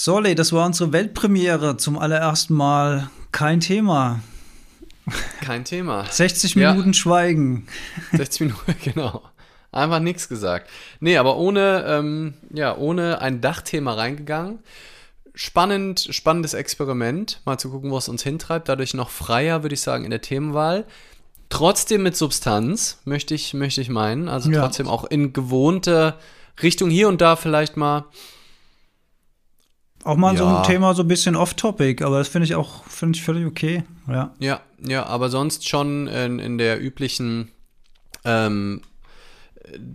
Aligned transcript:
Sorley, 0.00 0.36
das 0.36 0.52
war 0.52 0.64
unsere 0.64 0.92
Weltpremiere 0.92 1.76
zum 1.76 1.98
allerersten 1.98 2.54
Mal. 2.54 3.10
Kein 3.32 3.58
Thema. 3.58 4.20
Kein 5.40 5.64
Thema. 5.64 6.04
60 6.04 6.54
Minuten 6.54 6.90
ja. 6.90 6.94
Schweigen. 6.94 7.66
60 8.12 8.40
Minuten, 8.42 8.76
genau. 8.84 9.24
Einfach 9.72 9.98
nichts 9.98 10.28
gesagt. 10.28 10.70
Nee, 11.00 11.16
aber 11.16 11.36
ohne, 11.36 11.84
ähm, 11.88 12.34
ja, 12.54 12.76
ohne 12.76 13.20
ein 13.20 13.40
Dachthema 13.40 13.94
reingegangen. 13.94 14.60
Spannend, 15.34 16.06
spannendes 16.12 16.54
Experiment, 16.54 17.40
mal 17.44 17.58
zu 17.58 17.68
gucken, 17.68 17.90
wo 17.90 17.98
es 17.98 18.08
uns 18.08 18.22
hintreibt. 18.22 18.68
Dadurch 18.68 18.94
noch 18.94 19.10
freier, 19.10 19.64
würde 19.64 19.74
ich 19.74 19.80
sagen, 19.80 20.04
in 20.04 20.10
der 20.10 20.20
Themenwahl. 20.20 20.84
Trotzdem 21.48 22.04
mit 22.04 22.16
Substanz, 22.16 23.00
möchte 23.04 23.34
ich, 23.34 23.52
möchte 23.52 23.80
ich 23.80 23.88
meinen. 23.88 24.28
Also 24.28 24.48
ja. 24.48 24.60
trotzdem 24.60 24.86
auch 24.86 25.02
in 25.06 25.32
gewohnte 25.32 26.14
Richtung 26.62 26.88
hier 26.88 27.08
und 27.08 27.20
da 27.20 27.34
vielleicht 27.34 27.76
mal. 27.76 28.04
Auch 30.04 30.16
mal 30.16 30.34
ja. 30.34 30.38
so 30.38 30.46
ein 30.46 30.62
Thema 30.64 30.94
so 30.94 31.02
ein 31.02 31.08
bisschen 31.08 31.36
off-topic, 31.36 32.04
aber 32.04 32.18
das 32.18 32.28
finde 32.28 32.46
ich 32.46 32.54
auch 32.54 32.84
find 32.84 33.16
ich 33.16 33.22
völlig 33.22 33.46
okay. 33.46 33.84
Ja, 34.06 34.32
ja, 34.38 34.60
ja 34.80 35.06
aber 35.06 35.28
sonst 35.28 35.68
schon 35.68 36.06
in, 36.06 36.38
in 36.38 36.58
der 36.58 36.80
üblichen 36.80 37.50
ähm, 38.24 38.82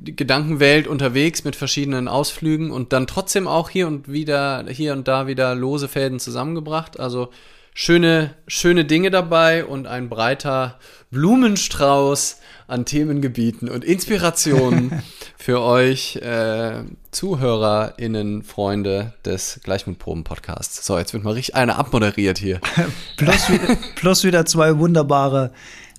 Gedankenwelt 0.04 0.88
unterwegs 0.88 1.44
mit 1.44 1.56
verschiedenen 1.56 2.08
Ausflügen 2.08 2.72
und 2.72 2.94
dann 2.94 3.08
trotzdem 3.08 3.48
auch 3.48 3.70
hier 3.70 3.88
und 3.88 4.12
wieder, 4.12 4.66
hier 4.70 4.94
und 4.94 5.08
da 5.08 5.26
wieder 5.28 5.56
lose 5.56 5.88
Fäden 5.88 6.20
zusammengebracht. 6.20 7.00
Also 7.00 7.30
schöne, 7.74 8.36
schöne 8.48 8.86
Dinge 8.86 9.12
dabei 9.12 9.66
und 9.66 9.88
ein 9.88 10.10
breiter 10.10 10.80
Blumenstrauß 11.12 12.38
an 12.68 12.86
Themengebieten 12.86 13.70
und 13.70 13.84
Inspirationen 13.84 15.04
für 15.38 15.62
euch 15.62 16.16
äh, 16.18 16.84
ZuhörerInnen, 17.12 18.44
Freunde 18.44 19.14
des 19.26 19.60
Gleichmutproben-Podcasts. 19.64 20.86
So, 20.86 20.98
jetzt 20.98 21.14
wird 21.14 21.24
mal 21.24 21.34
richtig 21.34 21.56
einer 21.56 21.78
abmoderiert 21.78 22.38
hier. 22.38 22.60
plus, 23.18 23.50
wieder, 23.50 23.78
plus 23.96 24.24
wieder 24.24 24.46
zwei 24.46 24.78
wunderbare 24.80 25.52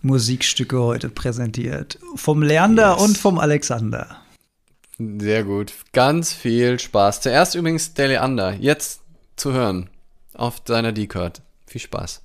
Musikstücke 0.03 0.81
heute 0.81 1.09
präsentiert. 1.09 1.99
Vom 2.17 2.43
Leander 2.43 2.93
yes. 2.93 3.03
und 3.03 3.19
vom 3.19 3.39
Alexander. 3.39 4.19
Sehr 4.99 5.45
gut. 5.45 5.73
Ganz 5.93 6.33
viel 6.33 6.79
Spaß. 6.79 7.21
Zuerst 7.21 7.55
übrigens 7.55 7.95
der 7.95 8.09
Leander. 8.09 8.55
Jetzt 8.55 9.01
zu 9.37 9.53
hören 9.53 9.91
auf 10.35 10.63
seiner 10.67 10.93
D-Card. 10.93 11.43
Viel 11.75 11.81
Spaß. 11.81 12.24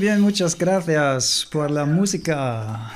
Muchas 0.00 0.56
gracias 0.56 1.46
por 1.50 1.70
la 1.70 1.84
música. 1.84 2.90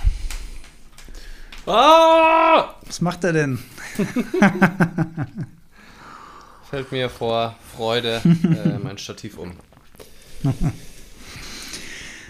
Ah! 1.67 2.77
Was 2.87 3.01
macht 3.01 3.25
er 3.25 3.33
denn? 3.33 3.59
Fällt 6.71 6.93
mir 6.93 7.11
vor 7.11 7.55
Freude 7.77 8.23
äh, 8.25 8.79
mein 8.83 8.97
Stativ 8.99 9.37
um. 9.39 9.53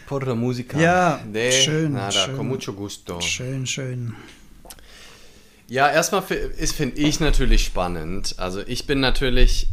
por 0.06 0.26
la 0.26 0.35
música. 0.35 0.79
Ja, 0.79 1.20
de 1.25 1.53
schön, 1.53 1.93
nada, 1.93 2.11
schön. 2.11 2.37
con 2.37 2.49
mucho 2.49 2.73
gusto. 2.73 3.20
Schön, 3.20 3.67
schön. 3.67 4.15
Ja, 5.69 5.88
erstmal 5.91 6.23
finde 6.23 7.00
ich 7.00 7.20
natürlich 7.20 7.65
spannend. 7.65 8.35
Also 8.38 8.61
ich 8.67 8.87
bin 8.87 9.00
natürlich 9.00 9.69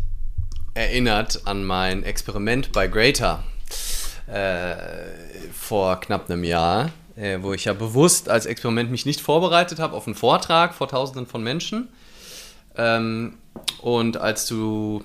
erinnert 0.73 1.41
an 1.45 1.63
mein 1.65 2.03
Experiment 2.03 2.71
bei 2.71 2.87
Greater 2.87 3.43
äh, 4.31 4.75
vor 5.53 5.99
knapp 5.99 6.29
einem 6.29 6.43
Jahr, 6.43 6.91
äh, 7.15 7.39
wo 7.41 7.53
ich 7.53 7.65
ja 7.65 7.73
bewusst 7.73 8.29
als 8.29 8.45
Experiment 8.45 8.89
mich 8.89 9.05
nicht 9.05 9.21
vorbereitet 9.21 9.79
habe 9.79 9.95
auf 9.95 10.07
einen 10.07 10.15
Vortrag 10.15 10.73
vor 10.73 10.87
Tausenden 10.87 11.27
von 11.27 11.43
Menschen. 11.43 11.89
Ähm, 12.77 13.37
und 13.81 14.17
als 14.17 14.45
du 14.47 15.03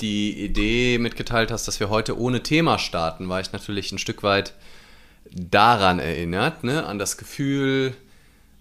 die 0.00 0.44
Idee 0.44 0.98
mitgeteilt 0.98 1.50
hast, 1.50 1.68
dass 1.68 1.78
wir 1.78 1.90
heute 1.90 2.18
ohne 2.18 2.42
Thema 2.42 2.78
starten, 2.78 3.28
war 3.28 3.40
ich 3.40 3.52
natürlich 3.52 3.92
ein 3.92 3.98
Stück 3.98 4.22
weit 4.22 4.54
daran 5.30 5.98
erinnert, 5.98 6.64
ne? 6.64 6.84
an 6.84 6.98
das 6.98 7.16
Gefühl, 7.16 7.94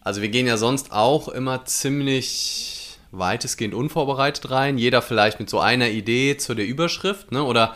also 0.01 0.21
wir 0.21 0.29
gehen 0.29 0.47
ja 0.47 0.57
sonst 0.57 0.91
auch 0.91 1.27
immer 1.29 1.65
ziemlich 1.65 2.97
weitestgehend 3.11 3.73
unvorbereitet 3.73 4.49
rein, 4.51 4.77
jeder 4.77 5.01
vielleicht 5.01 5.39
mit 5.39 5.49
so 5.49 5.59
einer 5.59 5.89
Idee 5.89 6.37
zu 6.37 6.55
der 6.55 6.65
Überschrift, 6.65 7.31
ne? 7.31 7.43
oder 7.43 7.75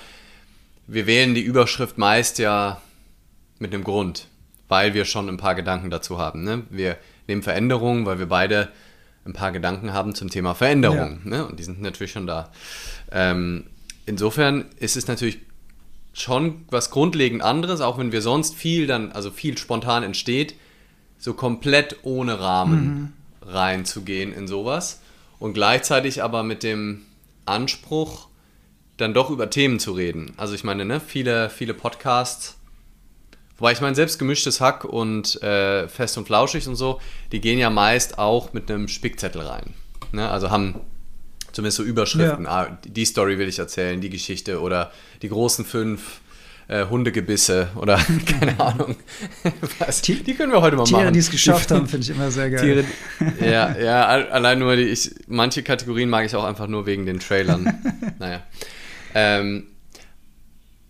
wir 0.88 1.06
wählen 1.06 1.36
die 1.36 1.42
Überschrift 1.42 1.98
meist 1.98 2.40
ja 2.40 2.82
mit 3.60 3.74
einem 3.74 3.84
Grund, 3.84 4.28
weil 4.68 4.94
wir 4.94 5.06
schon 5.06 5.30
ein 5.30 5.38
paar 5.38 5.56
Gedanken 5.56 5.90
dazu 5.90 6.18
haben. 6.18 6.44
Ne? 6.44 6.64
Wir 6.70 6.98
nehmen 7.28 7.44
Veränderungen, 7.44 8.06
weil 8.06 8.20
wir 8.20 8.28
beide 8.28 8.70
ein 9.26 9.34
paar 9.34 9.52
Gedanken 9.52 9.94
haben 9.94 10.16
zum 10.16 10.30
Thema 10.30 10.56
Veränderung. 10.56 11.22
Ja. 11.26 11.30
Ne? 11.30 11.46
Und 11.46 11.60
die 11.60 11.64
sind 11.64 11.82
natürlich 11.82 12.14
schon 12.14 12.28
da. 12.28 12.52
Ähm, 13.12 13.66
insofern 14.06 14.66
ist 14.80 14.96
es 14.96 15.08
natürlich 15.08 15.40
schon 16.14 16.66
was 16.70 16.90
grundlegend 16.90 17.44
anderes, 17.44 17.82
auch 17.82 17.98
wenn 17.98 18.12
wir 18.12 18.22
sonst 18.22 18.56
viel 18.56 18.88
dann, 18.88 19.12
also 19.12 19.30
viel 19.30 19.58
spontan 19.58 20.04
entsteht, 20.04 20.56
so 21.20 21.34
komplett 21.34 21.98
ohne 22.04 22.40
Rahmen 22.40 22.86
mhm. 22.86 23.14
reinzugehen 23.42 24.34
in 24.34 24.48
sowas 24.48 25.02
und 25.40 25.54
gleichzeitig 25.54 26.24
aber 26.24 26.44
mit 26.44 26.64
dem 26.64 27.06
Anspruch, 27.46 28.27
dann 28.98 29.14
doch 29.14 29.30
über 29.30 29.50
Themen 29.50 29.80
zu 29.80 29.94
reden. 29.94 30.34
Also 30.38 30.54
ich 30.54 30.64
meine, 30.64 30.86
ne, 30.86 31.00
viele, 31.00 31.50
viele 31.50 31.74
Podcasts 31.74 32.58
Wobei 33.58 33.72
ich 33.72 33.82
meine, 33.82 33.96
selbst 33.96 34.20
gemischtes 34.20 34.62
Hack 34.62 34.86
und 34.86 35.42
äh, 35.42 35.88
fest 35.88 36.18
und 36.18 36.26
flauschig 36.26 36.68
und 36.68 36.76
so, 36.76 37.02
die 37.32 37.42
gehen 37.42 37.58
ja 37.58 37.70
meist 37.70 38.20
auch 38.20 38.54
mit 38.54 38.70
einem 38.70 38.88
Spickzettel 38.88 39.42
rein. 39.42 39.74
Ne? 40.12 40.30
Also 40.30 40.52
haben 40.52 40.76
zumindest 41.54 41.78
so 41.78 41.84
Überschriften. 41.84 42.46
Ja. 42.46 42.52
Ah, 42.52 42.78
die 42.86 43.06
Story 43.06 43.40
will 43.40 43.48
ich 43.48 43.58
erzählen, 43.58 44.00
die 44.00 44.12
Geschichte 44.12 44.62
oder 44.62 44.92
die 45.24 45.30
großen 45.30 45.66
fünf 45.66 46.22
äh, 46.68 46.86
Hundegebisse 46.86 47.70
oder 47.78 48.00
keine 48.40 48.60
Ahnung. 48.60 48.96
Was. 49.80 50.04
Die 50.04 50.36
können 50.36 50.52
wir 50.52 50.62
heute 50.62 50.76
mal 50.76 50.84
Tiere, 50.84 51.02
machen. 51.02 51.14
die 51.14 51.20
es 51.20 51.32
geschafft 51.32 51.72
haben, 51.72 51.88
finde 51.88 52.04
ich 52.04 52.12
immer 52.12 52.30
sehr 52.30 52.52
geil. 52.52 52.86
Tiere, 53.20 53.52
ja, 53.52 53.76
ja, 53.76 54.06
allein 54.06 54.60
nur 54.60 54.76
die, 54.76 54.84
ich, 54.84 55.16
manche 55.26 55.64
Kategorien 55.64 56.10
mag 56.12 56.28
ich 56.28 56.36
auch 56.36 56.44
einfach 56.44 56.68
nur 56.68 56.86
wegen 56.86 57.08
den 57.08 57.20
Trailern. 57.20 57.74
naja. 58.20 58.44
Ähm, 59.20 59.64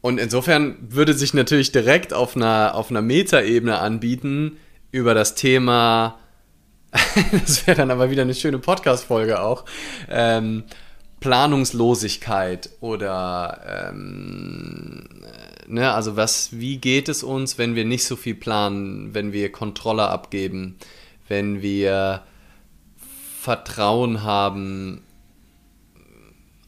und 0.02 0.20
insofern 0.20 0.76
würde 0.82 1.14
sich 1.14 1.34
natürlich 1.34 1.72
direkt 1.72 2.14
auf 2.14 2.36
einer, 2.36 2.76
auf 2.76 2.90
einer 2.90 3.02
Metaebene 3.02 3.80
anbieten, 3.80 4.58
über 4.92 5.14
das 5.14 5.36
Thema, 5.36 6.20
das 7.32 7.66
wäre 7.66 7.78
dann 7.78 7.92
aber 7.92 8.12
wieder 8.12 8.24
eine 8.24 8.36
schöne 8.36 8.60
Podcast-Folge 8.60 9.40
auch, 9.42 9.64
ähm, 10.10 10.66
Planungslosigkeit 11.22 12.70
oder 12.82 13.90
ähm, 13.92 15.24
ne, 15.68 15.94
also 15.94 16.18
was, 16.18 16.50
wie 16.52 16.80
geht 16.80 17.08
es 17.08 17.24
uns, 17.24 17.58
wenn 17.58 17.76
wir 17.76 17.86
nicht 17.86 18.04
so 18.04 18.18
viel 18.18 18.36
planen, 18.36 19.14
wenn 19.14 19.32
wir 19.32 19.54
Kontrolle 19.54 20.10
abgeben, 20.10 20.76
wenn 21.30 21.62
wir 21.62 22.24
Vertrauen 23.42 24.24
haben 24.24 25.02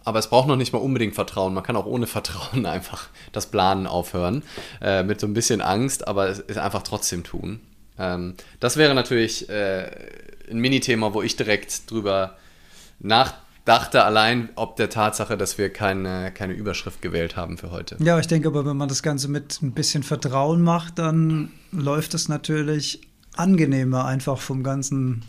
aber 0.04 0.20
es 0.20 0.28
braucht 0.28 0.48
noch 0.48 0.56
nicht 0.56 0.74
mal 0.74 0.80
unbedingt 0.80 1.16
Vertrauen. 1.16 1.54
Man 1.54 1.64
kann 1.64 1.76
auch 1.76 1.86
ohne 1.86 2.08
Vertrauen 2.08 2.66
einfach 2.68 3.10
das 3.32 3.48
Planen 3.48 3.88
aufhören. 3.88 4.44
Äh, 4.82 5.04
mit 5.04 5.20
so 5.20 5.28
ein 5.28 5.34
bisschen 5.34 5.62
Angst, 5.62 6.08
aber 6.08 6.30
es, 6.30 6.44
es 6.48 6.58
einfach 6.58 6.84
trotzdem 6.84 7.24
tun. 7.24 7.60
Ähm, 7.98 8.36
das 8.60 8.78
wäre 8.78 8.96
natürlich 8.96 9.50
äh, 9.50 9.92
ein 10.50 10.60
Mini-Thema, 10.60 11.14
wo 11.14 11.22
ich 11.22 11.36
direkt 11.36 11.92
drüber 11.92 12.38
nachdachte, 13.00 14.04
allein 14.04 14.50
ob 14.56 14.78
der 14.78 14.90
Tatsache, 14.90 15.38
dass 15.38 15.58
wir 15.58 15.72
keine, 15.72 16.32
keine 16.32 16.54
Überschrift 16.54 17.02
gewählt 17.02 17.36
haben 17.36 17.58
für 17.58 17.72
heute. 17.72 17.98
Ja, 18.00 18.18
ich 18.20 18.28
denke 18.28 18.48
aber, 18.48 18.66
wenn 18.66 18.78
man 18.78 18.90
das 18.90 19.04
Ganze 19.04 19.28
mit 19.28 19.62
ein 19.62 19.74
bisschen 19.74 20.04
Vertrauen 20.04 20.62
macht, 20.62 20.98
dann 20.98 21.52
läuft 21.72 22.14
es 22.14 22.30
natürlich 22.30 23.02
angenehmer 23.36 24.06
einfach 24.06 24.40
vom 24.40 24.64
ganzen 24.64 25.24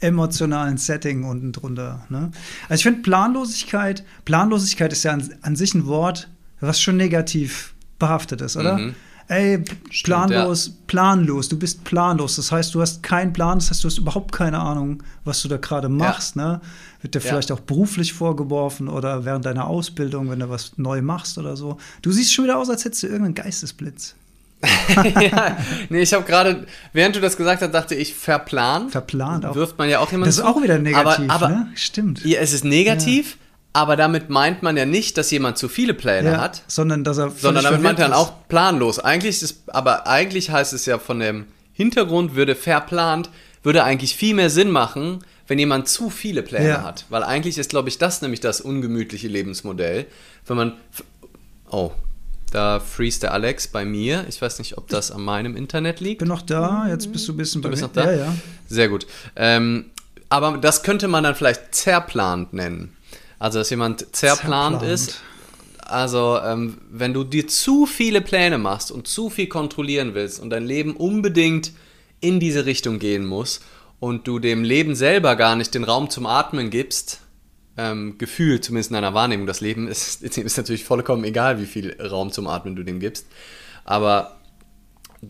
emotionalen 0.00 0.76
Setting 0.76 1.24
unten 1.24 1.52
drunter. 1.52 2.06
Ne? 2.08 2.30
Also 2.68 2.80
ich 2.80 2.82
finde 2.82 3.02
Planlosigkeit, 3.02 4.04
Planlosigkeit 4.24 4.92
ist 4.92 5.04
ja 5.04 5.12
an, 5.12 5.34
an, 5.42 5.56
sich 5.56 5.74
ein 5.74 5.86
Wort, 5.86 6.28
was 6.60 6.80
schon 6.80 6.96
negativ 6.96 7.74
behaftet 7.98 8.40
ist, 8.40 8.56
oder? 8.56 8.78
Mhm. 8.78 8.94
Ey, 9.26 9.64
planlos, 10.02 10.64
Stimmt, 10.64 10.76
ja. 10.76 10.82
planlos, 10.86 11.48
du 11.48 11.58
bist 11.58 11.82
planlos. 11.84 12.36
Das 12.36 12.52
heißt, 12.52 12.74
du 12.74 12.82
hast 12.82 13.02
keinen 13.02 13.32
Plan, 13.32 13.58
das 13.58 13.70
heißt, 13.70 13.82
du 13.82 13.88
hast 13.88 13.96
überhaupt 13.96 14.32
keine 14.32 14.60
Ahnung, 14.60 15.02
was 15.24 15.40
du 15.40 15.48
da 15.48 15.56
gerade 15.56 15.88
machst. 15.88 16.36
Ja. 16.36 16.52
Ne? 16.52 16.60
Wird 17.00 17.14
dir 17.14 17.20
ja. 17.20 17.28
vielleicht 17.30 17.50
auch 17.50 17.60
beruflich 17.60 18.12
vorgeworfen 18.12 18.88
oder 18.88 19.24
während 19.24 19.46
deiner 19.46 19.66
Ausbildung, 19.66 20.28
wenn 20.28 20.40
du 20.40 20.50
was 20.50 20.76
neu 20.76 21.00
machst 21.00 21.38
oder 21.38 21.56
so. 21.56 21.78
Du 22.02 22.12
siehst 22.12 22.34
schon 22.34 22.44
wieder 22.44 22.58
aus, 22.58 22.68
als 22.68 22.84
hättest 22.84 23.02
du 23.04 23.06
irgendeinen 23.06 23.34
Geistesblitz. 23.34 24.14
ja, 25.20 25.56
nee, 25.88 26.02
ich 26.02 26.14
habe 26.14 26.24
gerade, 26.24 26.66
während 26.92 27.16
du 27.16 27.20
das 27.20 27.36
gesagt 27.36 27.62
hast, 27.62 27.72
dachte 27.72 27.94
ich, 27.94 28.14
verplant. 28.14 28.92
Verplant 28.92 29.44
auch. 29.44 29.54
Wirft 29.54 29.78
man 29.78 29.88
ja 29.88 29.98
auch 29.98 30.10
jemanden 30.10 30.28
Das 30.28 30.38
ist 30.38 30.44
auch 30.44 30.62
wieder 30.62 30.78
negativ, 30.78 31.30
aber, 31.30 31.46
aber 31.46 31.48
ne? 31.48 31.72
Stimmt. 31.74 32.24
Ja, 32.24 32.40
es 32.40 32.52
ist 32.52 32.64
negativ, 32.64 33.32
ja. 33.32 33.36
aber 33.74 33.96
damit 33.96 34.30
meint 34.30 34.62
man 34.62 34.76
ja 34.76 34.86
nicht, 34.86 35.18
dass 35.18 35.30
jemand 35.30 35.58
zu 35.58 35.68
viele 35.68 35.94
Pläne 35.94 36.32
ja, 36.32 36.40
hat. 36.40 36.62
Sondern, 36.66 37.04
dass 37.04 37.18
er 37.18 37.30
Sondern 37.30 37.64
damit 37.64 37.82
meint 37.82 37.98
er 37.98 38.06
dann 38.08 38.14
auch 38.14 38.48
planlos. 38.48 38.98
Eigentlich 38.98 39.42
ist, 39.42 39.64
aber 39.66 40.06
eigentlich 40.06 40.50
heißt 40.50 40.72
es 40.72 40.86
ja 40.86 40.98
von 40.98 41.20
dem 41.20 41.46
Hintergrund 41.72 42.34
würde 42.34 42.54
verplant, 42.54 43.30
würde 43.62 43.84
eigentlich 43.84 44.16
viel 44.16 44.34
mehr 44.34 44.50
Sinn 44.50 44.70
machen, 44.70 45.24
wenn 45.46 45.58
jemand 45.58 45.88
zu 45.88 46.10
viele 46.10 46.42
Pläne 46.42 46.68
ja. 46.68 46.82
hat. 46.82 47.06
Weil 47.10 47.22
eigentlich 47.22 47.58
ist, 47.58 47.70
glaube 47.70 47.88
ich, 47.88 47.98
das 47.98 48.22
nämlich 48.22 48.40
das 48.40 48.60
ungemütliche 48.60 49.28
Lebensmodell. 49.28 50.06
Wenn 50.46 50.56
man. 50.56 50.72
Oh, 51.70 51.92
da 52.54 52.80
freeze 52.80 53.20
der 53.20 53.32
Alex 53.32 53.66
bei 53.66 53.84
mir. 53.84 54.24
Ich 54.28 54.40
weiß 54.40 54.58
nicht, 54.58 54.78
ob 54.78 54.88
das 54.88 55.10
an 55.10 55.22
meinem 55.22 55.56
Internet 55.56 56.00
liegt. 56.00 56.20
Bin 56.20 56.28
noch 56.28 56.42
da, 56.42 56.86
jetzt 56.88 57.10
bist 57.10 57.26
du 57.26 57.32
ein 57.32 57.36
bisschen 57.36 57.62
du 57.62 57.68
bist 57.68 57.82
noch 57.82 57.92
da. 57.92 58.10
Ja, 58.10 58.26
ja. 58.26 58.34
Sehr 58.68 58.88
gut. 58.88 59.06
Ähm, 59.34 59.86
aber 60.28 60.58
das 60.58 60.82
könnte 60.82 61.08
man 61.08 61.24
dann 61.24 61.34
vielleicht 61.34 61.74
zerplant 61.74 62.52
nennen. 62.52 62.96
Also, 63.38 63.58
dass 63.58 63.70
jemand 63.70 64.00
zerplant, 64.14 64.80
zerplant. 64.80 64.82
ist. 64.82 65.20
Also, 65.78 66.38
ähm, 66.44 66.78
wenn 66.90 67.12
du 67.12 67.24
dir 67.24 67.46
zu 67.48 67.86
viele 67.86 68.20
Pläne 68.20 68.58
machst 68.58 68.90
und 68.90 69.08
zu 69.08 69.30
viel 69.30 69.48
kontrollieren 69.48 70.14
willst 70.14 70.40
und 70.40 70.50
dein 70.50 70.64
Leben 70.64 70.96
unbedingt 70.96 71.72
in 72.20 72.40
diese 72.40 72.66
Richtung 72.66 72.98
gehen 72.98 73.26
muss 73.26 73.60
und 74.00 74.26
du 74.26 74.38
dem 74.38 74.64
Leben 74.64 74.94
selber 74.94 75.36
gar 75.36 75.56
nicht 75.56 75.74
den 75.74 75.84
Raum 75.84 76.08
zum 76.08 76.26
Atmen 76.26 76.70
gibst, 76.70 77.20
ähm, 77.76 78.18
Gefühl, 78.18 78.60
zumindest 78.60 78.90
in 78.90 78.94
deiner 78.94 79.14
Wahrnehmung, 79.14 79.46
das 79.46 79.60
Leben 79.60 79.88
ist, 79.88 80.22
ist 80.22 80.56
natürlich 80.56 80.84
vollkommen 80.84 81.24
egal, 81.24 81.60
wie 81.60 81.66
viel 81.66 81.96
Raum 82.00 82.32
zum 82.32 82.46
Atmen 82.46 82.76
du 82.76 82.82
dem 82.82 83.00
gibst. 83.00 83.26
Aber 83.84 84.38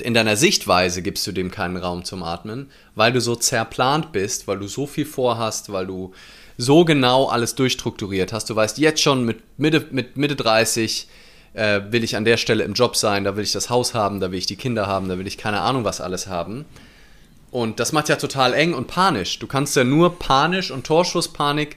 in 0.02 0.14
deiner 0.14 0.36
Sichtweise 0.36 1.02
gibst 1.02 1.26
du 1.26 1.32
dem 1.32 1.50
keinen 1.50 1.76
Raum 1.76 2.04
zum 2.04 2.22
Atmen, 2.22 2.70
weil 2.94 3.12
du 3.12 3.20
so 3.20 3.36
zerplant 3.36 4.12
bist, 4.12 4.48
weil 4.48 4.58
du 4.58 4.66
so 4.66 4.86
viel 4.86 5.06
vorhast, 5.06 5.72
weil 5.72 5.86
du 5.86 6.12
so 6.56 6.84
genau 6.84 7.26
alles 7.26 7.54
durchstrukturiert 7.54 8.32
hast. 8.32 8.50
Du 8.50 8.56
weißt 8.56 8.78
jetzt 8.78 9.02
schon 9.02 9.24
mit 9.24 9.58
Mitte, 9.58 9.86
mit 9.90 10.16
Mitte 10.16 10.36
30 10.36 11.08
äh, 11.54 11.80
will 11.90 12.04
ich 12.04 12.16
an 12.16 12.24
der 12.24 12.36
Stelle 12.36 12.64
im 12.64 12.74
Job 12.74 12.96
sein, 12.96 13.24
da 13.24 13.36
will 13.36 13.44
ich 13.44 13.52
das 13.52 13.70
Haus 13.70 13.94
haben, 13.94 14.20
da 14.20 14.30
will 14.30 14.38
ich 14.38 14.46
die 14.46 14.56
Kinder 14.56 14.86
haben, 14.86 15.08
da 15.08 15.18
will 15.18 15.26
ich 15.26 15.38
keine 15.38 15.60
Ahnung 15.60 15.84
was 15.84 16.00
alles 16.00 16.26
haben. 16.26 16.64
Und 17.50 17.78
das 17.78 17.92
macht 17.92 18.08
ja 18.08 18.16
total 18.16 18.52
eng 18.52 18.74
und 18.74 18.88
panisch. 18.88 19.38
Du 19.38 19.46
kannst 19.46 19.76
ja 19.76 19.84
nur 19.84 20.18
panisch 20.18 20.72
und 20.72 20.86
Torschusspanik 20.86 21.76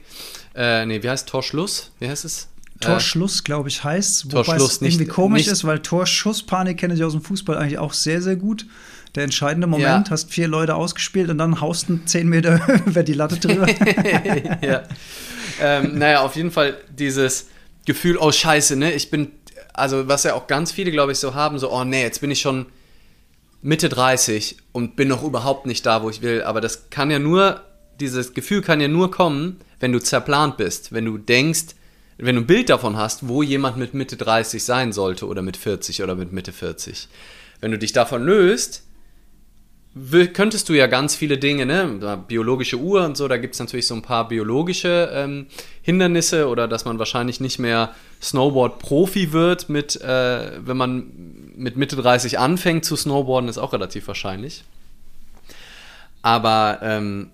äh, 0.58 0.84
nee, 0.86 1.00
wie 1.02 1.08
heißt 1.08 1.28
Torschluss? 1.28 1.92
Wie 2.00 2.08
heißt 2.08 2.24
es? 2.24 2.48
Äh, 2.80 2.84
Torschluss, 2.84 3.44
glaube 3.44 3.68
ich, 3.68 3.84
heißt. 3.84 4.32
Wobei 4.32 4.56
es 4.56 4.82
irgendwie 4.82 5.04
nicht, 5.04 5.10
komisch 5.10 5.42
nicht, 5.42 5.52
ist, 5.52 5.64
weil 5.64 5.78
Torschusspanik 5.78 6.78
kenne 6.78 6.94
ich 6.94 7.04
aus 7.04 7.12
dem 7.12 7.22
Fußball 7.22 7.56
eigentlich 7.56 7.78
auch 7.78 7.92
sehr, 7.92 8.20
sehr 8.20 8.34
gut. 8.34 8.66
Der 9.14 9.22
entscheidende 9.22 9.68
Moment, 9.68 10.08
ja. 10.08 10.10
hast 10.10 10.32
vier 10.32 10.48
Leute 10.48 10.74
ausgespielt 10.74 11.30
und 11.30 11.38
dann 11.38 11.60
haust 11.60 11.88
du 11.88 12.00
zehn 12.04 12.28
Meter 12.28 12.60
über 12.86 13.04
die 13.04 13.14
Latte 13.14 13.36
drüber. 13.36 13.68
ja. 14.60 14.82
Ähm, 15.60 15.96
naja, 15.98 16.22
auf 16.22 16.34
jeden 16.34 16.50
Fall 16.50 16.76
dieses 16.90 17.46
Gefühl, 17.86 18.16
oh 18.18 18.32
Scheiße, 18.32 18.74
ne? 18.74 18.92
Ich 18.92 19.10
bin, 19.10 19.30
also 19.72 20.08
was 20.08 20.24
ja 20.24 20.34
auch 20.34 20.48
ganz 20.48 20.72
viele, 20.72 20.90
glaube 20.90 21.12
ich, 21.12 21.18
so 21.18 21.34
haben, 21.34 21.58
so, 21.60 21.72
oh 21.72 21.84
nee, 21.84 22.02
jetzt 22.02 22.20
bin 22.20 22.32
ich 22.32 22.40
schon 22.40 22.66
Mitte 23.62 23.88
30 23.88 24.56
und 24.72 24.96
bin 24.96 25.08
noch 25.08 25.22
überhaupt 25.22 25.66
nicht 25.66 25.86
da, 25.86 26.02
wo 26.02 26.10
ich 26.10 26.20
will. 26.20 26.42
Aber 26.42 26.60
das 26.60 26.90
kann 26.90 27.10
ja 27.10 27.20
nur, 27.20 27.62
dieses 28.00 28.34
Gefühl 28.34 28.62
kann 28.62 28.80
ja 28.80 28.88
nur 28.88 29.10
kommen, 29.10 29.60
wenn 29.80 29.92
du 29.92 30.00
zerplant 30.00 30.56
bist, 30.56 30.92
wenn 30.92 31.04
du 31.04 31.18
denkst, 31.18 31.74
wenn 32.18 32.34
du 32.34 32.42
ein 32.42 32.46
Bild 32.46 32.68
davon 32.68 32.96
hast, 32.96 33.28
wo 33.28 33.42
jemand 33.42 33.76
mit 33.76 33.94
Mitte 33.94 34.16
30 34.16 34.64
sein 34.64 34.92
sollte 34.92 35.26
oder 35.26 35.42
mit 35.42 35.56
40 35.56 36.02
oder 36.02 36.14
mit 36.14 36.32
Mitte 36.32 36.52
40. 36.52 37.08
wenn 37.60 37.70
du 37.70 37.78
dich 37.78 37.92
davon 37.92 38.24
löst, 38.24 38.84
könntest 40.32 40.68
du 40.68 40.74
ja 40.74 40.86
ganz 40.86 41.16
viele 41.16 41.38
Dinge, 41.38 41.66
ne? 41.66 42.22
Biologische 42.28 42.76
Uhr 42.76 43.04
und 43.04 43.16
so, 43.16 43.26
da 43.26 43.36
gibt 43.36 43.54
es 43.54 43.60
natürlich 43.60 43.86
so 43.86 43.94
ein 43.94 44.02
paar 44.02 44.28
biologische 44.28 45.10
ähm, 45.12 45.46
Hindernisse 45.82 46.48
oder 46.48 46.68
dass 46.68 46.84
man 46.84 46.98
wahrscheinlich 46.98 47.40
nicht 47.40 47.58
mehr 47.58 47.94
Snowboard-Profi 48.22 49.32
wird, 49.32 49.68
mit, 49.68 50.00
äh, 50.00 50.64
wenn 50.64 50.76
man 50.76 51.52
mit 51.56 51.76
Mitte 51.76 51.96
30 51.96 52.38
anfängt 52.38 52.84
zu 52.84 52.96
snowboarden, 52.96 53.48
ist 53.48 53.58
auch 53.58 53.72
relativ 53.72 54.06
wahrscheinlich. 54.06 54.64
Aber 56.22 56.80
ähm, 56.82 57.30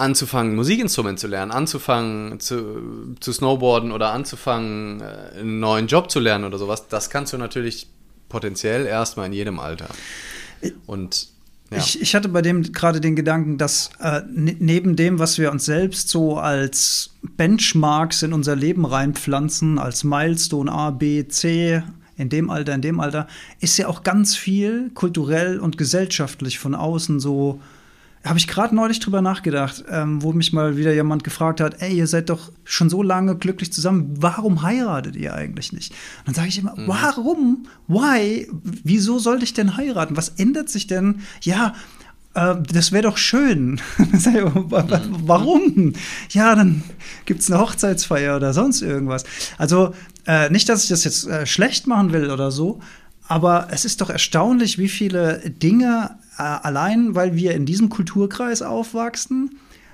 anzufangen, 0.00 0.56
Musikinstrument 0.56 1.18
zu 1.18 1.28
lernen, 1.28 1.52
anzufangen 1.52 2.40
zu, 2.40 3.16
zu 3.20 3.32
snowboarden 3.32 3.92
oder 3.92 4.12
anzufangen, 4.12 5.00
äh, 5.00 5.38
einen 5.40 5.60
neuen 5.60 5.86
Job 5.86 6.10
zu 6.10 6.20
lernen 6.20 6.44
oder 6.44 6.58
sowas, 6.58 6.88
das 6.88 7.10
kannst 7.10 7.32
du 7.32 7.38
natürlich 7.38 7.88
potenziell 8.28 8.86
erstmal 8.86 9.26
in 9.26 9.32
jedem 9.32 9.58
Alter. 9.58 9.88
Und 10.86 11.28
ja. 11.70 11.78
Ich, 11.78 12.00
ich, 12.00 12.14
hatte 12.16 12.28
bei 12.28 12.42
dem 12.42 12.62
gerade 12.72 13.00
den 13.00 13.14
Gedanken, 13.14 13.56
dass 13.56 13.90
äh, 14.00 14.22
ne, 14.28 14.56
neben 14.58 14.96
dem, 14.96 15.20
was 15.20 15.38
wir 15.38 15.52
uns 15.52 15.66
selbst 15.66 16.08
so 16.08 16.36
als 16.36 17.10
Benchmarks 17.36 18.22
in 18.24 18.32
unser 18.32 18.56
Leben 18.56 18.84
reinpflanzen, 18.84 19.78
als 19.78 20.02
Milestone 20.02 20.70
A, 20.72 20.90
B, 20.90 21.28
C, 21.28 21.82
in 22.16 22.28
dem 22.28 22.50
Alter, 22.50 22.74
in 22.74 22.82
dem 22.82 22.98
Alter, 22.98 23.28
ist 23.60 23.78
ja 23.78 23.86
auch 23.86 24.02
ganz 24.02 24.36
viel 24.36 24.90
kulturell 24.94 25.60
und 25.60 25.78
gesellschaftlich 25.78 26.58
von 26.58 26.74
außen 26.74 27.20
so 27.20 27.60
habe 28.24 28.38
ich 28.38 28.46
gerade 28.46 28.74
neulich 28.74 29.00
drüber 29.00 29.22
nachgedacht, 29.22 29.84
ähm, 29.88 30.22
wo 30.22 30.32
mich 30.32 30.52
mal 30.52 30.76
wieder 30.76 30.92
jemand 30.92 31.24
gefragt 31.24 31.60
hat, 31.60 31.80
ey, 31.80 31.94
ihr 31.94 32.06
seid 32.06 32.28
doch 32.28 32.52
schon 32.64 32.90
so 32.90 33.02
lange 33.02 33.34
glücklich 33.36 33.72
zusammen, 33.72 34.14
warum 34.18 34.62
heiratet 34.62 35.16
ihr 35.16 35.34
eigentlich 35.34 35.72
nicht? 35.72 35.92
Und 35.92 36.28
dann 36.28 36.34
sage 36.34 36.48
ich 36.48 36.58
immer, 36.58 36.76
mhm. 36.76 36.86
warum? 36.86 37.66
Why? 37.88 38.46
Wieso 38.62 39.18
sollte 39.18 39.44
ich 39.44 39.54
denn 39.54 39.76
heiraten? 39.76 40.16
Was 40.18 40.30
ändert 40.30 40.68
sich 40.68 40.86
denn? 40.86 41.20
Ja, 41.40 41.74
äh, 42.34 42.56
das 42.60 42.92
wäre 42.92 43.04
doch 43.04 43.16
schön. 43.16 43.80
warum? 43.98 45.94
Ja, 46.30 46.54
dann 46.54 46.82
gibt 47.24 47.40
es 47.40 47.50
eine 47.50 47.60
Hochzeitsfeier 47.60 48.36
oder 48.36 48.52
sonst 48.52 48.82
irgendwas. 48.82 49.24
Also 49.56 49.94
äh, 50.26 50.50
nicht, 50.50 50.68
dass 50.68 50.82
ich 50.82 50.90
das 50.90 51.04
jetzt 51.04 51.26
äh, 51.26 51.46
schlecht 51.46 51.86
machen 51.86 52.12
will 52.12 52.30
oder 52.30 52.50
so, 52.50 52.80
aber 53.26 53.68
es 53.70 53.84
ist 53.84 54.00
doch 54.00 54.10
erstaunlich, 54.10 54.76
wie 54.76 54.88
viele 54.88 55.38
Dinge 55.48 56.18
allein, 56.40 57.14
weil 57.14 57.36
wir 57.36 57.54
in 57.54 57.66
diesem 57.66 57.88
Kulturkreis 57.88 58.62
aufwachsen, 58.62 59.50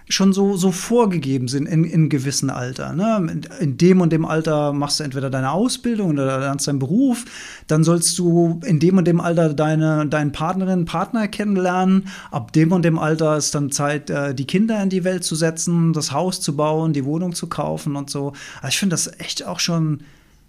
schon 0.08 0.32
so, 0.32 0.56
so 0.56 0.70
vorgegeben 0.70 1.48
sind 1.48 1.66
in, 1.66 1.84
in 1.84 2.08
gewissen 2.08 2.48
Alter. 2.48 2.92
Ne? 2.92 3.42
In, 3.58 3.76
dem 3.76 4.00
und 4.00 4.12
dem 4.12 4.24
Alter 4.24 4.72
machst 4.72 5.00
du 5.00 5.04
entweder 5.04 5.30
deine 5.30 5.50
Ausbildung 5.50 6.10
oder 6.10 6.38
lernst 6.38 6.68
deinen 6.68 6.78
Beruf, 6.78 7.24
dann 7.66 7.82
sollst 7.82 8.16
du 8.18 8.60
in 8.64 8.78
dem 8.78 8.98
und 8.98 9.06
dem 9.06 9.20
Alter 9.20 9.52
deine, 9.52 10.06
deinen 10.06 10.30
Partnerin, 10.30 10.84
Partner 10.84 11.26
kennenlernen. 11.26 12.06
Ab 12.30 12.52
dem 12.52 12.70
und 12.70 12.84
dem 12.84 12.98
Alter 12.98 13.36
ist 13.36 13.54
dann 13.54 13.72
Zeit, 13.72 14.08
äh, 14.10 14.34
die 14.34 14.46
Kinder 14.46 14.80
in 14.80 14.90
die 14.90 15.02
Welt 15.02 15.24
zu 15.24 15.34
setzen, 15.34 15.92
das 15.92 16.12
Haus 16.12 16.40
zu 16.40 16.54
bauen, 16.54 16.92
die 16.92 17.04
Wohnung 17.04 17.34
zu 17.34 17.48
kaufen 17.48 17.96
und 17.96 18.08
so. 18.08 18.32
Also 18.62 18.68
ich 18.68 18.78
finde 18.78 18.94
das 18.94 19.10
echt 19.18 19.44
auch 19.44 19.58
schon 19.58 20.00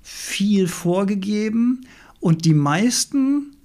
viel 0.04 0.68
vorgegeben. 0.68 1.82
Und 2.20 2.46
die 2.46 2.54
meisten 2.54 3.57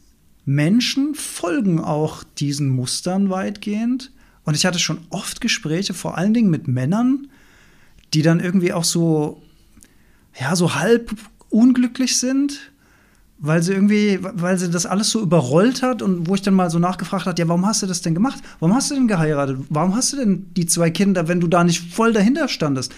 Menschen 0.45 1.15
folgen 1.15 1.81
auch 1.81 2.25
diesen 2.39 2.69
Mustern 2.69 3.31
weitgehend. 3.31 4.13
Und 4.45 4.55
ich 4.55 4.67
hatte 4.67 4.79
schon 4.79 4.99
oft 5.11 5.41
Gespräche, 5.41 5.95
vor 5.95 6.19
allen 6.19 6.35
Dingen 6.35 6.51
mit 6.51 6.67
Männern, 6.67 7.29
die 8.13 8.23
dann 8.23 8.41
irgendwie 8.41 8.73
auch 8.73 8.85
so, 8.85 9.43
ja, 10.39 10.57
so 10.57 10.75
halb 10.75 11.15
unglücklich 11.49 12.19
sind, 12.19 12.73
weil 13.39 13.63
sie 13.63 13.73
irgendwie, 13.73 14.19
weil 14.21 14.59
sie 14.59 14.71
das 14.71 14.87
alles 14.87 15.11
so 15.11 15.21
überrollt 15.21 15.83
hat 15.83 16.03
und 16.03 16.29
wo 16.29 16.35
ich 16.35 16.43
dann 16.43 16.55
mal 16.55 16.71
so 16.71 16.79
nachgefragt 16.79 17.27
hat, 17.27 17.39
ja, 17.39 17.49
warum 17.49 17.67
hast 17.67 17.83
du 17.83 17.87
das 17.87 18.01
denn 18.01 18.15
gemacht? 18.15 18.43
Warum 18.61 18.75
hast 18.75 18.91
du 18.91 18.95
denn 18.95 19.09
geheiratet? 19.09 19.59
Warum 19.69 19.95
hast 19.95 20.13
du 20.13 20.17
denn 20.17 20.47
die 20.55 20.67
zwei 20.67 20.91
Kinder, 20.91 21.29
wenn 21.29 21.41
du 21.41 21.49
da 21.49 21.65
nicht 21.65 21.93
voll 21.93 22.13
dahinter 22.13 22.49
standest? 22.49 22.93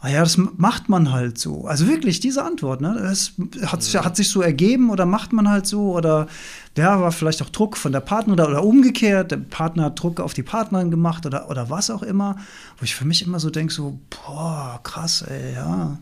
Ah 0.00 0.08
ja, 0.08 0.20
das 0.20 0.36
macht 0.36 0.88
man 0.88 1.12
halt 1.12 1.38
so. 1.38 1.66
Also 1.66 1.86
wirklich, 1.86 2.20
diese 2.20 2.44
Antwort, 2.44 2.80
ne? 2.80 2.96
Das 3.00 3.32
hat, 3.66 3.86
ja. 3.92 4.04
hat 4.04 4.16
sich 4.16 4.28
so 4.28 4.42
ergeben 4.42 4.90
oder 4.90 5.06
macht 5.06 5.32
man 5.32 5.48
halt 5.48 5.66
so 5.66 5.92
oder 5.94 6.26
ja, 6.76 7.00
war 7.00 7.12
vielleicht 7.12 7.42
auch 7.42 7.48
Druck 7.48 7.76
von 7.76 7.92
der 7.92 8.00
Partnerin 8.00 8.40
oder, 8.40 8.50
oder 8.50 8.64
umgekehrt, 8.64 9.30
der 9.30 9.38
Partner 9.38 9.84
hat 9.84 10.00
Druck 10.00 10.20
auf 10.20 10.34
die 10.34 10.42
Partnerin 10.42 10.90
gemacht 10.90 11.24
oder, 11.24 11.48
oder 11.48 11.70
was 11.70 11.90
auch 11.90 12.02
immer, 12.02 12.36
wo 12.78 12.84
ich 12.84 12.94
für 12.94 13.04
mich 13.06 13.26
immer 13.26 13.40
so 13.40 13.50
denke, 13.50 13.72
so, 13.72 13.98
boah, 14.10 14.80
krass, 14.82 15.22
ey, 15.22 15.54
ja, 15.54 15.98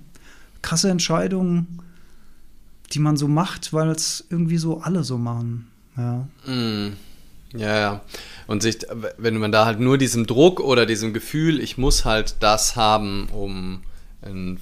krasse 0.62 0.90
Entscheidungen, 0.90 1.80
die 2.92 2.98
man 2.98 3.16
so 3.16 3.28
macht, 3.28 3.72
weil 3.72 3.88
es 3.90 4.24
irgendwie 4.30 4.58
so 4.58 4.80
alle 4.80 5.04
so 5.04 5.18
machen, 5.18 5.68
ja. 5.96 6.26
Mm. 6.46 6.96
Ja, 7.56 7.78
ja. 7.78 8.00
Und 8.46 8.62
sich, 8.62 8.78
wenn 9.16 9.38
man 9.38 9.52
da 9.52 9.64
halt 9.64 9.80
nur 9.80 9.96
diesem 9.96 10.26
Druck 10.26 10.60
oder 10.60 10.86
diesem 10.86 11.14
Gefühl, 11.14 11.60
ich 11.60 11.78
muss 11.78 12.04
halt 12.04 12.36
das 12.40 12.76
haben, 12.76 13.28
um 13.32 13.82
ein, 14.24 14.58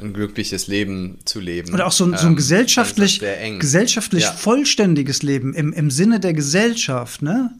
ein 0.00 0.12
glückliches 0.12 0.66
Leben 0.66 1.18
zu 1.24 1.40
leben. 1.40 1.72
Oder 1.72 1.86
auch 1.86 1.92
so 1.92 2.04
ein, 2.04 2.16
so 2.16 2.26
ein 2.26 2.32
ähm, 2.32 2.36
gesellschaftlich, 2.36 3.22
gesellschaftlich 3.58 4.24
ja. 4.24 4.32
vollständiges 4.32 5.22
Leben 5.22 5.54
im, 5.54 5.72
im 5.72 5.90
Sinne 5.90 6.20
der 6.20 6.32
Gesellschaft, 6.32 7.22
ne? 7.22 7.50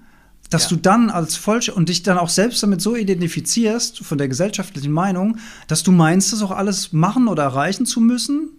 Dass 0.51 0.65
ja. 0.65 0.71
du 0.71 0.77
dann 0.77 1.09
als 1.09 1.37
voll 1.37 1.61
und 1.75 1.89
dich 1.89 2.03
dann 2.03 2.19
auch 2.19 2.29
selbst 2.29 2.63
damit 2.63 2.83
so 2.83 2.95
identifizierst, 2.95 4.01
von 4.01 4.19
der 4.19 4.29
gesellschaftlichen 4.29 4.93
Meinung, 4.93 5.39
dass 5.67 5.83
du 5.83 5.93
meinst, 5.93 6.33
das 6.33 6.43
auch 6.43 6.51
alles 6.51 6.93
machen 6.93 7.29
oder 7.29 7.45
erreichen 7.45 7.87
zu 7.87 8.01
müssen, 8.01 8.51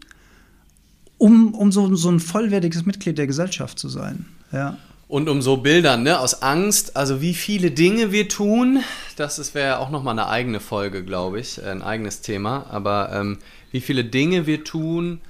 um, 1.20 1.54
um 1.54 1.72
so, 1.72 1.96
so 1.96 2.10
ein 2.10 2.20
vollwertiges 2.20 2.88
Mitglied 2.88 3.20
der 3.20 3.28
Gesellschaft 3.28 3.78
zu 3.78 3.90
sein. 3.90 4.26
Ja. 4.52 4.78
Und 5.14 5.30
um 5.30 5.44
so 5.44 5.58
Bildern, 5.58 6.02
ne, 6.02 6.20
aus 6.20 6.42
Angst, 6.42 6.98
also 6.98 7.22
wie 7.22 7.36
viele 7.36 7.70
Dinge 7.70 8.12
wir 8.12 8.28
tun, 8.28 8.84
das 9.16 9.54
wäre 9.54 9.78
auch 9.78 9.92
nochmal 9.92 10.18
eine 10.18 10.28
eigene 10.28 10.60
Folge, 10.60 11.04
glaube 11.04 11.40
ich, 11.40 11.64
ein 11.64 11.84
eigenes 11.84 12.22
Thema, 12.22 12.66
aber 12.72 13.12
ähm, 13.14 13.38
wie 13.70 13.82
viele 13.82 14.04
Dinge 14.06 14.48
wir 14.48 14.64
tun 14.64 15.22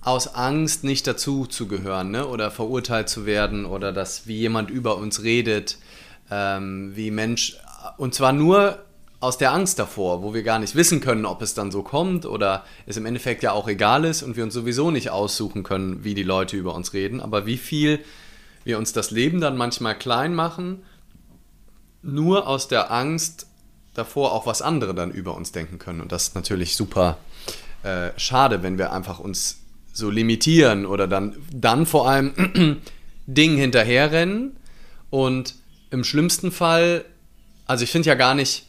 aus 0.00 0.34
Angst, 0.34 0.84
nicht 0.84 1.06
dazu 1.06 1.44
zu 1.44 1.68
gehören, 1.68 2.12
ne, 2.12 2.26
oder 2.26 2.50
verurteilt 2.50 3.10
zu 3.10 3.26
werden, 3.26 3.66
oder 3.66 3.92
dass 3.92 4.26
wie 4.26 4.38
jemand 4.38 4.70
über 4.70 4.96
uns 4.96 5.22
redet, 5.22 5.76
ähm, 6.30 6.92
wie 6.96 7.10
Mensch, 7.10 7.58
und 7.98 8.14
zwar 8.14 8.32
nur 8.32 8.78
aus 9.20 9.36
der 9.36 9.52
Angst 9.52 9.78
davor, 9.78 10.22
wo 10.22 10.32
wir 10.32 10.44
gar 10.44 10.60
nicht 10.60 10.74
wissen 10.74 11.02
können, 11.02 11.26
ob 11.26 11.42
es 11.42 11.52
dann 11.52 11.70
so 11.70 11.82
kommt 11.82 12.24
oder 12.24 12.64
es 12.86 12.96
im 12.96 13.04
Endeffekt 13.04 13.42
ja 13.42 13.52
auch 13.52 13.68
egal 13.68 14.06
ist 14.06 14.22
und 14.22 14.38
wir 14.38 14.44
uns 14.44 14.54
sowieso 14.54 14.90
nicht 14.90 15.10
aussuchen 15.10 15.62
können, 15.62 16.04
wie 16.04 16.14
die 16.14 16.22
Leute 16.22 16.56
über 16.56 16.74
uns 16.74 16.94
reden, 16.94 17.20
aber 17.20 17.44
wie 17.44 17.58
viel 17.58 18.00
wir 18.66 18.78
uns 18.78 18.92
das 18.92 19.12
Leben 19.12 19.40
dann 19.40 19.56
manchmal 19.56 19.96
klein 19.96 20.34
machen, 20.34 20.82
nur 22.02 22.48
aus 22.48 22.66
der 22.66 22.90
Angst 22.90 23.46
davor 23.94 24.32
auch 24.32 24.44
was 24.44 24.60
andere 24.60 24.92
dann 24.92 25.12
über 25.12 25.36
uns 25.36 25.52
denken 25.52 25.78
können. 25.78 26.00
Und 26.00 26.10
das 26.10 26.28
ist 26.28 26.34
natürlich 26.34 26.74
super 26.74 27.16
äh, 27.84 28.10
schade, 28.16 28.64
wenn 28.64 28.76
wir 28.76 28.92
einfach 28.92 29.20
uns 29.20 29.60
so 29.92 30.10
limitieren 30.10 30.84
oder 30.84 31.06
dann, 31.06 31.36
dann 31.52 31.86
vor 31.86 32.08
allem 32.08 32.82
Dingen 33.28 33.56
hinterherrennen 33.56 34.56
und 35.10 35.54
im 35.90 36.02
schlimmsten 36.02 36.50
Fall, 36.50 37.04
also 37.66 37.84
ich 37.84 37.92
finde 37.92 38.08
ja 38.08 38.16
gar 38.16 38.34
nicht, 38.34 38.65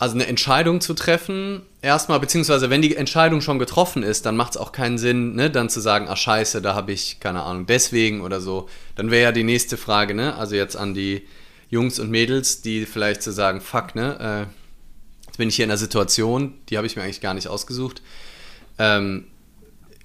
also 0.00 0.14
eine 0.14 0.26
Entscheidung 0.26 0.80
zu 0.80 0.94
treffen, 0.94 1.60
erstmal, 1.82 2.18
beziehungsweise 2.20 2.70
wenn 2.70 2.80
die 2.80 2.96
Entscheidung 2.96 3.42
schon 3.42 3.58
getroffen 3.58 4.02
ist, 4.02 4.24
dann 4.24 4.34
macht 4.34 4.52
es 4.52 4.56
auch 4.56 4.72
keinen 4.72 4.96
Sinn, 4.96 5.34
ne, 5.34 5.50
dann 5.50 5.68
zu 5.68 5.80
sagen, 5.80 6.06
ach 6.08 6.16
scheiße, 6.16 6.62
da 6.62 6.74
habe 6.74 6.90
ich, 6.90 7.20
keine 7.20 7.42
Ahnung, 7.42 7.66
deswegen 7.66 8.22
oder 8.22 8.40
so. 8.40 8.66
Dann 8.96 9.10
wäre 9.10 9.24
ja 9.24 9.32
die 9.32 9.44
nächste 9.44 9.76
Frage, 9.76 10.14
ne, 10.14 10.36
also 10.36 10.56
jetzt 10.56 10.74
an 10.74 10.94
die 10.94 11.26
Jungs 11.68 11.98
und 11.98 12.10
Mädels, 12.10 12.62
die 12.62 12.86
vielleicht 12.86 13.20
zu 13.20 13.30
sagen, 13.30 13.60
fuck, 13.60 13.94
ne, 13.94 14.48
äh, 14.48 15.26
jetzt 15.26 15.36
bin 15.36 15.50
ich 15.50 15.56
hier 15.56 15.66
in 15.66 15.70
einer 15.70 15.76
Situation, 15.76 16.54
die 16.70 16.78
habe 16.78 16.86
ich 16.86 16.96
mir 16.96 17.02
eigentlich 17.02 17.20
gar 17.20 17.34
nicht 17.34 17.48
ausgesucht. 17.48 18.00
Ähm, 18.78 19.26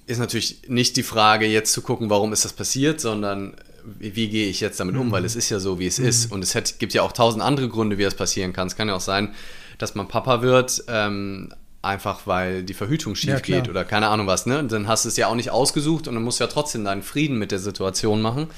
ist 0.04 0.18
natürlich 0.18 0.68
nicht 0.68 0.98
die 0.98 1.04
Frage, 1.04 1.46
jetzt 1.46 1.72
zu 1.72 1.80
gucken, 1.80 2.10
warum 2.10 2.34
ist 2.34 2.44
das 2.44 2.52
passiert, 2.52 3.00
sondern 3.00 3.56
wie, 3.98 4.14
wie 4.14 4.28
gehe 4.28 4.50
ich 4.50 4.60
jetzt 4.60 4.78
damit 4.78 4.94
um, 4.94 5.06
mhm. 5.06 5.12
weil 5.12 5.24
es 5.24 5.36
ist 5.36 5.48
ja 5.48 5.58
so, 5.58 5.78
wie 5.78 5.86
es 5.86 5.98
mhm. 5.98 6.06
ist. 6.06 6.30
Und 6.30 6.44
es 6.44 6.54
hat, 6.54 6.78
gibt 6.78 6.92
ja 6.92 7.00
auch 7.00 7.12
tausend 7.12 7.42
andere 7.42 7.70
Gründe, 7.70 7.96
wie 7.96 8.02
das 8.02 8.14
passieren 8.14 8.52
kann. 8.52 8.66
Es 8.66 8.76
kann 8.76 8.88
ja 8.88 8.94
auch 8.94 9.00
sein, 9.00 9.34
dass 9.78 9.94
man 9.94 10.08
Papa 10.08 10.42
wird, 10.42 10.84
ähm, 10.88 11.52
einfach 11.82 12.26
weil 12.26 12.62
die 12.62 12.74
Verhütung 12.74 13.14
schief 13.14 13.30
ja, 13.30 13.40
geht 13.40 13.68
oder 13.68 13.84
keine 13.84 14.08
Ahnung 14.08 14.26
was, 14.26 14.46
ne? 14.46 14.58
Und 14.58 14.72
dann 14.72 14.88
hast 14.88 15.04
du 15.04 15.08
es 15.08 15.16
ja 15.16 15.28
auch 15.28 15.34
nicht 15.34 15.50
ausgesucht 15.50 16.08
und 16.08 16.14
dann 16.14 16.22
musst 16.24 16.40
du 16.40 16.44
ja 16.44 16.50
trotzdem 16.50 16.84
deinen 16.84 17.02
Frieden 17.02 17.38
mit 17.38 17.52
der 17.52 17.58
Situation 17.58 18.20
machen 18.20 18.48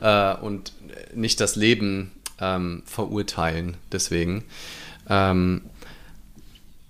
äh, 0.00 0.34
und 0.34 0.72
nicht 1.14 1.40
das 1.40 1.56
Leben 1.56 2.10
ähm, 2.40 2.82
verurteilen. 2.86 3.76
Deswegen. 3.92 4.44
Ähm, 5.08 5.62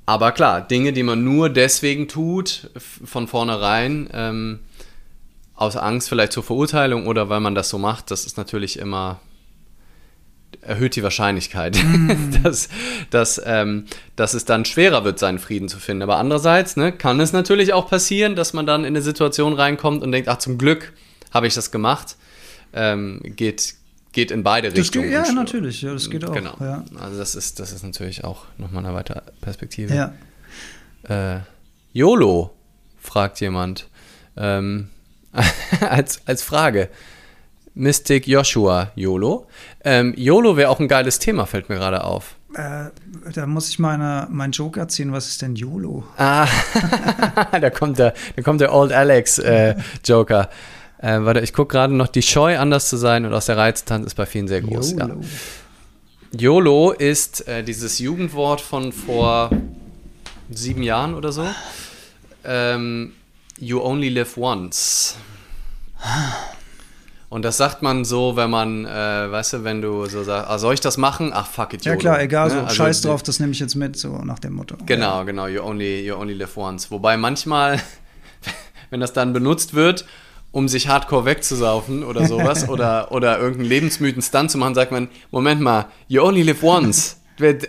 aber 0.06 0.32
klar, 0.32 0.60
Dinge, 0.60 0.92
die 0.92 1.04
man 1.04 1.22
nur 1.22 1.48
deswegen 1.48 2.08
tut, 2.08 2.70
von 2.76 3.28
vornherein, 3.28 4.08
ähm, 4.12 4.60
aus 5.54 5.76
Angst 5.76 6.08
vielleicht 6.08 6.32
zur 6.32 6.42
Verurteilung 6.42 7.06
oder 7.06 7.28
weil 7.28 7.40
man 7.40 7.54
das 7.54 7.68
so 7.68 7.78
macht, 7.78 8.10
das 8.10 8.26
ist 8.26 8.36
natürlich 8.36 8.78
immer 8.78 9.20
erhöht 10.60 10.96
die 10.96 11.02
Wahrscheinlichkeit, 11.02 11.76
mm. 11.82 12.10
dass, 12.42 12.68
dass, 13.10 13.40
ähm, 13.44 13.86
dass 14.16 14.34
es 14.34 14.44
dann 14.44 14.64
schwerer 14.64 15.04
wird, 15.04 15.18
seinen 15.18 15.38
Frieden 15.38 15.68
zu 15.68 15.78
finden. 15.78 16.02
Aber 16.02 16.16
andererseits 16.18 16.76
ne, 16.76 16.92
kann 16.92 17.18
es 17.20 17.32
natürlich 17.32 17.72
auch 17.72 17.88
passieren, 17.88 18.36
dass 18.36 18.52
man 18.52 18.66
dann 18.66 18.82
in 18.82 18.88
eine 18.88 19.02
Situation 19.02 19.54
reinkommt 19.54 20.02
und 20.02 20.12
denkt, 20.12 20.28
ach 20.28 20.38
zum 20.38 20.58
Glück 20.58 20.92
habe 21.32 21.46
ich 21.46 21.54
das 21.54 21.70
gemacht. 21.70 22.16
Ähm, 22.74 23.20
geht, 23.24 23.74
geht 24.12 24.30
in 24.30 24.42
beide 24.42 24.68
Das 24.68 24.78
Richtungen. 24.78 25.04
geht, 25.04 25.12
ja, 25.14 25.24
Und- 25.24 25.34
natürlich, 25.34 25.82
ja, 25.82 25.92
das 25.92 26.08
geht 26.10 26.24
auch. 26.24 26.32
Genau. 26.32 26.54
Ja. 26.60 26.84
Also 26.98 27.18
das 27.18 27.34
ist, 27.34 27.58
das 27.58 27.72
ist 27.72 27.82
natürlich 27.82 28.24
auch 28.24 28.44
nochmal 28.58 28.84
eine 28.84 28.94
weitere 28.94 29.20
Perspektive. 29.40 29.94
ja. 29.94 30.12
Äh, 31.08 31.40
YOLO, 31.92 32.54
fragt 33.00 33.40
jemand. 33.40 33.88
Ähm, 34.36 34.88
als, 35.80 36.20
als 36.26 36.42
Frage. 36.42 36.88
Mystic 37.74 38.26
Joshua 38.26 38.92
YOLO. 38.94 39.46
Ähm, 39.84 40.14
YOLO 40.16 40.56
wäre 40.56 40.70
auch 40.70 40.80
ein 40.80 40.88
geiles 40.88 41.18
Thema, 41.18 41.46
fällt 41.46 41.68
mir 41.68 41.76
gerade 41.76 42.04
auf. 42.04 42.36
Äh, 42.54 42.90
da 43.32 43.46
muss 43.46 43.70
ich 43.70 43.78
meine, 43.78 44.26
meinen 44.30 44.52
Joker 44.52 44.88
ziehen. 44.88 45.12
Was 45.12 45.28
ist 45.28 45.40
denn 45.42 45.56
YOLO? 45.56 46.04
Ah, 46.18 46.46
da 47.60 47.70
kommt 47.70 47.98
der, 47.98 48.12
da 48.36 48.42
kommt 48.42 48.60
der 48.60 48.74
Old 48.74 48.92
Alex 48.92 49.38
äh, 49.38 49.74
Joker. 50.04 50.50
Äh, 50.98 51.20
warte, 51.22 51.40
ich 51.40 51.52
gucke 51.52 51.72
gerade 51.72 51.94
noch, 51.94 52.08
die 52.08 52.22
Scheu, 52.22 52.58
anders 52.58 52.88
zu 52.88 52.96
sein 52.96 53.24
und 53.24 53.32
aus 53.32 53.46
der 53.46 53.56
Reiz 53.56 53.80
zu 53.80 53.86
tanzen, 53.86 54.06
ist 54.06 54.14
bei 54.14 54.26
vielen 54.26 54.48
sehr 54.48 54.60
groß. 54.60 54.92
Ja. 54.92 55.06
YOLO. 55.06 55.20
YOLO 56.34 56.92
ist 56.92 57.48
äh, 57.48 57.62
dieses 57.62 57.98
Jugendwort 57.98 58.60
von 58.60 58.92
vor 58.92 59.50
sieben 60.50 60.82
Jahren 60.82 61.14
oder 61.14 61.32
so. 61.32 61.46
Ähm, 62.44 63.12
you 63.58 63.80
only 63.80 64.08
live 64.08 64.36
once. 64.36 65.16
Und 67.32 67.46
das 67.46 67.56
sagt 67.56 67.80
man 67.80 68.04
so, 68.04 68.36
wenn 68.36 68.50
man, 68.50 68.84
äh, 68.84 68.90
weißt 68.90 69.54
du, 69.54 69.64
wenn 69.64 69.80
du 69.80 70.04
so 70.04 70.22
sagst, 70.22 70.50
ah, 70.50 70.58
soll 70.58 70.74
ich 70.74 70.80
das 70.80 70.98
machen? 70.98 71.30
Ach, 71.32 71.46
fuck 71.46 71.72
it, 71.72 71.82
Ja 71.82 71.92
YOLO. 71.92 72.00
klar, 72.00 72.20
egal, 72.20 72.50
so 72.50 72.56
Ne? 72.56 72.62
Also 72.64 72.74
scheiß 72.74 73.00
drauf, 73.00 73.22
das 73.22 73.40
nehme 73.40 73.52
ich 73.52 73.58
jetzt 73.58 73.74
mit, 73.74 73.96
so 73.96 74.18
nach 74.18 74.38
dem 74.38 74.52
Motto. 74.52 74.76
Genau, 74.84 75.24
genau, 75.24 75.46
you 75.46 75.62
only, 75.62 76.06
you 76.06 76.14
only 76.14 76.34
live 76.34 76.54
once. 76.58 76.90
Wobei 76.90 77.16
manchmal, 77.16 77.80
wenn 78.90 79.00
das 79.00 79.14
dann 79.14 79.32
benutzt 79.32 79.72
wird, 79.72 80.04
um 80.50 80.68
sich 80.68 80.88
hardcore 80.88 81.24
wegzusaufen 81.24 82.04
oder 82.04 82.26
sowas 82.26 82.68
oder, 82.68 83.10
oder 83.12 83.38
irgendeinen 83.38 83.70
lebensmüden 83.70 84.20
Stunt 84.20 84.50
zu 84.50 84.58
machen, 84.58 84.74
sagt 84.74 84.92
man, 84.92 85.08
Moment 85.30 85.62
mal, 85.62 85.86
you 86.08 86.22
only 86.22 86.42
live 86.42 86.62
once. 86.62 87.16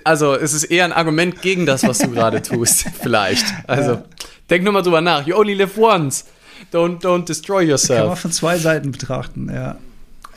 Also 0.03 0.36
es 0.36 0.53
ist 0.53 0.65
eher 0.65 0.84
ein 0.84 0.91
Argument 0.91 1.41
gegen 1.41 1.65
das, 1.65 1.88
was 1.88 2.00
du 2.00 2.10
gerade 2.10 2.41
tust, 2.41 2.86
vielleicht. 3.01 3.46
Also 3.65 4.03
denk 4.50 4.65
nur 4.65 4.74
mal 4.74 4.82
drüber 4.82 5.00
nach, 5.00 5.25
you 5.25 5.38
only 5.38 5.53
live 5.53 5.77
once. 5.77 6.25
Don't, 6.72 7.01
don't 7.01 7.25
destroy 7.25 7.62
Kann 7.62 7.65
man 7.65 7.70
yourself. 7.70 8.20
von 8.20 8.32
zwei 8.32 8.58
Seiten 8.58 8.91
betrachten, 8.91 9.50
ja. 9.53 9.77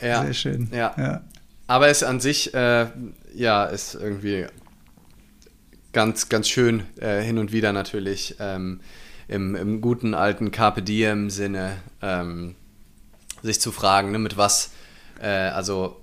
Ja, 0.01 0.23
Sehr 0.23 0.33
schön. 0.33 0.69
Ja. 0.71 0.93
ja. 0.97 1.21
Aber 1.67 1.87
es 1.87 2.03
an 2.03 2.19
sich, 2.19 2.53
äh, 2.53 2.87
ja, 3.33 3.65
ist 3.65 3.95
irgendwie 3.95 4.45
ganz, 5.91 6.29
ganz 6.29 6.47
schön 6.47 6.83
äh, 6.97 7.21
hin 7.21 7.37
und 7.37 7.51
wieder 7.51 7.73
natürlich 7.73 8.35
ähm, 8.39 8.81
im, 9.27 9.55
im 9.55 9.81
guten 9.81 10.13
alten 10.13 10.51
Carpe 10.51 10.81
Diem 10.81 11.29
Sinne 11.29 11.77
ähm, 12.01 12.55
sich 13.41 13.59
zu 13.59 13.71
fragen, 13.71 14.11
ne, 14.11 14.19
mit 14.19 14.37
was, 14.37 14.71
äh, 15.19 15.27
also 15.27 15.97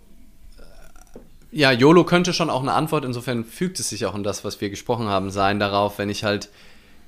äh, 0.59 1.19
ja, 1.57 1.73
YOLO 1.73 2.04
könnte 2.04 2.33
schon 2.33 2.50
auch 2.50 2.62
eine 2.62 2.73
Antwort, 2.73 3.04
insofern 3.04 3.45
fügt 3.45 3.81
es 3.81 3.88
sich 3.88 4.04
auch 4.07 4.14
in 4.14 4.23
das, 4.23 4.45
was 4.45 4.61
wir 4.61 4.71
gesprochen 4.71 5.07
haben, 5.07 5.31
sein 5.31 5.59
darauf, 5.59 5.99
wenn 5.99 6.11
ich 6.11 6.25
halt 6.25 6.49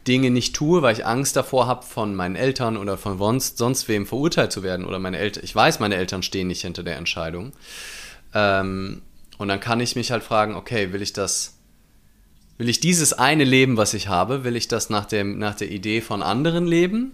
Dinge 0.07 0.31
nicht 0.31 0.55
tue, 0.55 0.83
weil 0.83 0.95
ich 0.95 1.07
Angst 1.07 1.37
davor 1.37 1.67
habe, 1.67 1.85
von 1.85 2.15
meinen 2.15 2.37
Eltern 2.37 2.77
oder 2.77 2.97
von 2.97 3.19
sonst, 3.19 3.59
sonst 3.59 3.89
wem 3.89 4.07
verurteilt 4.07 4.53
zu 4.53 4.63
werden 4.63 4.87
oder 4.87 4.99
meine 4.99 5.19
Eltern, 5.19 5.45
ich 5.45 5.55
weiß, 5.55 5.81
meine 5.81 5.97
Eltern 5.97 6.23
stehen 6.23 6.47
nicht 6.49 6.63
hinter 6.63 6.83
der 6.83 6.97
Entscheidung. 6.97 7.53
Ähm, 8.35 9.03
und 9.39 9.49
dann 9.49 9.61
kann 9.61 9.81
ich 9.81 9.97
mich 9.97 10.11
halt 10.11 10.23
fragen, 10.23 10.55
okay, 10.55 10.93
will 10.93 11.03
ich 11.03 11.13
das, 11.13 11.59
will 12.59 12.69
ich 12.69 12.81
dieses 12.81 13.13
eine 13.13 13.45
Leben, 13.45 13.77
was 13.77 13.95
ich 13.95 14.09
habe, 14.09 14.45
will 14.45 14.57
ich 14.57 14.69
das 14.69 14.91
nach, 14.91 15.07
dem, 15.07 15.39
nach 15.39 15.55
der 15.55 15.71
Idee 15.71 16.01
von 16.01 16.23
anderen 16.23 16.67
leben? 16.67 17.13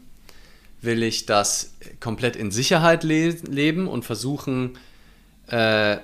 Will 0.80 1.02
ich 1.02 1.26
das 1.26 1.74
komplett 2.00 2.36
in 2.36 2.50
Sicherheit 2.50 3.04
le 3.04 3.30
leben 3.48 3.86
und 3.86 4.04
versuchen, 4.04 4.78
äh, 5.46 5.98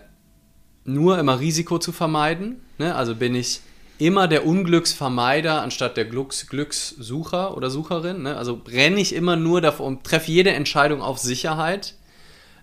nur 0.84 1.18
immer 1.18 1.40
Risiko 1.40 1.78
zu 1.78 1.92
vermeiden? 1.92 2.60
Ne? 2.78 2.94
Also 2.94 3.16
bin 3.16 3.34
ich 3.34 3.60
immer 3.98 4.28
der 4.28 4.46
Unglücksvermeider 4.46 5.60
anstatt 5.62 5.96
der 5.96 6.04
Glücks 6.04 6.46
Glückssucher 6.48 7.56
oder 7.56 7.70
Sucherin? 7.70 8.22
Ne? 8.22 8.36
Also 8.36 8.60
renne 8.68 9.00
ich 9.00 9.14
immer 9.14 9.36
nur 9.36 9.60
davor 9.60 9.86
und 9.86 10.04
treffe 10.04 10.30
jede 10.30 10.50
Entscheidung 10.52 11.02
auf 11.02 11.18
Sicherheit? 11.18 11.94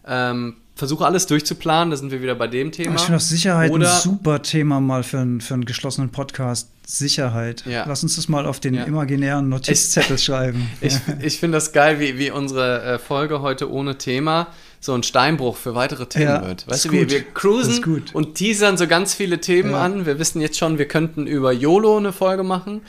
Ähm, 0.08 0.58
versuche 0.76 1.06
alles 1.06 1.26
durchzuplanen, 1.26 1.90
da 1.92 1.98
sind 1.98 2.12
wir 2.12 2.22
wieder 2.22 2.36
bei 2.36 2.48
dem 2.48 2.72
Thema. 2.72 2.96
Ich 2.96 3.02
finde 3.02 3.18
auch 3.18 3.22
Sicherheit 3.22 3.72
Oder- 3.72 3.94
ein 3.96 4.02
super 4.02 4.42
Thema 4.42 4.80
mal 4.82 5.04
für, 5.04 5.20
einen- 5.20 5.42
für 5.42 5.54
einen 5.54 5.66
geschlossenen 5.66 6.10
Podcast. 6.12 6.70
Sicherheit. 6.86 7.64
Ja. 7.66 7.86
Lass 7.88 8.04
uns 8.04 8.16
das 8.18 8.28
mal 8.30 8.46
auf 8.46 8.60
den 8.60 8.76
Ja. 8.76 8.84
imaginären 8.84 9.50
Notizzettel 9.50 10.18
schreiben. 10.20 10.70
Ich, 10.82 10.96
ich 11.22 11.40
finde 11.40 11.58
das 11.58 11.72
geil, 11.72 12.00
wie, 12.00 12.20
wie 12.20 12.30
unsere 12.30 12.84
äh, 12.84 13.00
Folge 13.00 13.42
heute 13.42 13.72
ohne 13.72 13.98
Thema 13.98 14.48
so 14.80 14.94
ein 14.94 15.04
Steinbruch 15.04 15.58
für 15.58 15.74
weitere 15.76 16.06
Themen 16.06 16.26
Ja, 16.28 16.46
wird. 16.48 16.68
Weißt 16.68 16.86
du, 16.86 16.92
wir, 16.92 17.02
gut. 17.02 17.12
wir 17.12 17.22
cruisen 17.34 18.04
und 18.14 18.36
teasern 18.36 18.78
so 18.78 18.88
ganz 18.88 19.14
viele 19.14 19.40
Themen 19.42 19.72
Ja. 19.72 19.82
an. 19.82 20.06
Wir 20.06 20.20
wissen 20.20 20.42
jetzt 20.42 20.58
schon, 20.58 20.78
wir 20.78 20.88
könnten 20.88 21.26
über 21.28 21.52
YOLO 21.52 21.98
eine 21.98 22.14
Folge 22.14 22.44
machen. 22.44 22.82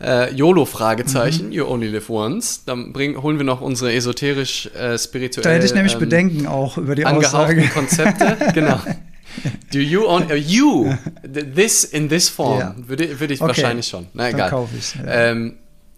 Äh, 0.00 0.32
YOLO 0.34 0.64
Fragezeichen, 0.64 1.46
Mhm. 1.46 1.52
you 1.52 1.64
only 1.66 1.88
live 1.88 2.08
once. 2.10 2.64
Dann 2.64 2.92
bring, 2.92 3.20
holen 3.22 3.38
wir 3.38 3.44
noch 3.44 3.60
unsere 3.60 3.92
esoterisch 3.92 4.66
äh, 4.74 4.96
spirituell 4.98 5.42
da 5.44 5.50
hätte 5.50 5.66
ich 5.66 5.74
nämlich 5.74 5.94
ähm, 5.94 6.00
Bedenken 6.00 6.46
auch 6.46 6.76
über 6.78 6.94
die 6.94 7.04
Aussage. 7.06 7.62
Konzepte. 7.68 8.36
genau. 8.54 8.78
Do 9.72 9.78
you 9.78 10.06
own 10.06 10.24
uh, 10.30 10.34
you 10.34 10.92
th- 11.22 11.54
this 11.54 11.84
in 11.84 12.08
this 12.08 12.28
form? 12.28 12.58
Ja. 12.58 12.74
Würde, 12.78 13.20
würde 13.20 13.34
ich 13.34 13.40
Okay. 13.40 13.48
wahrscheinlich 13.48 13.86
schon. 13.86 14.06
Na 14.14 14.24
Dann 14.24 14.34
egal. 14.34 14.50
kaufe 14.50 14.74
ich's, 14.76 14.94
ja. 14.94 15.04
Ähm, 15.30 15.54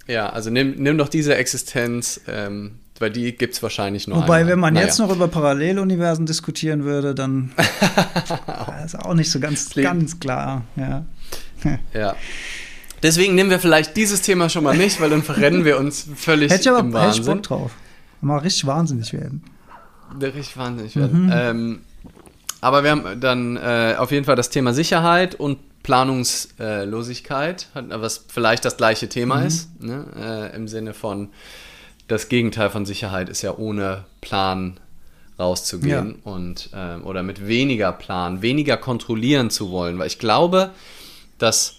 ja, 0.07 0.29
also 0.31 0.51
nimm, 0.51 0.75
nimm 0.79 0.99
doch 0.99 1.09
diese 1.09 1.37
Existenz, 1.37 2.21
ähm, 2.27 2.73
weil 3.01 3.11
die 3.11 3.33
gibt 3.37 3.55
es 3.55 3.63
wahrscheinlich 3.63 4.07
nur 4.07 4.19
Wobei, 4.19 4.37
einmal. 4.41 4.53
wenn 4.53 4.59
man 4.61 4.75
Naja. 4.75 4.87
jetzt 4.87 4.99
noch 4.99 5.11
über 5.13 5.27
Paralleluniversen 5.27 6.27
diskutieren 6.27 6.85
würde, 6.85 7.15
dann 7.15 7.51
ist 8.85 8.97
auch 9.05 9.15
nicht 9.15 9.31
so 9.31 9.41
ganz, 9.41 9.71
Klingt- 9.71 9.89
ganz 9.89 10.21
klar. 10.21 10.63
Ja. 10.77 11.05
Ja. 11.93 12.15
Deswegen 13.03 13.35
nehmen 13.35 13.51
wir 13.51 13.59
vielleicht 13.59 13.97
dieses 13.97 14.23
Thema 14.23 14.49
schon 14.51 14.63
mal 14.63 14.77
nicht, 14.77 15.01
weil 15.01 15.09
dann 15.11 15.23
verrennen 15.23 15.65
wir 15.65 15.79
uns 15.79 16.07
völlig 16.17 16.53
Hätte 16.53 16.61
ich 16.63 16.69
aber 16.71 16.81
im 16.81 16.95
hätte 16.95 17.11
ich 17.13 17.19
Bock 17.21 17.27
Wahnsinn. 17.29 17.43
drauf. 17.43 17.73
Mal 18.21 18.39
richtig 18.39 18.67
wahnsinnig 18.67 19.13
werden. 19.15 19.43
Richtig 20.21 20.57
wahnsinnig 20.59 20.97
werden. 20.97 21.31
Ähm, 21.33 21.81
aber 22.61 22.85
wir 22.85 22.91
haben 22.91 23.21
dann 23.21 23.57
äh, 23.57 23.95
auf 23.97 24.11
jeden 24.13 24.27
Fall 24.27 24.37
das 24.37 24.51
Thema 24.51 24.75
Sicherheit 24.75 25.35
und 25.35 25.59
Planungslosigkeit, 25.83 27.69
hat- 27.75 27.87
was 27.89 28.25
vielleicht 28.29 28.65
das 28.67 28.77
gleiche 28.77 29.09
Thema 29.09 29.43
ist, 29.43 29.71
ne? 29.83 30.05
äh, 30.17 30.55
im 30.57 30.69
Sinne 30.69 30.93
von, 30.95 31.29
das 32.11 32.29
Gegenteil 32.29 32.71
von 32.71 32.87
Sicherheit 32.87 33.29
ist 33.29 33.43
ja 33.43 33.57
ohne 33.57 34.05
Plan 34.21 34.81
rauszugehen 35.39 36.17
und 36.25 36.71
ähm, 36.75 37.05
oder 37.05 37.23
mit 37.23 37.47
weniger 37.47 37.93
Plan, 37.93 38.43
weniger 38.43 38.77
kontrollieren 38.77 39.51
zu 39.51 39.71
wollen, 39.71 39.99
weil 39.99 40.09
ich 40.09 40.19
glaube, 40.19 40.71
dass 41.39 41.77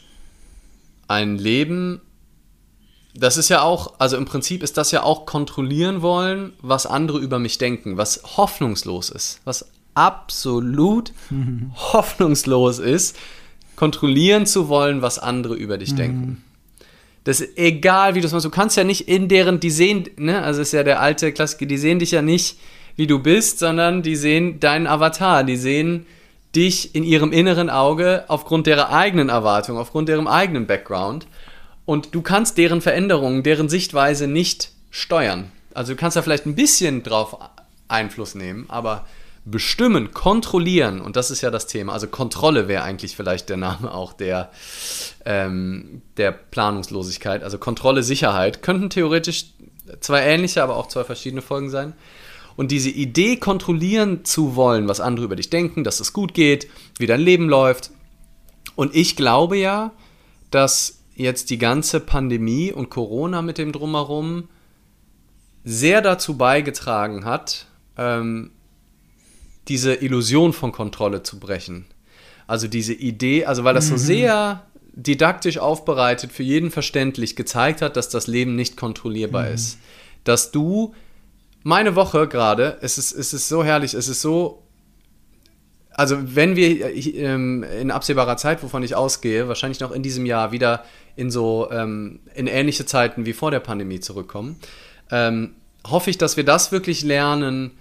ein 1.07 1.37
Leben, 1.37 2.01
das 3.13 3.37
ist 3.37 3.49
ja 3.49 3.61
auch, 3.61 3.99
also 3.99 4.17
im 4.17 4.25
Prinzip 4.25 4.63
ist 4.63 4.77
das 4.77 4.91
ja 4.91 5.03
auch 5.03 5.25
kontrollieren 5.25 6.01
wollen, 6.01 6.53
was 6.61 6.85
andere 6.85 7.19
über 7.19 7.37
mich 7.37 7.57
denken, 7.57 7.97
was 7.97 8.37
hoffnungslos 8.37 9.09
ist, 9.09 9.41
was 9.43 9.69
absolut 9.93 11.11
hoffnungslos 11.75 12.79
ist, 12.79 13.17
kontrollieren 13.75 14.45
zu 14.45 14.69
wollen, 14.69 15.01
was 15.01 15.19
andere 15.19 15.55
über 15.55 15.77
dich 15.77 15.93
denken. 15.93 16.43
Das 17.23 17.39
ist 17.39 17.57
egal, 17.57 18.15
wie 18.15 18.21
du 18.21 18.27
es 18.27 18.33
machst. 18.33 18.45
Du 18.45 18.49
kannst 18.49 18.77
ja 18.77 18.83
nicht 18.83 19.07
in 19.07 19.27
deren, 19.27 19.59
die 19.59 19.69
sehen, 19.69 20.09
ne, 20.17 20.41
also 20.41 20.61
ist 20.61 20.73
ja 20.73 20.83
der 20.83 21.01
alte 21.01 21.31
Klassiker, 21.31 21.65
die 21.65 21.77
sehen 21.77 21.99
dich 21.99 22.11
ja 22.11 22.21
nicht, 22.21 22.57
wie 22.95 23.07
du 23.07 23.19
bist, 23.19 23.59
sondern 23.59 24.01
die 24.01 24.15
sehen 24.15 24.59
deinen 24.59 24.87
Avatar, 24.87 25.43
die 25.43 25.55
sehen 25.55 26.05
dich 26.55 26.95
in 26.95 27.03
ihrem 27.03 27.31
inneren 27.31 27.69
Auge 27.69 28.25
aufgrund 28.27 28.67
ihrer 28.67 28.91
eigenen 28.91 29.29
Erwartung, 29.29 29.77
aufgrund 29.77 30.09
deren 30.09 30.27
eigenen 30.27 30.67
Background. 30.67 31.27
Und 31.85 32.13
du 32.13 32.21
kannst 32.21 32.57
deren 32.57 32.81
Veränderungen, 32.81 33.43
deren 33.43 33.69
Sichtweise 33.69 34.27
nicht 34.27 34.71
steuern. 34.89 35.51
Also 35.73 35.93
du 35.93 35.99
kannst 35.99 36.17
da 36.17 36.21
vielleicht 36.21 36.45
ein 36.45 36.55
bisschen 36.55 37.03
drauf 37.03 37.37
Einfluss 37.87 38.35
nehmen, 38.35 38.65
aber 38.67 39.05
bestimmen, 39.43 40.13
kontrollieren, 40.13 41.01
und 41.01 41.15
das 41.15 41.31
ist 41.31 41.41
ja 41.41 41.49
das 41.49 41.67
Thema, 41.67 41.93
also 41.93 42.07
Kontrolle 42.07 42.67
wäre 42.67 42.83
eigentlich 42.83 43.15
vielleicht 43.15 43.49
der 43.49 43.57
Name 43.57 43.91
auch 43.93 44.13
der, 44.13 44.51
ähm, 45.25 46.01
der 46.17 46.31
Planungslosigkeit, 46.31 47.43
also 47.43 47.57
Kontrolle, 47.57 48.03
Sicherheit, 48.03 48.61
könnten 48.61 48.89
theoretisch 48.89 49.45
zwei 49.99 50.21
ähnliche, 50.21 50.61
aber 50.61 50.77
auch 50.77 50.87
zwei 50.87 51.03
verschiedene 51.03 51.41
Folgen 51.41 51.69
sein. 51.69 51.93
Und 52.55 52.71
diese 52.71 52.89
Idee, 52.89 53.37
kontrollieren 53.37 54.25
zu 54.25 54.55
wollen, 54.55 54.87
was 54.87 54.99
andere 54.99 55.25
über 55.25 55.35
dich 55.35 55.49
denken, 55.49 55.83
dass 55.83 55.99
es 55.99 56.13
gut 56.13 56.33
geht, 56.33 56.67
wie 56.99 57.07
dein 57.07 57.21
Leben 57.21 57.49
läuft. 57.49 57.91
Und 58.75 58.95
ich 58.95 59.15
glaube 59.15 59.57
ja, 59.57 59.91
dass 60.51 60.99
jetzt 61.15 61.49
die 61.49 61.57
ganze 61.57 61.99
Pandemie 61.99 62.71
und 62.71 62.89
Corona 62.89 63.41
mit 63.41 63.57
dem 63.57 63.71
Drumherum 63.71 64.49
sehr 65.63 66.01
dazu 66.01 66.37
beigetragen 66.37 67.25
hat, 67.25 67.67
ähm, 67.97 68.51
diese 69.67 69.93
Illusion 69.95 70.53
von 70.53 70.71
Kontrolle 70.71 71.23
zu 71.23 71.39
brechen. 71.39 71.85
Also 72.47 72.67
diese 72.67 72.93
Idee, 72.93 73.45
also 73.45 73.63
weil 73.63 73.73
das 73.73 73.87
so 73.87 73.97
sehr 73.97 74.65
didaktisch 74.93 75.57
aufbereitet, 75.57 76.31
für 76.31 76.43
jeden 76.43 76.71
verständlich 76.71 77.35
gezeigt 77.35 77.81
hat, 77.81 77.95
dass 77.95 78.09
das 78.09 78.27
Leben 78.27 78.55
nicht 78.55 78.75
kontrollierbar 78.75 79.47
ist. 79.49 79.77
Dass 80.23 80.51
du 80.51 80.93
meine 81.63 81.95
Woche 81.95 82.27
gerade, 82.27 82.77
es 82.81 82.97
ist, 82.97 83.11
es 83.11 83.33
ist 83.33 83.47
so 83.47 83.63
herrlich, 83.63 83.93
es 83.93 84.07
ist 84.07 84.21
so. 84.21 84.63
Also, 85.93 86.17
wenn 86.35 86.55
wir 86.55 86.95
ähm, 87.15 87.63
in 87.63 87.91
absehbarer 87.91 88.37
Zeit, 88.37 88.63
wovon 88.63 88.81
ich 88.81 88.95
ausgehe, 88.95 89.47
wahrscheinlich 89.47 89.81
noch 89.81 89.91
in 89.91 90.01
diesem 90.03 90.25
Jahr 90.25 90.51
wieder 90.51 90.85
in 91.15 91.29
so 91.29 91.69
ähm, 91.69 92.21
in 92.33 92.47
ähnliche 92.47 92.85
Zeiten 92.85 93.25
wie 93.25 93.33
vor 93.33 93.51
der 93.51 93.59
Pandemie 93.59 93.99
zurückkommen, 93.99 94.57
ähm, 95.11 95.55
hoffe 95.85 96.09
ich, 96.09 96.17
dass 96.17 96.37
wir 96.37 96.45
das 96.45 96.71
wirklich 96.71 97.03
lernen, 97.03 97.71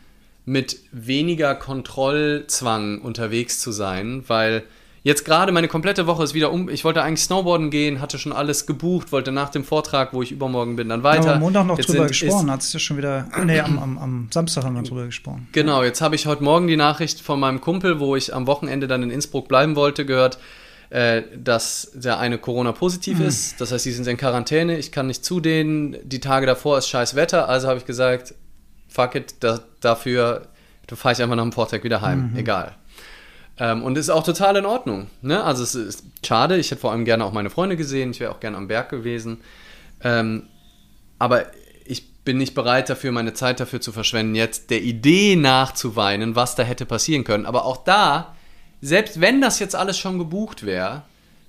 mit 0.50 0.78
weniger 0.90 1.54
Kontrollzwang 1.54 3.00
unterwegs 3.02 3.60
zu 3.60 3.70
sein, 3.70 4.24
weil 4.26 4.64
Jetzt 5.02 5.24
gerade 5.24 5.50
meine 5.50 5.66
komplette 5.66 6.06
Woche 6.06 6.22
ist 6.24 6.34
wieder 6.34 6.52
um. 6.52 6.68
Ich 6.68 6.84
wollte 6.84 7.02
eigentlich 7.02 7.22
Snowboarden 7.24 7.70
gehen, 7.70 8.02
hatte 8.02 8.18
schon 8.18 8.34
alles 8.34 8.66
gebucht, 8.66 9.12
wollte 9.12 9.32
nach 9.32 9.48
dem 9.48 9.64
Vortrag, 9.64 10.12
wo 10.12 10.20
ich 10.20 10.30
übermorgen 10.30 10.76
bin, 10.76 10.90
dann 10.90 11.02
weiter. 11.02 11.28
Ja, 11.28 11.34
am 11.36 11.40
Montag 11.40 11.66
noch 11.66 11.78
jetzt 11.78 11.88
drüber 11.88 12.00
sind, 12.00 12.08
gesprochen, 12.08 12.50
hat 12.50 12.60
es 12.60 12.70
ja 12.74 12.78
schon 12.78 12.98
wieder. 12.98 13.26
Nee, 13.46 13.60
am, 13.60 13.78
am, 13.78 13.96
am, 13.96 14.28
Samstag 14.30 14.64
haben 14.64 14.74
wir 14.74 14.82
drüber 14.82 15.06
gesprochen. 15.06 15.48
Genau, 15.52 15.82
jetzt 15.82 16.02
habe 16.02 16.16
ich 16.16 16.26
heute 16.26 16.44
Morgen 16.44 16.66
die 16.66 16.76
Nachricht 16.76 17.22
von 17.22 17.40
meinem 17.40 17.62
Kumpel, 17.62 17.98
wo 17.98 18.14
ich 18.14 18.34
am 18.34 18.46
Wochenende 18.46 18.88
dann 18.88 19.02
in 19.02 19.10
Innsbruck 19.10 19.48
bleiben 19.48 19.74
wollte, 19.74 20.04
gehört, 20.04 20.36
äh, 20.90 21.22
dass 21.34 21.92
der 21.94 22.18
eine 22.18 22.36
Corona-positiv 22.36 23.20
mhm. 23.20 23.24
ist. 23.24 23.58
Das 23.58 23.72
heißt, 23.72 23.84
sie 23.84 23.92
sind 23.92 24.06
in 24.06 24.18
Quarantäne, 24.18 24.76
ich 24.76 24.92
kann 24.92 25.06
nicht 25.06 25.24
zu 25.24 25.40
denen. 25.40 25.96
Die 26.04 26.20
Tage 26.20 26.44
davor 26.44 26.76
ist 26.76 26.88
scheiß 26.88 27.16
Wetter, 27.16 27.48
also 27.48 27.68
habe 27.68 27.78
ich 27.78 27.86
gesagt, 27.86 28.34
fuck 28.90 29.14
it, 29.14 29.34
da, 29.40 29.60
dafür 29.80 30.48
fahre 30.96 31.14
ich 31.14 31.22
einfach 31.22 31.36
nach 31.36 31.42
dem 31.42 31.52
Vortrag 31.52 31.84
wieder 31.84 32.00
heim. 32.00 32.32
Mhm. 32.32 32.36
Egal. 32.36 32.74
Ähm, 33.58 33.82
und 33.82 33.98
ist 33.98 34.10
auch 34.10 34.24
total 34.24 34.56
in 34.56 34.66
Ordnung. 34.66 35.08
Ne? 35.22 35.42
Also 35.42 35.62
es 35.62 35.74
ist 35.74 36.04
schade, 36.24 36.56
ich 36.56 36.70
hätte 36.70 36.80
vor 36.80 36.92
allem 36.92 37.04
gerne 37.04 37.24
auch 37.24 37.32
meine 37.32 37.50
Freunde 37.50 37.76
gesehen, 37.76 38.10
ich 38.10 38.20
wäre 38.20 38.32
auch 38.32 38.40
gerne 38.40 38.56
am 38.56 38.68
Berg 38.68 38.88
gewesen. 38.88 39.38
Ähm, 40.02 40.44
aber 41.18 41.46
ich 41.84 42.14
bin 42.24 42.38
nicht 42.38 42.54
bereit 42.54 42.88
dafür, 42.88 43.12
meine 43.12 43.34
Zeit 43.34 43.60
dafür 43.60 43.80
zu 43.80 43.92
verschwenden, 43.92 44.34
jetzt 44.34 44.70
der 44.70 44.82
Idee 44.82 45.36
nachzuweinen, 45.36 46.36
was 46.36 46.54
da 46.54 46.62
hätte 46.62 46.86
passieren 46.86 47.24
können. 47.24 47.46
Aber 47.46 47.66
auch 47.66 47.84
da, 47.84 48.34
selbst 48.80 49.20
wenn 49.20 49.40
das 49.40 49.58
jetzt 49.58 49.76
alles 49.76 49.98
schon 49.98 50.18
gebucht 50.18 50.64
wäre, 50.64 51.02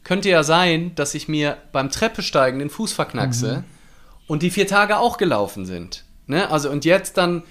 könnte 0.03 0.29
ja 0.29 0.43
sein, 0.43 0.93
dass 0.95 1.13
ich 1.13 1.27
mir 1.27 1.57
beim 1.71 1.89
Treppesteigen 1.89 2.59
den 2.59 2.69
Fuß 2.69 2.91
verknackse 2.91 3.59
mhm. 3.59 3.63
und 4.27 4.43
die 4.43 4.49
vier 4.49 4.67
Tage 4.67 4.97
auch 4.97 5.17
gelaufen 5.17 5.65
sind. 5.65 6.03
Ne? 6.31 6.49
Also 6.49 6.71
und 6.71 6.85
jetzt 6.85 7.17
dann 7.17 7.43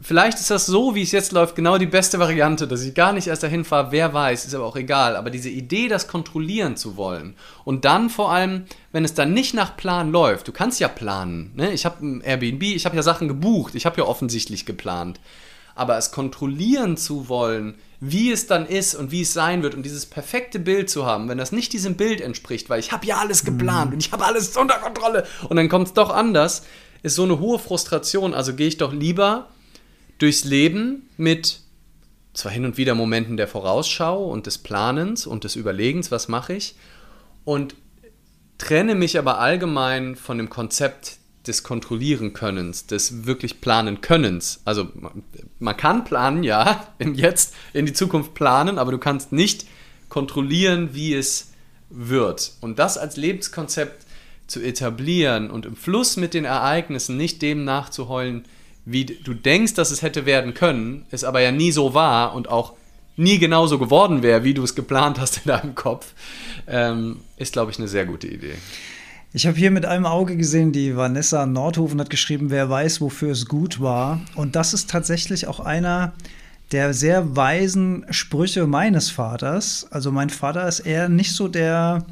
Vielleicht 0.00 0.38
ist 0.38 0.50
das 0.50 0.66
so, 0.66 0.94
wie 0.94 1.02
es 1.02 1.12
jetzt 1.12 1.32
läuft, 1.32 1.54
genau 1.54 1.78
die 1.78 1.86
beste 1.86 2.18
Variante, 2.18 2.68
dass 2.68 2.82
ich 2.82 2.94
gar 2.94 3.14
nicht 3.14 3.28
erst 3.28 3.42
dahin 3.42 3.64
fahre, 3.64 3.90
wer 3.90 4.12
weiß, 4.12 4.44
ist 4.44 4.54
aber 4.54 4.66
auch 4.66 4.76
egal. 4.76 5.16
Aber 5.16 5.30
diese 5.30 5.48
Idee, 5.48 5.88
das 5.88 6.08
kontrollieren 6.08 6.76
zu 6.76 6.96
wollen 6.98 7.36
und 7.64 7.86
dann 7.86 8.10
vor 8.10 8.30
allem, 8.30 8.64
wenn 8.92 9.04
es 9.04 9.14
dann 9.14 9.32
nicht 9.32 9.54
nach 9.54 9.78
Plan 9.78 10.10
läuft, 10.10 10.48
du 10.48 10.52
kannst 10.52 10.78
ja 10.78 10.88
planen. 10.88 11.52
Ne? 11.54 11.72
Ich 11.72 11.86
habe 11.86 12.04
ein 12.04 12.20
Airbnb, 12.20 12.62
ich 12.64 12.84
habe 12.84 12.96
ja 12.96 13.02
Sachen 13.02 13.28
gebucht, 13.28 13.76
ich 13.76 13.86
habe 13.86 13.96
ja 13.98 14.04
offensichtlich 14.04 14.66
geplant. 14.66 15.20
Aber 15.74 15.96
es 15.96 16.12
kontrollieren 16.12 16.96
zu 16.98 17.28
wollen, 17.28 17.76
wie 18.00 18.30
es 18.30 18.46
dann 18.46 18.66
ist 18.66 18.94
und 18.94 19.10
wie 19.10 19.22
es 19.22 19.32
sein 19.32 19.62
wird 19.62 19.74
und 19.74 19.84
dieses 19.84 20.04
perfekte 20.04 20.58
Bild 20.58 20.90
zu 20.90 21.06
haben, 21.06 21.28
wenn 21.28 21.38
das 21.38 21.52
nicht 21.52 21.72
diesem 21.72 21.94
Bild 21.94 22.20
entspricht, 22.20 22.68
weil 22.68 22.80
ich 22.80 22.92
habe 22.92 23.06
ja 23.06 23.16
alles 23.16 23.44
geplant 23.44 23.86
mhm. 23.86 23.94
und 23.94 24.06
ich 24.06 24.12
habe 24.12 24.26
alles 24.26 24.54
unter 24.56 24.74
Kontrolle 24.74 25.26
und 25.48 25.56
dann 25.56 25.70
kommt 25.70 25.86
es 25.86 25.94
doch 25.94 26.10
anders, 26.10 26.64
ist 27.04 27.14
so 27.14 27.22
eine 27.22 27.38
hohe 27.38 27.60
Frustration. 27.60 28.34
Also 28.34 28.54
gehe 28.54 28.66
ich 28.66 28.78
doch 28.78 28.92
lieber 28.92 29.50
durchs 30.18 30.44
Leben 30.44 31.08
mit 31.16 31.60
zwar 32.32 32.50
hin 32.50 32.64
und 32.64 32.78
wieder 32.78 32.94
Momenten 32.96 33.36
der 33.36 33.46
Vorausschau 33.46 34.24
und 34.24 34.46
des 34.46 34.58
Planens 34.58 35.26
und 35.26 35.44
des 35.44 35.54
Überlegens, 35.54 36.10
was 36.10 36.26
mache 36.28 36.54
ich, 36.54 36.74
und 37.44 37.76
trenne 38.58 38.94
mich 38.94 39.18
aber 39.18 39.38
allgemein 39.38 40.16
von 40.16 40.38
dem 40.38 40.48
Konzept 40.48 41.18
des 41.46 41.62
Kontrollieren 41.62 42.32
Könnens, 42.32 42.86
des 42.86 43.26
wirklich 43.26 43.60
Planen 43.60 44.00
Könnens. 44.00 44.62
Also 44.64 44.88
man 45.58 45.76
kann 45.76 46.04
planen, 46.04 46.42
ja, 46.42 46.88
im 46.98 47.14
Jetzt, 47.14 47.54
in 47.74 47.84
die 47.84 47.92
Zukunft 47.92 48.32
planen, 48.34 48.78
aber 48.78 48.92
du 48.92 48.98
kannst 48.98 49.30
nicht 49.30 49.66
kontrollieren, 50.08 50.90
wie 50.94 51.14
es 51.14 51.50
wird. 51.90 52.52
Und 52.62 52.78
das 52.78 52.96
als 52.96 53.16
Lebenskonzept 53.16 54.03
zu 54.54 54.62
etablieren 54.62 55.50
und 55.50 55.66
im 55.66 55.76
Fluss 55.76 56.16
mit 56.16 56.32
den 56.32 56.44
Ereignissen 56.44 57.16
nicht 57.16 57.42
dem 57.42 57.64
nachzuheulen, 57.64 58.44
wie 58.84 59.04
du 59.04 59.34
denkst, 59.34 59.74
dass 59.74 59.90
es 59.90 60.02
hätte 60.02 60.26
werden 60.26 60.54
können, 60.54 61.06
es 61.10 61.24
aber 61.24 61.40
ja 61.40 61.50
nie 61.50 61.72
so 61.72 61.92
war 61.92 62.34
und 62.34 62.48
auch 62.48 62.74
nie 63.16 63.38
genauso 63.38 63.78
geworden 63.78 64.22
wäre, 64.22 64.44
wie 64.44 64.54
du 64.54 64.62
es 64.62 64.74
geplant 64.74 65.18
hast 65.18 65.38
in 65.38 65.48
deinem 65.48 65.74
Kopf, 65.74 66.14
ähm, 66.68 67.18
ist, 67.36 67.52
glaube 67.52 67.72
ich, 67.72 67.78
eine 67.78 67.88
sehr 67.88 68.06
gute 68.06 68.28
Idee. 68.28 68.54
Ich 69.32 69.48
habe 69.48 69.56
hier 69.56 69.72
mit 69.72 69.84
einem 69.84 70.06
Auge 70.06 70.36
gesehen, 70.36 70.70
die 70.70 70.96
Vanessa 70.96 71.44
Nordhofen 71.46 72.00
hat 72.00 72.10
geschrieben, 72.10 72.50
wer 72.50 72.70
weiß, 72.70 73.00
wofür 73.00 73.32
es 73.32 73.46
gut 73.46 73.80
war. 73.80 74.20
Und 74.36 74.54
das 74.54 74.72
ist 74.74 74.88
tatsächlich 74.88 75.48
auch 75.48 75.58
einer 75.58 76.12
der 76.70 76.94
sehr 76.94 77.34
weisen 77.34 78.06
Sprüche 78.10 78.68
meines 78.68 79.10
Vaters. 79.10 79.88
Also 79.90 80.12
mein 80.12 80.30
Vater 80.30 80.68
ist 80.68 80.80
eher 80.80 81.08
nicht 81.08 81.32
so 81.32 81.48
der, 81.48 82.04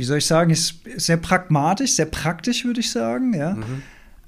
wie 0.00 0.04
soll 0.04 0.18
ich 0.18 0.26
sagen, 0.26 0.50
ist 0.50 0.76
sehr 0.96 1.18
pragmatisch, 1.18 1.92
sehr 1.92 2.06
praktisch, 2.06 2.64
würde 2.64 2.80
ich 2.80 2.90
sagen, 2.90 3.34
ja. 3.34 3.52
Mhm. 3.52 3.82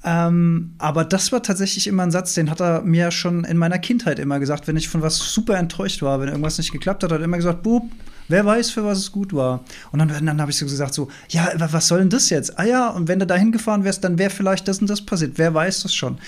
Ähm, 0.05 0.75
aber 0.79 1.05
das 1.05 1.33
war 1.33 1.43
tatsächlich 1.43 1.87
immer 1.87 2.03
ein 2.03 2.11
Satz, 2.11 2.35
den 2.35 2.51
hat 2.51 2.61
er 2.61 2.83
mir 2.83 3.11
schon 3.11 3.45
in 3.45 3.57
meiner 3.57 3.79
Kindheit 3.79 4.19
immer 4.19 4.39
gesagt, 4.39 4.69
wenn 4.69 4.77
ich 4.77 4.89
von 4.89 5.01
was 5.01 5.17
super 5.17 5.57
enttäuscht 5.57 6.03
war, 6.03 6.21
wenn 6.21 6.29
irgendwas 6.29 6.59
nicht 6.59 6.73
geklappt 6.73 7.05
hat, 7.05 7.13
hat 7.13 7.21
er 7.21 7.25
immer 7.25 7.39
gesagt, 7.39 7.63
Bub, 7.63 7.85
wer 8.29 8.45
weiß, 8.45 8.71
für 8.71 8.85
was 8.85 8.99
es 8.99 9.13
gut 9.13 9.33
war. 9.33 9.65
Und 9.93 10.01
dann, 10.01 10.27
dann 10.27 10.41
habe 10.41 10.51
ich 10.51 10.59
so 10.59 10.67
gesagt, 10.67 10.93
so, 10.93 11.09
ja, 11.31 11.53
was 11.57 11.89
soll 11.89 12.01
denn 12.01 12.11
das 12.11 12.29
jetzt? 12.29 12.59
Ah 12.59 12.65
ja, 12.65 12.89
und 12.91 13.09
wenn 13.09 13.19
du 13.19 13.27
da 13.27 13.37
hingefahren 13.37 13.85
wärst, 13.85 14.05
dann 14.05 14.19
wäre 14.19 14.31
vielleicht 14.31 14.69
das 14.69 14.81
und 14.81 14.91
das 14.91 15.01
passiert. 15.01 15.39
Wer 15.39 15.55
weiß 15.55 15.85
das 15.85 15.95
schon? 15.95 16.19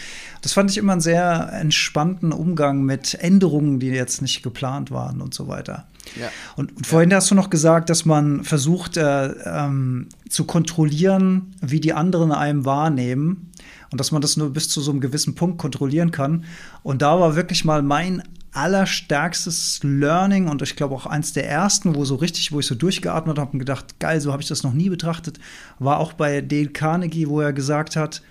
Das 0.40 0.54
fand 0.54 0.70
ich 0.70 0.78
immer 0.78 0.92
einen 0.92 1.00
sehr 1.00 1.50
entspannten 1.52 2.32
Umgang 2.32 2.82
mit 2.82 3.14
Änderungen, 3.14 3.78
die 3.80 3.88
jetzt 3.88 4.22
nicht 4.22 4.42
geplant 4.42 4.90
waren 4.90 5.20
und 5.20 5.34
so 5.34 5.48
weiter. 5.48 5.86
Ja. 6.20 6.30
Und, 6.56 6.76
und, 6.76 6.86
vorhin 6.86 7.10
ja. 7.10 7.16
hast 7.16 7.30
du 7.30 7.34
noch 7.34 7.50
gesagt, 7.50 7.90
dass 7.90 8.04
man 8.04 8.44
versucht 8.44 8.96
äh, 8.96 9.26
ähm, 9.44 10.08
zu 10.28 10.44
kontrollieren, 10.44 11.54
wie 11.60 11.80
die 11.80 11.92
anderen 11.92 12.32
einem 12.32 12.64
wahrnehmen 12.64 13.50
und 13.90 14.00
dass 14.00 14.12
man 14.12 14.22
das 14.22 14.36
nur 14.36 14.52
bis 14.52 14.68
zu 14.68 14.80
so 14.80 14.90
einem 14.90 15.00
gewissen 15.00 15.34
Punkt 15.34 15.58
kontrollieren 15.58 16.10
kann. 16.10 16.44
Und 16.82 17.02
da 17.02 17.18
war 17.20 17.36
wirklich 17.36 17.64
mal 17.64 17.82
mein 17.82 18.22
allerstärkstes 18.52 19.80
Learning 19.82 20.48
und 20.48 20.62
ich 20.62 20.76
glaube 20.76 20.94
auch 20.94 21.06
eins 21.06 21.32
der 21.32 21.48
ersten, 21.48 21.96
wo 21.96 22.04
so 22.04 22.14
richtig, 22.14 22.52
wo 22.52 22.60
ich 22.60 22.66
so 22.66 22.76
durchgeatmet 22.76 23.38
habe 23.38 23.52
und 23.52 23.58
gedacht, 23.58 23.98
geil, 23.98 24.20
so 24.20 24.32
habe 24.32 24.42
ich 24.42 24.48
das 24.48 24.62
noch 24.62 24.72
nie 24.72 24.88
betrachtet, 24.88 25.40
war 25.80 25.98
auch 25.98 26.12
bei 26.12 26.40
Dale 26.40 26.68
Carnegie, 26.68 27.28
wo 27.28 27.40
er 27.40 27.52
gesagt 27.52 27.96
hat, 27.96 28.22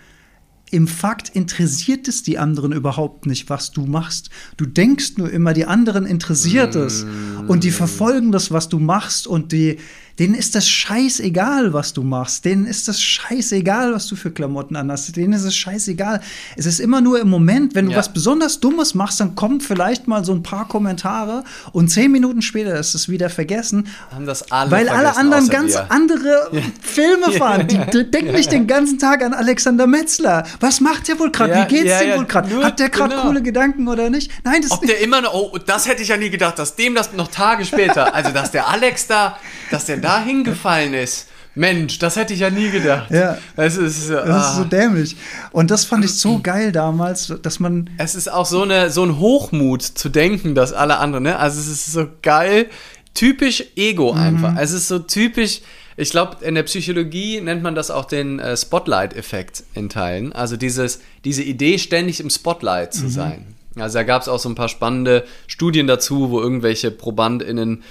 im 0.74 0.88
Fakt 0.88 1.30
interessiert 1.30 2.08
es 2.08 2.24
die 2.24 2.40
anderen 2.40 2.72
überhaupt 2.72 3.28
nicht, 3.28 3.48
was 3.48 3.72
du 3.72 3.86
machst. 3.86 4.32
Du 4.58 4.66
denkst 4.66 5.18
nur 5.18 5.30
immer, 5.30 5.54
die 5.54 5.66
anderen 5.66 6.08
interessiert 6.08 6.76
es. 6.76 7.06
Mm. 7.06 7.48
Und 7.48 7.64
die 7.64 7.70
verfolgen 7.70 8.32
das, 8.32 8.50
was 8.50 8.70
du 8.70 8.80
machst. 8.80 9.28
Und 9.28 9.52
die, 9.52 9.78
denen 10.20 10.36
ist 10.36 10.54
das 10.54 10.68
scheißegal, 10.68 11.74
was 11.74 11.94
du 11.94 12.04
machst. 12.04 12.46
Denen 12.46 12.68
ist 12.68 12.88
das 12.88 13.02
scheißegal, 13.02 13.94
was 13.94 14.08
du 14.08 14.16
für 14.16 14.30
Klamotten 14.30 14.76
anhast. 14.76 15.16
Denen 15.16 15.34
ist 15.34 15.44
es 15.44 15.56
scheißegal. 15.56 16.22
Es 16.56 16.68
ist 16.68 16.80
immer 16.80 17.02
nur 17.02 17.20
im 17.20 17.30
Moment, 17.30 17.74
wenn 17.74 17.88
du 17.88 17.94
ja. 17.94 17.98
was 17.98 18.14
besonders 18.14 18.60
Dummes 18.60 18.94
machst, 18.94 19.20
dann 19.20 19.34
kommen 19.34 19.60
vielleicht 19.60 20.08
mal 20.08 20.24
so 20.24 20.34
ein 20.34 20.44
paar 20.44 20.68
Kommentare 20.68 21.44
und 21.72 21.90
zehn 21.90 22.12
Minuten 22.12 22.44
später 22.44 22.78
ist 22.78 22.94
es 22.94 23.10
wieder 23.10 23.30
vergessen. 23.32 23.88
Haben 24.12 24.28
das 24.28 24.52
alle 24.52 24.70
weil 24.70 24.90
alle 24.90 25.18
anderen 25.18 25.50
ganz 25.50 25.74
wir. 25.74 25.92
andere 25.92 26.50
ja. 26.52 26.62
Filme 26.82 27.32
fahren. 27.38 27.68
Die, 27.68 27.80
die 27.92 28.12
denken 28.12 28.34
nicht 28.34 28.52
den 28.52 28.68
ganzen 28.68 29.00
Tag 29.00 29.24
an 29.24 29.34
Alexander 29.34 29.88
Metzler. 29.88 30.46
Was 30.60 30.80
macht 30.80 31.08
der 31.08 31.18
wohl 31.20 31.32
gerade? 31.32 31.56
Wie 31.56 31.76
geht's 31.76 32.00
dem 32.00 32.18
wohl 32.18 32.26
gerade? 32.26 32.64
Hat 32.64 32.80
der 32.80 32.90
gerade 32.90 33.16
genau. 33.16 33.28
coole 33.28 33.42
Gedanken 33.42 33.88
oder 33.88 34.12
nicht? 34.12 34.32
Nein, 34.44 34.62
das 34.62 34.72
Ob 34.72 34.86
der 34.86 35.02
immer 35.02 35.22
noch, 35.22 35.34
oh, 35.34 35.58
das 35.58 35.88
hätte 35.88 36.04
ich 36.04 36.10
ja 36.10 36.18
nie 36.18 36.30
gedacht, 36.30 36.60
dass 36.60 36.76
dem 36.76 36.94
das 36.94 37.14
noch 37.14 37.30
Tage 37.30 37.66
später, 37.66 38.14
also 38.14 38.32
dass 38.32 38.52
der 38.52 38.68
Alex 38.68 39.08
da, 39.08 39.38
dass 39.72 39.86
der 39.86 40.03
da 40.04 40.24
hingefallen 40.24 40.94
ist. 40.94 41.28
Mensch, 41.56 42.00
das 42.00 42.16
hätte 42.16 42.34
ich 42.34 42.40
ja 42.40 42.50
nie 42.50 42.72
gedacht. 42.72 43.12
Ja. 43.12 43.38
Es 43.56 43.78
ist, 43.78 44.10
ah. 44.10 44.26
das 44.26 44.50
ist 44.50 44.56
so 44.56 44.62
ah. 44.64 44.66
dämlich. 44.66 45.16
Und 45.52 45.70
das 45.70 45.86
fand 45.86 46.04
ich 46.04 46.14
so 46.14 46.40
geil 46.40 46.72
damals, 46.72 47.32
dass 47.42 47.60
man. 47.60 47.90
Es 47.98 48.16
ist 48.16 48.32
auch 48.32 48.46
so, 48.46 48.64
eine, 48.64 48.90
so 48.90 49.04
ein 49.04 49.20
Hochmut 49.20 49.84
zu 49.84 50.10
denken, 50.10 50.56
dass 50.56 50.74
alle 50.74 50.98
anderen, 50.98 51.26
ne? 51.26 51.38
Also 51.38 51.60
es 51.60 51.68
ist 51.68 51.92
so 51.92 52.08
geil, 52.24 52.68
typisch 53.14 53.64
Ego 53.76 54.14
mhm. 54.14 54.20
einfach. 54.20 54.56
Es 54.58 54.72
ist 54.72 54.88
so 54.88 55.00
typisch. 55.00 55.62
Ich 55.96 56.10
glaube, 56.10 56.44
in 56.44 56.56
der 56.56 56.64
Psychologie 56.64 57.40
nennt 57.40 57.62
man 57.62 57.76
das 57.76 57.92
auch 57.92 58.06
den 58.06 58.40
äh, 58.40 58.58
Spotlight-Effekt 58.58 59.64
in 59.76 59.90
Teilen. 59.90 60.34
Also 60.34 60.58
dieses, 60.58 61.02
diese 61.24 61.44
Idee, 61.44 61.78
ständig 61.78 62.20
im 62.20 62.32
Spotlight 62.32 62.96
zu 62.96 63.04
mhm. 63.04 63.10
sein. 63.10 63.46
Also 63.76 64.00
da 64.00 64.04
gab 64.04 64.24
es 64.24 64.28
auch 64.28 64.40
so 64.40 64.50
ein 64.50 64.56
paar 64.56 64.70
spannende 64.70 65.24
Studien 65.46 65.86
dazu, 65.86 66.32
wo 66.32 66.42
irgendwelche 66.42 66.90
ProbandInnen 66.90 67.84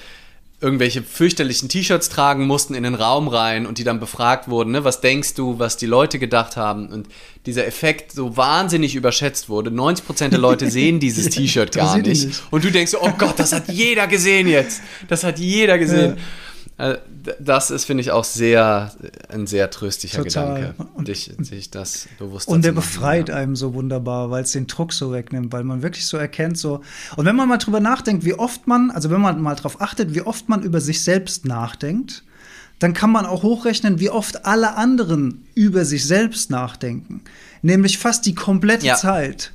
irgendwelche 0.63 1.03
fürchterlichen 1.03 1.69
T-Shirts 1.69 2.09
tragen 2.09 2.47
mussten 2.47 2.75
in 2.75 2.85
den 2.85 2.95
Raum 2.95 3.29
rein 3.29 3.67
und 3.67 3.79
die 3.79 3.85
dann 3.85 4.01
befragt 4.01 4.49
wurden, 4.49 4.71
ne, 4.71 4.85
was 4.85 5.01
denkst 5.01 5.35
du, 5.35 5.59
was 5.59 5.77
die 5.77 5.87
Leute 5.87 6.19
gedacht 6.19 6.57
haben 6.57 6.89
und 6.89 7.09
dieser 7.47 7.67
Effekt 7.67 8.13
so 8.13 8.37
wahnsinnig 8.37 8.95
überschätzt 8.95 9.49
wurde. 9.49 9.71
90% 9.71 10.29
der 10.29 10.39
Leute 10.39 10.71
sehen 10.71 11.01
dieses 11.01 11.29
T-Shirt 11.35 11.73
gar 11.75 11.99
nicht. 11.99 12.27
nicht. 12.27 12.43
Und 12.51 12.65
du 12.65 12.71
denkst, 12.71 12.95
oh 13.01 13.11
Gott, 13.19 13.39
das 13.39 13.53
hat 13.53 13.69
jeder 13.69 14.07
gesehen 14.07 14.47
jetzt. 14.47 14.81
Das 15.09 15.25
hat 15.25 15.39
jeder 15.39 15.79
gesehen. 15.79 16.17
Ja. 16.17 16.23
Äh, 16.83 16.99
das 17.39 17.71
ist, 17.71 17.85
finde 17.85 18.01
ich, 18.01 18.11
auch 18.11 18.25
sehr 18.25 18.93
ein 19.29 19.47
sehr 19.47 19.71
tröstlicher 19.71 20.25
Total. 20.25 20.55
Gedanke, 20.55 20.85
Und- 20.95 21.07
dich, 21.09 21.33
sich 21.39 21.71
das 21.71 22.09
bewusst 22.19 22.49
Und 22.49 22.65
der 22.65 22.73
zu 22.73 22.77
machen, 22.77 22.89
befreit 22.89 23.29
ja. 23.29 23.37
einem 23.37 23.55
so 23.55 23.75
wunderbar, 23.75 24.31
weil 24.31 24.43
es 24.43 24.53
den 24.53 24.67
Druck 24.67 24.93
so 24.93 25.13
wegnimmt, 25.13 25.53
weil 25.53 25.63
man 25.63 25.83
wirklich 25.83 26.07
so 26.07 26.17
erkennt, 26.17 26.59
so. 26.59 26.81
Und 27.17 27.25
wenn 27.25 27.37
man 27.37 27.49
mal 27.49 27.59
drüber 27.59 27.79
nachdenkt, 27.81 28.25
wie 28.25 28.35
oft 28.35 28.67
man, 28.67 28.91
also 28.91 29.11
wenn 29.11 29.21
man 29.21 29.41
mal 29.41 29.55
drauf 29.55 29.81
achtet, 29.81 30.15
wie 30.15 30.23
oft 30.23 30.49
man 30.49 30.63
über 30.63 30.81
sich 30.81 31.03
selbst 31.05 31.45
nachdenkt, 31.47 32.25
dann 32.81 32.95
kann 32.95 33.13
man 33.13 33.27
auch 33.27 33.45
hochrechnen, 33.45 34.01
wie 34.01 34.11
oft 34.11 34.45
alle 34.45 34.75
anderen 34.75 35.47
über 35.55 35.85
sich 35.85 36.05
selbst 36.05 36.51
nachdenken. 36.51 37.23
Nämlich 37.63 37.99
fast 37.99 38.27
die 38.27 38.35
komplette 38.35 38.87
Ja. 38.87 38.97
Zeit. 38.97 39.53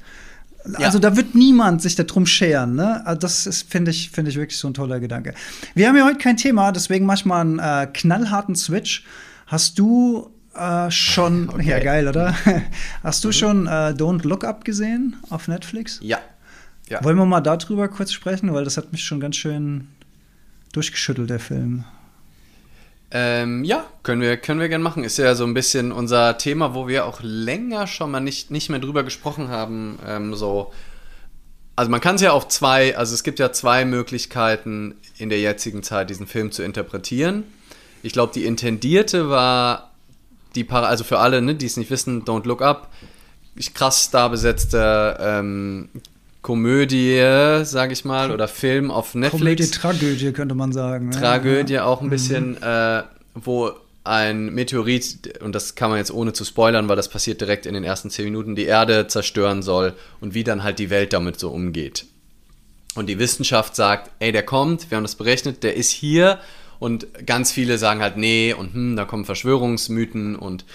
Also 0.76 1.00
da 1.00 1.16
wird 1.16 1.36
niemand 1.36 1.82
sich 1.82 1.96
darum 1.96 2.26
scheren. 2.26 2.76
Ne? 2.76 3.06
Also 3.06 3.20
das 3.20 3.48
ist, 3.48 3.72
finde 3.72 3.92
ich, 3.92 4.10
finde 4.12 4.32
ich 4.32 4.38
wirklich 4.38 4.58
so 4.58 4.68
ein 4.68 4.74
toller 4.74 5.00
Gedanke. 5.00 5.34
Wir 5.76 5.88
haben 5.88 5.96
ja 5.96 6.06
heute 6.06 6.18
kein 6.18 6.38
Thema, 6.38 6.72
deswegen 6.72 7.06
mach 7.06 7.16
ich 7.16 7.26
mal 7.26 7.42
einen 7.42 7.60
äh, 7.60 7.88
knallharten 7.92 8.56
Switch. 8.56 9.06
Hast 9.46 9.80
du 9.80 10.30
äh, 10.56 10.92
schon, 10.92 11.50
Okay. 11.54 11.70
ja 11.70 11.80
geil, 11.80 12.08
oder? 12.08 12.36
Hast 13.04 13.24
du 13.24 13.32
schon 13.32 13.68
äh, 13.68 13.94
Don't 13.98 14.28
Look 14.28 14.44
Up 14.44 14.66
gesehen 14.66 15.16
auf 15.30 15.48
Netflix? 15.48 16.00
Ja. 16.02 16.20
ja. 16.90 17.04
Wollen 17.04 17.18
wir 17.18 17.26
mal 17.26 17.42
darüber 17.42 17.88
kurz 17.88 18.12
sprechen, 18.12 18.54
weil 18.54 18.64
das 18.64 18.78
hat 18.78 18.92
mich 18.92 19.04
schon 19.04 19.20
ganz 19.20 19.36
schön 19.36 19.88
durchgeschüttelt, 20.74 21.30
der 21.30 21.40
Film. 21.40 21.86
Ähm, 23.10 23.64
ja, 23.64 23.86
können 24.04 24.22
wir, 24.22 24.38
können 24.38 24.60
wir 24.60 24.70
gerne 24.70 24.84
machen. 24.84 25.04
Ist 25.04 25.18
ja 25.18 25.34
so 25.36 25.46
ein 25.46 25.54
bisschen 25.54 25.92
unser 25.92 26.38
Thema, 26.38 26.74
wo 26.74 26.88
wir 26.88 27.06
auch 27.06 27.20
länger 27.22 27.88
schon 27.88 28.12
mal 28.12 28.20
nicht, 28.20 28.52
nicht 28.52 28.70
mehr 28.70 28.80
drüber 28.80 29.04
gesprochen 29.04 29.50
haben. 29.50 29.98
Ähm, 30.06 30.36
so. 30.36 30.74
Also 31.76 31.92
man 31.92 32.02
kann 32.02 32.16
es 32.16 32.22
ja 32.22 32.32
auf 32.32 32.48
zwei, 32.48 32.98
also 32.98 33.14
es 33.14 33.24
gibt 33.24 33.40
ja 33.40 33.52
zwei 33.52 33.86
Möglichkeiten 33.86 34.96
in 35.18 35.30
der 35.30 35.40
jetzigen 35.40 35.84
Zeit, 35.84 36.10
diesen 36.10 36.28
Film 36.28 36.52
zu 36.52 36.64
interpretieren. 36.64 37.44
Ich 38.04 38.14
glaube, 38.14 38.34
die 38.34 38.46
intendierte 38.46 39.30
war 39.30 39.92
die 40.56 40.64
Para 40.64 40.88
also 40.88 41.04
für 41.04 41.20
alle, 41.20 41.42
ne, 41.42 41.56
die 41.56 41.68
es 41.68 41.78
nicht 41.78 41.92
wissen, 41.92 42.26
Don't 42.26 42.48
Look 42.48 42.62
Up, 42.62 42.92
krass 43.74 44.06
star 44.06 44.30
besetzte 44.30 45.18
ähm, 45.20 45.90
Komödie, 46.48 47.20
sage 47.66 47.92
ich 47.92 48.06
mal, 48.06 48.32
oder 48.32 48.48
Film 48.48 48.90
auf 48.90 49.16
Netflix. 49.16 49.42
Komödie, 49.42 49.70
Tragödie 49.70 50.32
könnte 50.32 50.56
man 50.56 50.72
sagen. 50.72 51.10
ne? 51.10 51.12
Tragödie 51.20 51.80
auch 51.80 52.00
Mhm. 52.00 52.08
ein 52.08 52.10
bisschen, 52.10 52.62
äh, 52.64 53.04
wo 53.36 53.72
ein 54.06 54.54
Meteorit, 54.54 55.42
und 55.44 55.54
das 55.54 55.76
kann 55.76 55.90
man 55.90 56.00
jetzt 56.00 56.10
ohne 56.12 56.32
zu 56.32 56.46
spoilern, 56.46 56.88
weil 56.88 56.96
das 56.96 57.10
passiert 57.10 57.42
direkt 57.42 57.66
in 57.66 57.74
den 57.74 57.84
ersten 57.84 58.10
zehn 58.10 58.24
Minuten, 58.24 58.56
die 58.56 58.64
Erde 58.64 59.08
zerstören 59.08 59.62
soll 59.62 59.94
und 60.22 60.34
wie 60.34 60.46
dann 60.46 60.64
halt 60.64 60.80
die 60.80 60.90
Welt 60.90 61.12
damit 61.12 61.38
so 61.38 61.50
umgeht. 61.50 62.06
Und 62.96 63.08
die 63.08 63.20
Wissenschaft 63.20 63.76
sagt, 63.76 64.10
ey, 64.20 64.32
der 64.32 64.44
kommt, 64.44 64.90
wir 64.90 64.96
haben 64.96 65.04
das 65.04 65.16
berechnet, 65.16 65.64
der 65.64 65.76
ist 65.76 65.92
hier. 65.92 66.40
Und 66.80 67.26
ganz 67.26 67.52
viele 67.52 67.78
sagen 67.78 68.02
halt, 68.02 68.18
nee, 68.18 68.54
und 68.54 68.74
hm, 68.74 68.96
da 68.96 69.06
kommen 69.06 69.26
Verschwörungsmythen 69.26 70.36
und 70.36 70.66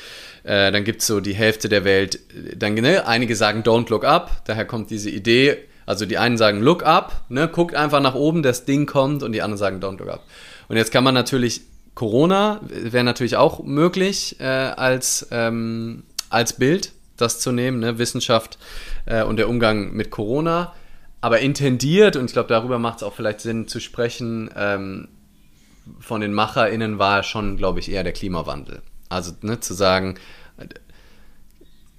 äh, 0.45 0.73
dann 0.73 0.85
gibt 0.85 1.03
es 1.03 1.07
so 1.07 1.21
die 1.21 1.35
Hälfte 1.35 1.69
der 1.69 1.85
Welt. 1.85 2.21
Dann, 2.57 2.75
ne, 2.75 3.07
einige 3.07 3.37
sagen, 3.37 3.63
don't 3.63 3.91
look 3.91 4.05
up, 4.05 4.43
daher 4.47 4.65
kommt 4.65 4.91
diese 4.91 5.11
Idee. 5.11 5.59
Also 5.87 6.07
die 6.07 6.19
einen 6.19 6.37
sagen, 6.37 6.61
look 6.61 6.85
up, 6.85 7.25
ne, 7.29 7.49
guckt 7.49 7.75
einfach 7.75 8.01
nach 8.01 8.15
oben, 8.15 8.43
das 8.43 8.65
Ding 8.65 8.87
kommt, 8.87 9.23
und 9.23 9.33
die 9.33 9.43
anderen 9.43 9.59
sagen, 9.59 9.81
don't 9.81 9.99
look 9.99 10.09
up. 10.09 10.25
Und 10.69 10.77
jetzt 10.77 10.93
kann 10.93 11.05
man 11.05 11.15
natürlich, 11.15 11.63
Corona 11.95 12.61
wäre 12.63 13.05
natürlich 13.05 13.37
auch 13.37 13.63
möglich 13.63 14.37
äh, 14.41 14.45
als, 14.45 15.29
ähm, 15.31 16.05
als 16.31 16.55
Bild, 16.55 16.93
das 17.17 17.41
zu 17.41 17.53
nehmen, 17.53 17.81
ne, 17.81 17.99
Wissenschaft 17.99 18.59
äh, 19.07 19.23
und 19.23 19.37
der 19.37 19.49
Umgang 19.49 19.93
mit 19.93 20.11
Corona. 20.11 20.73
Aber 21.21 21.39
intendiert, 21.39 22.17
und 22.17 22.27
ich 22.27 22.33
glaube, 22.33 22.49
darüber 22.49 22.81
macht 22.81 22.99
es 22.99 23.03
auch 23.05 23.15
vielleicht 23.15 23.41
Sinn 23.41 23.69
zu 23.69 23.79
sprechen, 23.79 24.51
ähm, 24.57 25.09
von 26.01 26.21
den 26.21 26.33
MacherInnen 26.33 26.99
war 26.99 27.23
schon, 27.23 27.57
glaube 27.57 27.81
ich, 27.81 27.91
eher 27.91 28.05
der 28.05 28.13
Klimawandel. 28.13 28.83
Also 29.09 29.33
ne, 29.43 29.61
zu 29.61 29.75
sagen, 29.75 30.17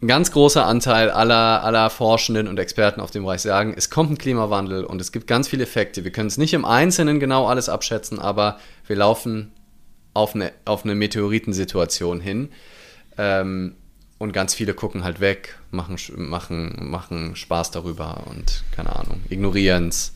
ein 0.03 0.07
ganz 0.07 0.31
großer 0.31 0.65
Anteil 0.65 1.09
aller, 1.09 1.63
aller 1.63 1.89
Forschenden 1.89 2.47
und 2.47 2.59
Experten 2.59 2.99
auf 2.99 3.11
dem 3.11 3.23
Bereich 3.23 3.41
sagen, 3.41 3.73
es 3.75 3.89
kommt 3.89 4.11
ein 4.11 4.17
Klimawandel 4.17 4.83
und 4.83 4.99
es 4.99 5.11
gibt 5.11 5.27
ganz 5.27 5.47
viele 5.47 5.63
Effekte. 5.63 6.03
Wir 6.03 6.11
können 6.11 6.27
es 6.27 6.37
nicht 6.37 6.53
im 6.53 6.65
Einzelnen 6.65 7.19
genau 7.19 7.47
alles 7.47 7.69
abschätzen, 7.69 8.19
aber 8.19 8.59
wir 8.85 8.95
laufen 8.95 9.51
auf 10.13 10.35
eine, 10.35 10.51
auf 10.65 10.83
eine 10.83 10.95
Meteoritensituation 10.95 12.19
hin. 12.19 12.49
Ähm, 13.17 13.75
und 14.17 14.31
ganz 14.31 14.53
viele 14.53 14.73
gucken 14.73 15.03
halt 15.03 15.19
weg, 15.19 15.57
machen, 15.71 15.97
machen, 16.15 16.89
machen 16.89 17.35
Spaß 17.35 17.71
darüber 17.71 18.23
und 18.27 18.63
keine 18.71 18.95
Ahnung, 18.95 19.21
ignorieren 19.29 19.89
es, 19.89 20.13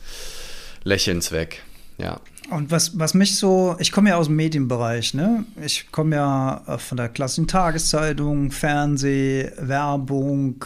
lächeln 0.84 1.18
es 1.18 1.32
weg. 1.32 1.64
Ja. 1.98 2.22
Und 2.50 2.72
was, 2.72 2.98
was 2.98 3.14
mich 3.14 3.36
so, 3.36 3.76
ich 3.80 3.92
komme 3.92 4.10
ja 4.10 4.16
aus 4.16 4.28
dem 4.28 4.38
Medienbereich, 4.38 5.14
ne? 5.14 5.46
Ich 5.62 5.92
komme 5.92 6.16
ja 6.16 6.62
äh, 6.66 6.78
von 6.78 6.98
der 6.98 7.10
klassischen 7.10 7.48
Tageszeitung, 7.48 8.52
Fernseh, 8.52 9.52
Werbung, 9.60 10.64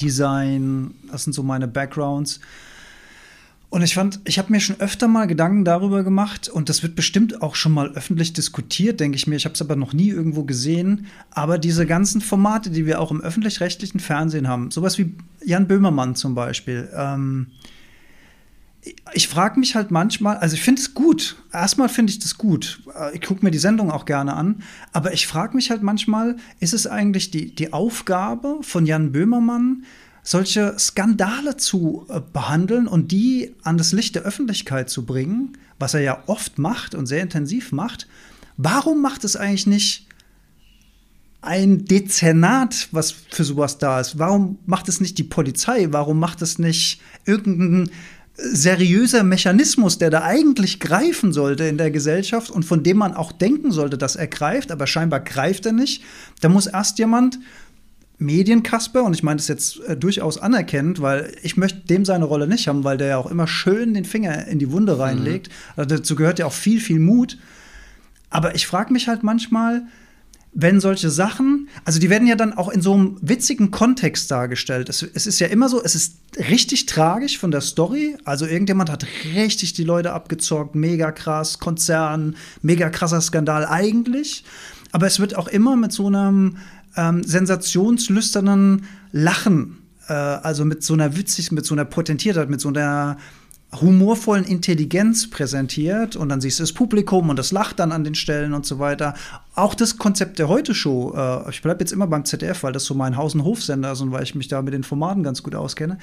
Design, 0.00 0.92
das 1.10 1.24
sind 1.24 1.32
so 1.32 1.42
meine 1.42 1.68
Backgrounds. 1.68 2.40
Und 3.70 3.80
ich 3.80 3.94
fand, 3.94 4.20
ich 4.24 4.38
habe 4.38 4.52
mir 4.52 4.60
schon 4.60 4.78
öfter 4.80 5.08
mal 5.08 5.26
Gedanken 5.26 5.64
darüber 5.64 6.02
gemacht 6.02 6.46
und 6.46 6.68
das 6.68 6.82
wird 6.82 6.94
bestimmt 6.94 7.40
auch 7.40 7.54
schon 7.54 7.72
mal 7.72 7.92
öffentlich 7.92 8.34
diskutiert, 8.34 9.00
denke 9.00 9.16
ich 9.16 9.26
mir. 9.26 9.36
Ich 9.36 9.46
habe 9.46 9.54
es 9.54 9.62
aber 9.62 9.76
noch 9.76 9.94
nie 9.94 10.10
irgendwo 10.10 10.44
gesehen. 10.44 11.06
Aber 11.30 11.56
diese 11.56 11.86
ganzen 11.86 12.20
Formate, 12.20 12.68
die 12.68 12.84
wir 12.84 13.00
auch 13.00 13.10
im 13.10 13.22
öffentlich-rechtlichen 13.22 13.98
Fernsehen 13.98 14.46
haben, 14.46 14.70
sowas 14.70 14.98
wie 14.98 15.14
Jan 15.42 15.68
Böhmermann 15.68 16.14
zum 16.14 16.34
Beispiel, 16.34 16.90
ähm, 16.94 17.46
ich 19.14 19.28
frage 19.28 19.60
mich 19.60 19.76
halt 19.76 19.90
manchmal, 19.90 20.38
also 20.38 20.54
ich 20.54 20.62
finde 20.62 20.80
es 20.80 20.94
gut. 20.94 21.36
Erstmal 21.52 21.88
finde 21.88 22.10
ich 22.10 22.18
das 22.18 22.36
gut. 22.36 22.82
Äh, 22.98 23.14
Ich 23.14 23.22
gucke 23.22 23.44
mir 23.44 23.50
die 23.50 23.58
Sendung 23.58 23.90
auch 23.90 24.04
gerne 24.04 24.34
an. 24.34 24.62
Aber 24.92 25.12
ich 25.12 25.26
frage 25.26 25.54
mich 25.54 25.70
halt 25.70 25.82
manchmal, 25.82 26.36
ist 26.58 26.74
es 26.74 26.86
eigentlich 26.86 27.30
die, 27.30 27.54
die 27.54 27.72
Aufgabe 27.72 28.58
von 28.62 28.84
Jan 28.84 29.12
Böhmermann, 29.12 29.84
solche 30.24 30.76
Skandale 30.78 31.56
zu 31.56 32.06
äh, 32.08 32.20
behandeln 32.32 32.88
und 32.88 33.12
die 33.12 33.54
an 33.62 33.78
das 33.78 33.92
Licht 33.92 34.16
der 34.16 34.22
Öffentlichkeit 34.22 34.90
zu 34.90 35.06
bringen, 35.06 35.56
was 35.78 35.94
er 35.94 36.00
ja 36.00 36.22
oft 36.26 36.58
macht 36.58 36.94
und 36.94 37.06
sehr 37.06 37.22
intensiv 37.22 37.70
macht? 37.70 38.08
Warum 38.56 39.00
macht 39.00 39.24
es 39.24 39.36
eigentlich 39.36 39.66
nicht 39.66 40.06
ein 41.40 41.84
Dezernat, 41.84 42.88
was 42.92 43.12
für 43.12 43.44
sowas 43.44 43.78
da 43.78 44.00
ist? 44.00 44.18
Warum 44.18 44.58
macht 44.66 44.88
es 44.88 45.00
nicht 45.00 45.18
die 45.18 45.24
Polizei? 45.24 45.88
Warum 45.90 46.18
macht 46.20 46.42
es 46.42 46.58
nicht 46.58 47.00
irgendein 47.24 47.90
seriöser 48.36 49.24
Mechanismus, 49.24 49.98
der 49.98 50.10
da 50.10 50.22
eigentlich 50.22 50.80
greifen 50.80 51.32
sollte 51.32 51.64
in 51.64 51.78
der 51.78 51.90
Gesellschaft 51.90 52.50
und 52.50 52.64
von 52.64 52.82
dem 52.82 52.96
man 52.96 53.14
auch 53.14 53.30
denken 53.32 53.72
sollte, 53.72 53.98
dass 53.98 54.16
er 54.16 54.26
greift, 54.26 54.72
aber 54.72 54.86
scheinbar 54.86 55.20
greift 55.20 55.66
er 55.66 55.72
nicht. 55.72 56.02
Da 56.40 56.48
muss 56.48 56.66
erst 56.66 56.98
jemand 56.98 57.38
Medienkasper, 58.18 59.02
und 59.02 59.14
ich 59.14 59.22
meine 59.22 59.36
das 59.36 59.48
jetzt 59.48 59.80
äh, 59.80 59.96
durchaus 59.96 60.38
anerkennend, 60.38 61.02
weil 61.02 61.32
ich 61.42 61.56
möchte 61.56 61.80
dem 61.80 62.04
seine 62.04 62.24
Rolle 62.24 62.46
nicht 62.46 62.68
haben, 62.68 62.84
weil 62.84 62.96
der 62.96 63.08
ja 63.08 63.16
auch 63.18 63.30
immer 63.30 63.46
schön 63.46 63.94
den 63.94 64.04
Finger 64.04 64.46
in 64.46 64.58
die 64.58 64.70
Wunde 64.70 64.98
reinlegt. 64.98 65.50
Also 65.76 65.96
dazu 65.96 66.14
gehört 66.14 66.38
ja 66.38 66.46
auch 66.46 66.52
viel, 66.52 66.80
viel 66.80 67.00
Mut. 67.00 67.38
Aber 68.30 68.54
ich 68.54 68.66
frage 68.66 68.92
mich 68.92 69.08
halt 69.08 69.22
manchmal, 69.22 69.82
wenn 70.54 70.80
solche 70.80 71.08
Sachen, 71.10 71.68
also 71.84 71.98
die 71.98 72.10
werden 72.10 72.28
ja 72.28 72.34
dann 72.34 72.52
auch 72.52 72.68
in 72.68 72.82
so 72.82 72.92
einem 72.92 73.16
witzigen 73.22 73.70
Kontext 73.70 74.30
dargestellt. 74.30 74.90
Es, 74.90 75.02
es 75.02 75.26
ist 75.26 75.38
ja 75.38 75.46
immer 75.46 75.68
so, 75.70 75.82
es 75.82 75.94
ist 75.94 76.16
richtig 76.50 76.84
tragisch 76.86 77.38
von 77.38 77.50
der 77.50 77.62
Story. 77.62 78.16
Also 78.24 78.46
irgendjemand 78.46 78.90
hat 78.90 79.06
richtig 79.34 79.72
die 79.72 79.84
Leute 79.84 80.12
abgezockt, 80.12 80.74
mega 80.74 81.10
krass, 81.10 81.58
Konzern, 81.58 82.36
mega 82.60 82.90
krasser 82.90 83.22
Skandal 83.22 83.66
eigentlich. 83.66 84.44
Aber 84.92 85.06
es 85.06 85.20
wird 85.20 85.36
auch 85.36 85.48
immer 85.48 85.76
mit 85.76 85.92
so 85.92 86.06
einem 86.06 86.58
ähm, 86.96 87.24
sensationslüsternen 87.24 88.84
Lachen, 89.10 89.78
äh, 90.08 90.12
also 90.12 90.66
mit 90.66 90.82
so 90.82 90.92
einer 90.92 91.16
witzig, 91.16 91.50
mit 91.50 91.64
so 91.64 91.74
einer 91.74 91.86
Potentiertheit, 91.86 92.50
mit 92.50 92.60
so 92.60 92.68
einer 92.68 93.16
humorvollen 93.80 94.44
Intelligenz 94.44 95.30
präsentiert 95.30 96.14
und 96.14 96.28
dann 96.28 96.40
siehst 96.42 96.58
du 96.58 96.62
das 96.62 96.72
Publikum 96.72 97.30
und 97.30 97.38
das 97.38 97.52
lacht 97.52 97.78
dann 97.78 97.90
an 97.90 98.04
den 98.04 98.14
Stellen 98.14 98.52
und 98.52 98.66
so 98.66 98.78
weiter. 98.78 99.14
Auch 99.54 99.74
das 99.74 99.96
Konzept 99.96 100.38
der 100.38 100.48
Heute-Show, 100.48 101.14
äh, 101.16 101.50
ich 101.50 101.62
bleibe 101.62 101.80
jetzt 101.80 101.92
immer 101.92 102.06
beim 102.06 102.24
ZDF, 102.24 102.62
weil 102.64 102.72
das 102.72 102.84
so 102.84 102.94
mein 102.94 103.16
Haus- 103.16 103.34
und 103.34 103.44
Hofsender 103.44 103.92
ist 103.92 104.02
und 104.02 104.12
weil 104.12 104.24
ich 104.24 104.34
mich 104.34 104.48
da 104.48 104.60
mit 104.60 104.74
den 104.74 104.84
Formaten 104.84 105.22
ganz 105.22 105.42
gut 105.42 105.54
auskenne. 105.54 105.98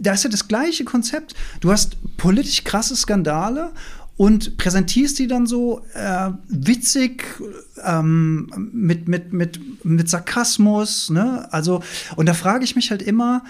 Da 0.00 0.12
ist 0.12 0.24
ja 0.24 0.30
das 0.30 0.48
gleiche 0.48 0.84
Konzept. 0.84 1.34
Du 1.60 1.70
hast 1.70 1.96
politisch 2.16 2.64
krasse 2.64 2.96
Skandale 2.96 3.70
und 4.16 4.58
präsentierst 4.58 5.18
die 5.18 5.28
dann 5.28 5.46
so 5.46 5.82
äh, 5.94 6.30
witzig 6.48 7.24
ähm, 7.84 8.70
mit, 8.72 9.06
mit, 9.06 9.32
mit, 9.32 9.84
mit 9.84 10.08
Sarkasmus. 10.08 11.10
Ne? 11.10 11.52
Also, 11.52 11.80
und 12.16 12.28
da 12.28 12.34
frage 12.34 12.64
ich 12.64 12.74
mich 12.74 12.90
halt 12.90 13.02
immer, 13.02 13.44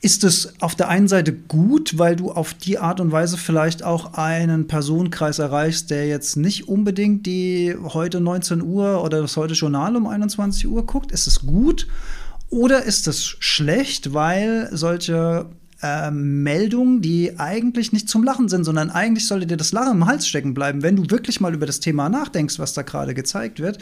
ist 0.00 0.22
es 0.22 0.54
auf 0.60 0.76
der 0.76 0.88
einen 0.88 1.08
Seite 1.08 1.32
gut, 1.32 1.98
weil 1.98 2.14
du 2.14 2.30
auf 2.30 2.54
die 2.54 2.78
Art 2.78 3.00
und 3.00 3.10
Weise 3.10 3.36
vielleicht 3.36 3.82
auch 3.82 4.14
einen 4.14 4.68
Personenkreis 4.68 5.40
erreichst, 5.40 5.90
der 5.90 6.06
jetzt 6.06 6.36
nicht 6.36 6.68
unbedingt 6.68 7.26
die 7.26 7.74
heute 7.82 8.20
19 8.20 8.62
Uhr 8.62 9.02
oder 9.02 9.20
das 9.20 9.36
heute 9.36 9.54
Journal 9.54 9.96
um 9.96 10.06
21 10.06 10.68
Uhr 10.68 10.86
guckt? 10.86 11.10
Ist 11.10 11.26
es 11.26 11.40
gut? 11.40 11.88
Oder 12.48 12.84
ist 12.84 13.08
es 13.08 13.24
schlecht, 13.24 14.14
weil 14.14 14.68
solche 14.72 15.46
äh, 15.82 16.10
Meldungen, 16.12 17.02
die 17.02 17.38
eigentlich 17.38 17.92
nicht 17.92 18.08
zum 18.08 18.22
Lachen 18.22 18.48
sind, 18.48 18.64
sondern 18.64 18.90
eigentlich 18.90 19.26
sollte 19.26 19.46
dir 19.46 19.56
das 19.56 19.72
Lachen 19.72 19.96
im 19.96 20.06
Hals 20.06 20.28
stecken 20.28 20.54
bleiben, 20.54 20.82
wenn 20.82 20.96
du 20.96 21.10
wirklich 21.10 21.40
mal 21.40 21.54
über 21.54 21.66
das 21.66 21.80
Thema 21.80 22.08
nachdenkst, 22.08 22.60
was 22.60 22.72
da 22.72 22.82
gerade 22.82 23.14
gezeigt 23.14 23.58
wird 23.58 23.78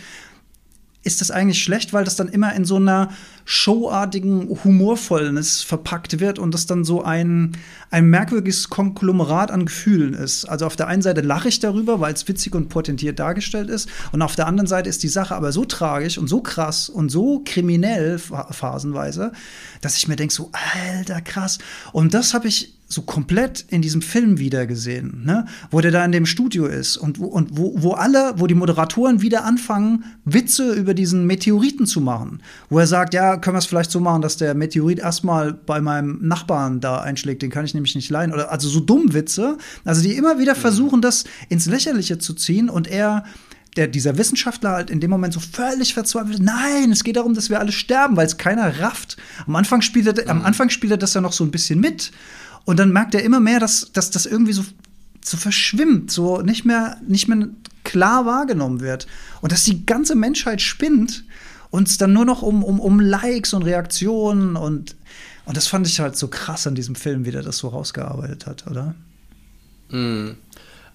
ist 1.06 1.20
das 1.20 1.30
eigentlich 1.30 1.62
schlecht, 1.62 1.92
weil 1.92 2.04
das 2.04 2.16
dann 2.16 2.28
immer 2.28 2.52
in 2.54 2.64
so 2.64 2.76
einer 2.76 3.10
showartigen 3.44 4.48
Humorvollness 4.64 5.62
verpackt 5.62 6.18
wird 6.18 6.38
und 6.38 6.52
das 6.52 6.66
dann 6.66 6.84
so 6.84 7.02
ein, 7.02 7.56
ein 7.90 8.06
merkwürdiges 8.06 8.68
Konglomerat 8.68 9.52
an 9.52 9.66
Gefühlen 9.66 10.14
ist. 10.14 10.46
Also 10.46 10.66
auf 10.66 10.74
der 10.74 10.88
einen 10.88 11.02
Seite 11.02 11.20
lache 11.20 11.48
ich 11.48 11.60
darüber, 11.60 12.00
weil 12.00 12.12
es 12.12 12.26
witzig 12.26 12.54
und 12.54 12.68
potentiert 12.68 13.20
dargestellt 13.20 13.70
ist 13.70 13.88
und 14.10 14.20
auf 14.20 14.34
der 14.34 14.48
anderen 14.48 14.66
Seite 14.66 14.88
ist 14.88 15.02
die 15.04 15.08
Sache 15.08 15.34
aber 15.34 15.52
so 15.52 15.64
tragisch 15.64 16.18
und 16.18 16.26
so 16.26 16.40
krass 16.40 16.88
und 16.88 17.08
so 17.08 17.42
kriminell 17.44 18.18
phasenweise, 18.18 19.32
dass 19.80 19.96
ich 19.96 20.08
mir 20.08 20.16
denke 20.16 20.34
so, 20.34 20.50
alter 20.74 21.20
krass. 21.20 21.58
Und 21.92 22.14
das 22.14 22.34
habe 22.34 22.48
ich 22.48 22.75
so 22.88 23.02
komplett 23.02 23.64
in 23.68 23.82
diesem 23.82 24.00
Film 24.00 24.38
wieder 24.38 24.66
gesehen, 24.66 25.22
ne? 25.24 25.46
wo 25.70 25.80
der 25.80 25.90
da 25.90 26.04
in 26.04 26.12
dem 26.12 26.24
Studio 26.24 26.66
ist 26.66 26.96
und, 26.96 27.18
wo, 27.18 27.26
und 27.26 27.56
wo, 27.56 27.74
wo 27.76 27.92
alle, 27.92 28.34
wo 28.36 28.46
die 28.46 28.54
Moderatoren 28.54 29.22
wieder 29.22 29.44
anfangen, 29.44 30.04
Witze 30.24 30.72
über 30.72 30.94
diesen 30.94 31.26
Meteoriten 31.26 31.86
zu 31.86 32.00
machen. 32.00 32.40
Wo 32.70 32.78
er 32.78 32.86
sagt, 32.86 33.12
ja, 33.12 33.38
können 33.38 33.56
wir 33.56 33.58
es 33.58 33.66
vielleicht 33.66 33.90
so 33.90 33.98
machen, 33.98 34.22
dass 34.22 34.36
der 34.36 34.54
Meteorit 34.54 35.00
erstmal 35.00 35.52
bei 35.52 35.80
meinem 35.80 36.20
Nachbarn 36.22 36.80
da 36.80 37.00
einschlägt, 37.00 37.42
den 37.42 37.50
kann 37.50 37.64
ich 37.64 37.74
nämlich 37.74 37.96
nicht 37.96 38.10
leihen. 38.10 38.32
Oder 38.32 38.52
also 38.52 38.68
so 38.68 38.78
dumm 38.78 39.12
Witze, 39.12 39.58
also 39.84 40.00
die 40.00 40.16
immer 40.16 40.38
wieder 40.38 40.54
versuchen, 40.54 41.02
das 41.02 41.24
ins 41.48 41.66
Lächerliche 41.66 42.18
zu 42.18 42.34
ziehen 42.34 42.70
und 42.70 42.86
er 42.86 43.24
der, 43.76 43.88
dieser 43.88 44.16
Wissenschaftler 44.16 44.70
halt 44.70 44.90
in 44.90 45.00
dem 45.00 45.10
Moment 45.10 45.34
so 45.34 45.40
völlig 45.40 45.94
verzweifelt, 45.94 46.40
nein, 46.40 46.90
es 46.90 47.04
geht 47.04 47.16
darum, 47.16 47.34
dass 47.34 47.50
wir 47.50 47.60
alle 47.60 47.72
sterben, 47.72 48.16
weil 48.16 48.26
es 48.26 48.38
keiner 48.38 48.80
rafft. 48.80 49.16
Am 49.46 49.54
Anfang 49.54 49.82
spielt 49.82 50.06
er, 50.06 50.24
mhm. 50.24 50.40
am 50.40 50.46
Anfang 50.46 50.70
spielt 50.70 50.92
er 50.92 50.96
das 50.96 51.14
ja 51.14 51.20
noch 51.20 51.32
so 51.32 51.44
ein 51.44 51.50
bisschen 51.50 51.80
mit. 51.80 52.10
Und 52.66 52.78
dann 52.78 52.92
merkt 52.92 53.14
er 53.14 53.22
immer 53.22 53.40
mehr, 53.40 53.60
dass, 53.60 53.90
das 53.92 54.26
irgendwie 54.26 54.52
so, 54.52 54.64
so 55.24 55.36
verschwimmt, 55.36 56.10
so 56.10 56.42
nicht 56.42 56.66
mehr, 56.66 56.98
nicht 57.06 57.28
mehr 57.28 57.48
klar 57.84 58.26
wahrgenommen 58.26 58.80
wird. 58.80 59.06
Und 59.40 59.52
dass 59.52 59.64
die 59.64 59.86
ganze 59.86 60.16
Menschheit 60.16 60.60
spinnt 60.60 61.24
und 61.70 61.88
es 61.88 61.96
dann 61.96 62.12
nur 62.12 62.24
noch 62.24 62.42
um, 62.42 62.64
um, 62.64 62.80
um 62.80 63.00
Likes 63.00 63.54
und 63.54 63.62
Reaktionen 63.62 64.56
und, 64.56 64.96
und 65.44 65.56
das 65.56 65.68
fand 65.68 65.86
ich 65.86 66.00
halt 66.00 66.16
so 66.16 66.26
krass 66.26 66.66
an 66.66 66.74
diesem 66.74 66.96
Film, 66.96 67.24
wie 67.24 67.30
der 67.30 67.42
das 67.42 67.58
so 67.58 67.68
rausgearbeitet 67.68 68.46
hat, 68.46 68.66
oder? 68.66 68.96
Hm. 69.90 70.36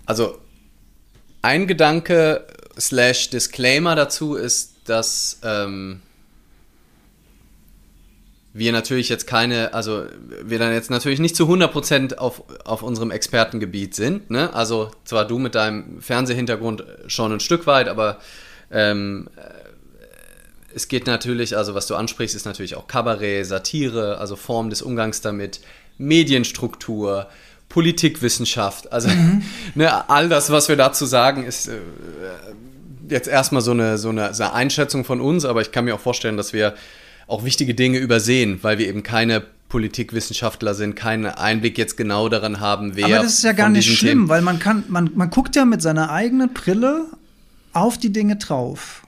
Also 0.05 0.39
ein 1.41 1.67
Gedanke 1.67 2.45
slash 2.77 3.29
Disclaimer 3.29 3.95
dazu 3.95 4.35
ist, 4.35 4.73
dass 4.85 5.39
ähm, 5.43 6.01
wir 8.53 8.71
natürlich 8.71 9.07
jetzt 9.07 9.27
keine, 9.27 9.73
also 9.73 10.05
wir 10.43 10.59
dann 10.59 10.73
jetzt 10.73 10.89
natürlich 10.89 11.19
nicht 11.19 11.35
zu 11.35 11.45
100% 11.45 12.17
auf, 12.17 12.43
auf 12.65 12.83
unserem 12.83 13.11
Expertengebiet 13.11 13.95
sind. 13.95 14.29
Ne? 14.29 14.53
Also 14.53 14.91
zwar 15.05 15.25
du 15.25 15.39
mit 15.39 15.55
deinem 15.55 16.01
Fernsehhintergrund 16.01 16.83
schon 17.07 17.31
ein 17.31 17.39
Stück 17.39 17.65
weit, 17.65 17.87
aber 17.87 18.17
ähm, 18.69 19.29
äh, 19.37 19.41
es 20.75 20.89
geht 20.89 21.07
natürlich, 21.07 21.55
also 21.55 21.75
was 21.75 21.87
du 21.87 21.95
ansprichst, 21.95 22.35
ist 22.35 22.45
natürlich 22.45 22.75
auch 22.75 22.87
Kabarett, 22.87 23.45
Satire, 23.45 24.17
also 24.17 24.35
Form 24.35 24.69
des 24.69 24.81
Umgangs 24.81 25.21
damit, 25.21 25.61
Medienstruktur, 25.97 27.27
Politikwissenschaft, 27.69 28.91
also 28.91 29.07
mhm. 29.07 29.43
ne, 29.75 30.09
all 30.09 30.27
das, 30.27 30.51
was 30.51 30.67
wir 30.67 30.75
dazu 30.75 31.05
sagen, 31.05 31.45
ist 31.45 31.67
äh, 31.67 31.79
jetzt 33.07 33.29
erstmal 33.29 33.61
so 33.61 33.71
eine, 33.71 33.97
so, 33.97 34.09
eine, 34.09 34.33
so 34.33 34.43
eine 34.43 34.53
Einschätzung 34.53 35.05
von 35.05 35.21
uns, 35.21 35.45
aber 35.45 35.61
ich 35.61 35.71
kann 35.71 35.85
mir 35.85 35.95
auch 35.95 35.99
vorstellen, 35.99 36.35
dass 36.35 36.51
wir 36.51 36.73
auch 37.31 37.43
wichtige 37.43 37.73
Dinge 37.73 37.97
übersehen, 37.97 38.59
weil 38.61 38.77
wir 38.77 38.87
eben 38.87 39.03
keine 39.03 39.41
Politikwissenschaftler 39.69 40.73
sind, 40.73 40.95
keinen 40.95 41.25
Einblick 41.27 41.77
jetzt 41.77 41.95
genau 41.95 42.27
daran 42.27 42.59
haben, 42.59 42.97
wer. 42.97 43.05
Aber 43.05 43.15
das 43.23 43.35
ist 43.35 43.43
ja 43.43 43.53
gar 43.53 43.69
nicht 43.69 43.87
schlimm, 43.87 44.09
Themen 44.09 44.29
weil 44.29 44.41
man 44.41 44.59
kann, 44.59 44.83
man, 44.89 45.11
man 45.15 45.29
guckt 45.29 45.55
ja 45.55 45.63
mit 45.63 45.81
seiner 45.81 46.11
eigenen 46.11 46.53
Brille 46.53 47.05
auf 47.71 47.97
die 47.97 48.11
Dinge 48.11 48.35
drauf. 48.35 49.03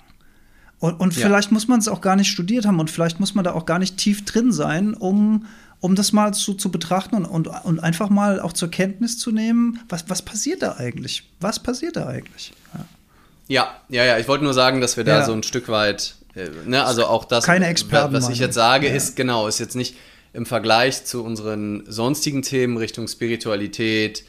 Und, 0.79 0.99
und 0.99 1.15
ja. 1.15 1.25
vielleicht 1.25 1.51
muss 1.51 1.67
man 1.67 1.79
es 1.79 1.89
auch 1.89 1.99
gar 1.99 2.15
nicht 2.15 2.29
studiert 2.29 2.65
haben 2.65 2.79
und 2.79 2.89
vielleicht 2.89 3.19
muss 3.19 3.35
man 3.35 3.43
da 3.43 3.53
auch 3.53 3.65
gar 3.65 3.79
nicht 3.79 3.97
tief 3.97 4.23
drin 4.23 4.53
sein, 4.53 4.93
um, 4.93 5.45
um 5.81 5.95
das 5.95 6.13
mal 6.13 6.33
zu, 6.33 6.53
zu 6.53 6.71
betrachten 6.71 7.15
und, 7.15 7.25
und, 7.25 7.47
und 7.47 7.79
einfach 7.79 8.09
mal 8.09 8.39
auch 8.39 8.53
zur 8.53 8.71
Kenntnis 8.71 9.17
zu 9.17 9.31
nehmen, 9.31 9.81
was, 9.89 10.05
was 10.07 10.21
passiert 10.21 10.61
da 10.61 10.77
eigentlich? 10.77 11.29
Was 11.41 11.59
passiert 11.59 11.97
da 11.97 12.07
eigentlich? 12.07 12.53
Ja, 12.73 13.67
ja, 13.89 14.03
ja, 14.03 14.05
ja. 14.05 14.17
ich 14.17 14.29
wollte 14.29 14.45
nur 14.45 14.53
sagen, 14.53 14.79
dass 14.79 14.95
wir 14.95 15.03
da 15.03 15.19
ja. 15.19 15.25
so 15.25 15.33
ein 15.33 15.43
Stück 15.43 15.67
weit 15.67 16.15
ne, 16.65 16.83
also 16.83 17.05
auch 17.05 17.25
das, 17.25 17.45
Keine 17.45 17.67
Experten 17.67 18.13
was 18.13 18.29
ich 18.29 18.39
jetzt 18.39 18.55
sage, 18.55 18.87
ja. 18.87 18.93
ist 18.93 19.15
genau, 19.15 19.47
ist 19.47 19.59
jetzt 19.59 19.75
nicht 19.75 19.95
im 20.33 20.45
Vergleich 20.45 21.05
zu 21.05 21.23
unseren 21.23 21.83
sonstigen 21.87 22.41
Themen 22.41 22.77
Richtung 22.77 23.07
Spiritualität, 23.07 24.23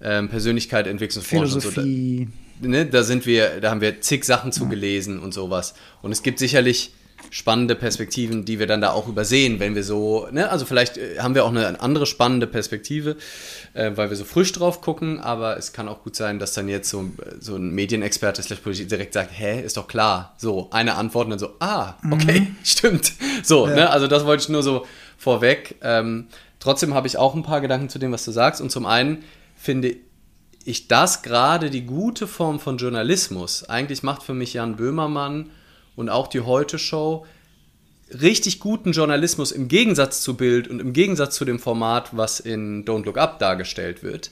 ähm, 0.00 0.28
Persönlichkeit, 0.28 0.86
Entwicklungsforschung. 0.86 1.60
Philosophie. 1.60 2.28
So, 2.60 2.62
da, 2.62 2.68
ne, 2.68 2.86
da 2.86 3.02
sind 3.02 3.26
wir, 3.26 3.60
da 3.60 3.70
haben 3.70 3.80
wir 3.80 4.00
zig 4.00 4.24
Sachen 4.24 4.52
zugelesen 4.52 5.16
ja. 5.16 5.22
und 5.22 5.34
sowas. 5.34 5.74
Und 6.00 6.12
es 6.12 6.22
gibt 6.22 6.38
sicherlich 6.38 6.92
spannende 7.30 7.74
Perspektiven, 7.74 8.44
die 8.44 8.58
wir 8.58 8.66
dann 8.66 8.80
da 8.80 8.92
auch 8.92 9.08
übersehen, 9.08 9.60
wenn 9.60 9.74
wir 9.74 9.84
so, 9.84 10.28
ne, 10.30 10.50
also 10.50 10.64
vielleicht 10.64 10.96
äh, 10.96 11.18
haben 11.18 11.34
wir 11.34 11.44
auch 11.44 11.50
eine 11.50 11.80
andere 11.80 12.06
spannende 12.06 12.46
Perspektive, 12.46 13.16
äh, 13.74 13.92
weil 13.94 14.10
wir 14.10 14.16
so 14.16 14.24
frisch 14.24 14.52
drauf 14.52 14.80
gucken, 14.80 15.20
aber 15.20 15.56
es 15.56 15.72
kann 15.72 15.88
auch 15.88 16.02
gut 16.02 16.16
sein, 16.16 16.38
dass 16.38 16.54
dann 16.54 16.68
jetzt 16.68 16.88
so, 16.88 17.10
so 17.40 17.56
ein 17.56 17.70
Medienexperte 17.70 18.42
direkt 18.86 19.12
sagt, 19.12 19.30
hä, 19.32 19.60
ist 19.60 19.76
doch 19.76 19.88
klar, 19.88 20.34
so, 20.38 20.68
eine 20.70 20.94
Antwort 20.94 21.26
und 21.26 21.30
dann 21.30 21.38
so, 21.38 21.50
ah, 21.60 21.94
okay, 22.10 22.40
mhm. 22.40 22.56
stimmt, 22.64 23.12
so, 23.42 23.68
ja. 23.68 23.74
ne, 23.74 23.90
also 23.90 24.06
das 24.06 24.24
wollte 24.24 24.44
ich 24.44 24.48
nur 24.48 24.62
so 24.62 24.86
vorweg. 25.18 25.76
Ähm, 25.82 26.28
trotzdem 26.60 26.94
habe 26.94 27.06
ich 27.06 27.18
auch 27.18 27.34
ein 27.34 27.42
paar 27.42 27.60
Gedanken 27.60 27.88
zu 27.88 27.98
dem, 27.98 28.12
was 28.12 28.24
du 28.24 28.30
sagst 28.30 28.60
und 28.60 28.70
zum 28.70 28.86
einen 28.86 29.24
finde 29.54 29.96
ich 30.64 30.88
das 30.88 31.22
gerade 31.22 31.70
die 31.70 31.86
gute 31.86 32.26
Form 32.26 32.60
von 32.60 32.76
Journalismus. 32.76 33.64
Eigentlich 33.68 34.02
macht 34.02 34.22
für 34.22 34.34
mich 34.34 34.54
Jan 34.54 34.76
Böhmermann 34.76 35.50
und 35.98 36.10
auch 36.10 36.28
die 36.28 36.40
Heute-Show 36.40 37.26
richtig 38.22 38.60
guten 38.60 38.92
Journalismus 38.92 39.50
im 39.50 39.66
Gegensatz 39.66 40.22
zu 40.22 40.36
Bild 40.36 40.68
und 40.68 40.78
im 40.78 40.92
Gegensatz 40.92 41.34
zu 41.34 41.44
dem 41.44 41.58
Format, 41.58 42.16
was 42.16 42.38
in 42.38 42.84
Don't 42.84 43.04
Look 43.04 43.18
Up 43.18 43.40
dargestellt 43.40 44.04
wird. 44.04 44.30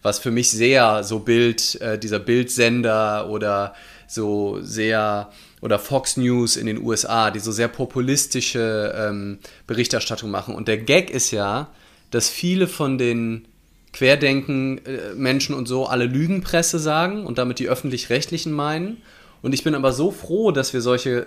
Was 0.00 0.20
für 0.20 0.30
mich 0.30 0.48
sehr 0.50 1.02
so 1.02 1.18
Bild, 1.18 1.80
äh, 1.80 1.98
dieser 1.98 2.20
Bildsender 2.20 3.28
oder 3.28 3.74
so 4.06 4.60
sehr, 4.62 5.30
oder 5.60 5.80
Fox 5.80 6.16
News 6.16 6.56
in 6.56 6.66
den 6.66 6.80
USA, 6.80 7.32
die 7.32 7.40
so 7.40 7.50
sehr 7.50 7.66
populistische 7.66 8.94
ähm, 8.96 9.40
Berichterstattung 9.66 10.30
machen. 10.30 10.54
Und 10.54 10.68
der 10.68 10.78
Gag 10.78 11.10
ist 11.10 11.32
ja, 11.32 11.68
dass 12.12 12.28
viele 12.28 12.68
von 12.68 12.96
den 12.96 13.48
Querdenken-Menschen 13.92 15.52
äh, 15.52 15.58
und 15.58 15.66
so 15.66 15.86
alle 15.86 16.04
Lügenpresse 16.06 16.78
sagen 16.78 17.26
und 17.26 17.38
damit 17.38 17.58
die 17.58 17.68
öffentlich-rechtlichen 17.68 18.52
meinen 18.52 19.02
und 19.42 19.52
ich 19.52 19.64
bin 19.64 19.74
aber 19.74 19.92
so 19.92 20.10
froh, 20.10 20.50
dass 20.50 20.72
wir 20.72 20.80
solche 20.80 21.26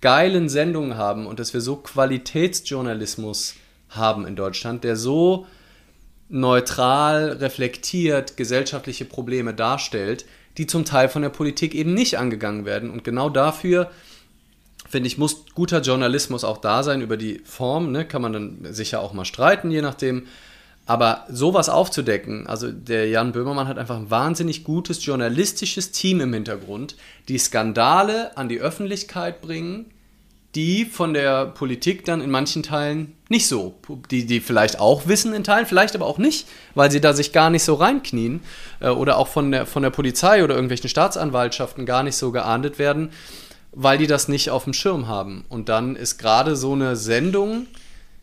geilen 0.00 0.48
Sendungen 0.48 0.96
haben 0.96 1.26
und 1.26 1.38
dass 1.38 1.54
wir 1.54 1.60
so 1.60 1.76
Qualitätsjournalismus 1.76 3.54
haben 3.88 4.26
in 4.26 4.36
Deutschland, 4.36 4.84
der 4.84 4.96
so 4.96 5.46
neutral 6.28 7.32
reflektiert 7.32 8.36
gesellschaftliche 8.36 9.04
Probleme 9.04 9.54
darstellt, 9.54 10.24
die 10.56 10.66
zum 10.66 10.84
Teil 10.84 11.08
von 11.08 11.22
der 11.22 11.28
Politik 11.28 11.74
eben 11.74 11.94
nicht 11.94 12.18
angegangen 12.18 12.64
werden. 12.64 12.90
Und 12.90 13.04
genau 13.04 13.28
dafür, 13.28 13.90
finde 14.88 15.06
ich, 15.06 15.18
muss 15.18 15.44
guter 15.54 15.80
Journalismus 15.80 16.42
auch 16.42 16.58
da 16.58 16.82
sein. 16.82 17.00
Über 17.00 17.16
die 17.16 17.40
Form 17.44 17.92
ne, 17.92 18.06
kann 18.06 18.22
man 18.22 18.32
dann 18.32 18.58
sicher 18.70 19.00
auch 19.00 19.12
mal 19.12 19.24
streiten, 19.24 19.70
je 19.70 19.82
nachdem. 19.82 20.26
Aber 20.84 21.26
sowas 21.30 21.68
aufzudecken, 21.68 22.46
also 22.46 22.72
der 22.72 23.08
Jan 23.08 23.32
Böhmermann 23.32 23.68
hat 23.68 23.78
einfach 23.78 23.96
ein 23.96 24.10
wahnsinnig 24.10 24.64
gutes 24.64 25.04
journalistisches 25.04 25.92
Team 25.92 26.20
im 26.20 26.32
Hintergrund, 26.32 26.96
die 27.28 27.38
Skandale 27.38 28.36
an 28.36 28.48
die 28.48 28.60
Öffentlichkeit 28.60 29.40
bringen, 29.40 29.92
die 30.54 30.84
von 30.84 31.14
der 31.14 31.46
Politik 31.46 32.04
dann 32.04 32.20
in 32.20 32.30
manchen 32.30 32.62
Teilen 32.62 33.16
nicht 33.28 33.46
so, 33.46 33.74
die, 34.10 34.26
die 34.26 34.40
vielleicht 34.40 34.80
auch 34.80 35.06
wissen 35.06 35.32
in 35.32 35.44
Teilen, 35.44 35.66
vielleicht 35.66 35.94
aber 35.94 36.06
auch 36.06 36.18
nicht, 36.18 36.46
weil 36.74 36.90
sie 36.90 37.00
da 37.00 37.14
sich 37.14 37.32
gar 37.32 37.48
nicht 37.48 37.62
so 37.62 37.74
reinknien 37.74 38.40
äh, 38.80 38.88
oder 38.88 39.16
auch 39.16 39.28
von 39.28 39.50
der, 39.50 39.66
von 39.66 39.82
der 39.82 39.90
Polizei 39.90 40.44
oder 40.44 40.54
irgendwelchen 40.54 40.90
Staatsanwaltschaften 40.90 41.86
gar 41.86 42.02
nicht 42.02 42.16
so 42.16 42.32
geahndet 42.32 42.78
werden, 42.78 43.10
weil 43.72 43.96
die 43.96 44.06
das 44.06 44.28
nicht 44.28 44.50
auf 44.50 44.64
dem 44.64 44.74
Schirm 44.74 45.08
haben. 45.08 45.46
Und 45.48 45.70
dann 45.70 45.96
ist 45.96 46.18
gerade 46.18 46.56
so 46.56 46.72
eine 46.72 46.96
Sendung, 46.96 47.66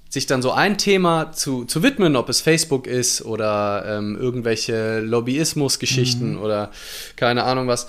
sich 0.09 0.25
dann 0.25 0.41
so 0.41 0.51
ein 0.51 0.77
Thema 0.77 1.31
zu, 1.31 1.65
zu 1.65 1.83
widmen, 1.83 2.15
ob 2.15 2.29
es 2.29 2.41
Facebook 2.41 2.87
ist 2.87 3.23
oder 3.23 3.85
ähm, 3.87 4.17
irgendwelche 4.19 4.99
Lobbyismus-Geschichten 5.01 6.33
mhm. 6.33 6.41
oder 6.41 6.71
keine 7.15 7.43
Ahnung 7.43 7.67
was. 7.67 7.87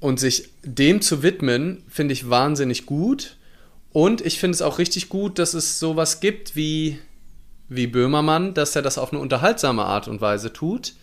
Und 0.00 0.20
sich 0.20 0.50
dem 0.64 1.00
zu 1.00 1.22
widmen, 1.22 1.84
finde 1.88 2.12
ich 2.12 2.28
wahnsinnig 2.28 2.86
gut. 2.86 3.36
Und 3.92 4.20
ich 4.20 4.40
finde 4.40 4.56
es 4.56 4.62
auch 4.62 4.78
richtig 4.78 5.08
gut, 5.08 5.38
dass 5.38 5.54
es 5.54 5.78
sowas 5.78 6.18
gibt 6.18 6.56
wie, 6.56 6.98
wie 7.68 7.86
Böhmermann, 7.86 8.52
dass 8.52 8.74
er 8.74 8.82
das 8.82 8.98
auf 8.98 9.12
eine 9.12 9.22
unterhaltsame 9.22 9.84
Art 9.84 10.08
und 10.08 10.20
Weise 10.20 10.52
tut, 10.52 10.94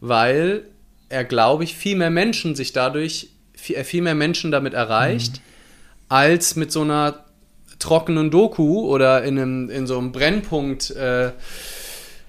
weil 0.00 0.64
er, 1.08 1.24
glaube 1.24 1.62
ich, 1.62 1.76
viel 1.76 1.94
mehr 1.96 2.10
Menschen 2.10 2.56
sich 2.56 2.72
dadurch, 2.72 3.28
viel, 3.54 3.82
viel 3.84 4.02
mehr 4.02 4.16
Menschen 4.16 4.50
damit 4.50 4.74
erreicht, 4.74 5.34
mhm. 5.34 5.40
als 6.08 6.56
mit 6.56 6.72
so 6.72 6.80
einer 6.82 7.24
trockenen 7.82 8.30
Doku 8.30 8.86
oder 8.86 9.22
in, 9.24 9.38
einem, 9.38 9.70
in 9.70 9.86
so 9.86 9.98
einem 9.98 10.12
Brennpunkt, 10.12 10.90
äh, 10.90 11.32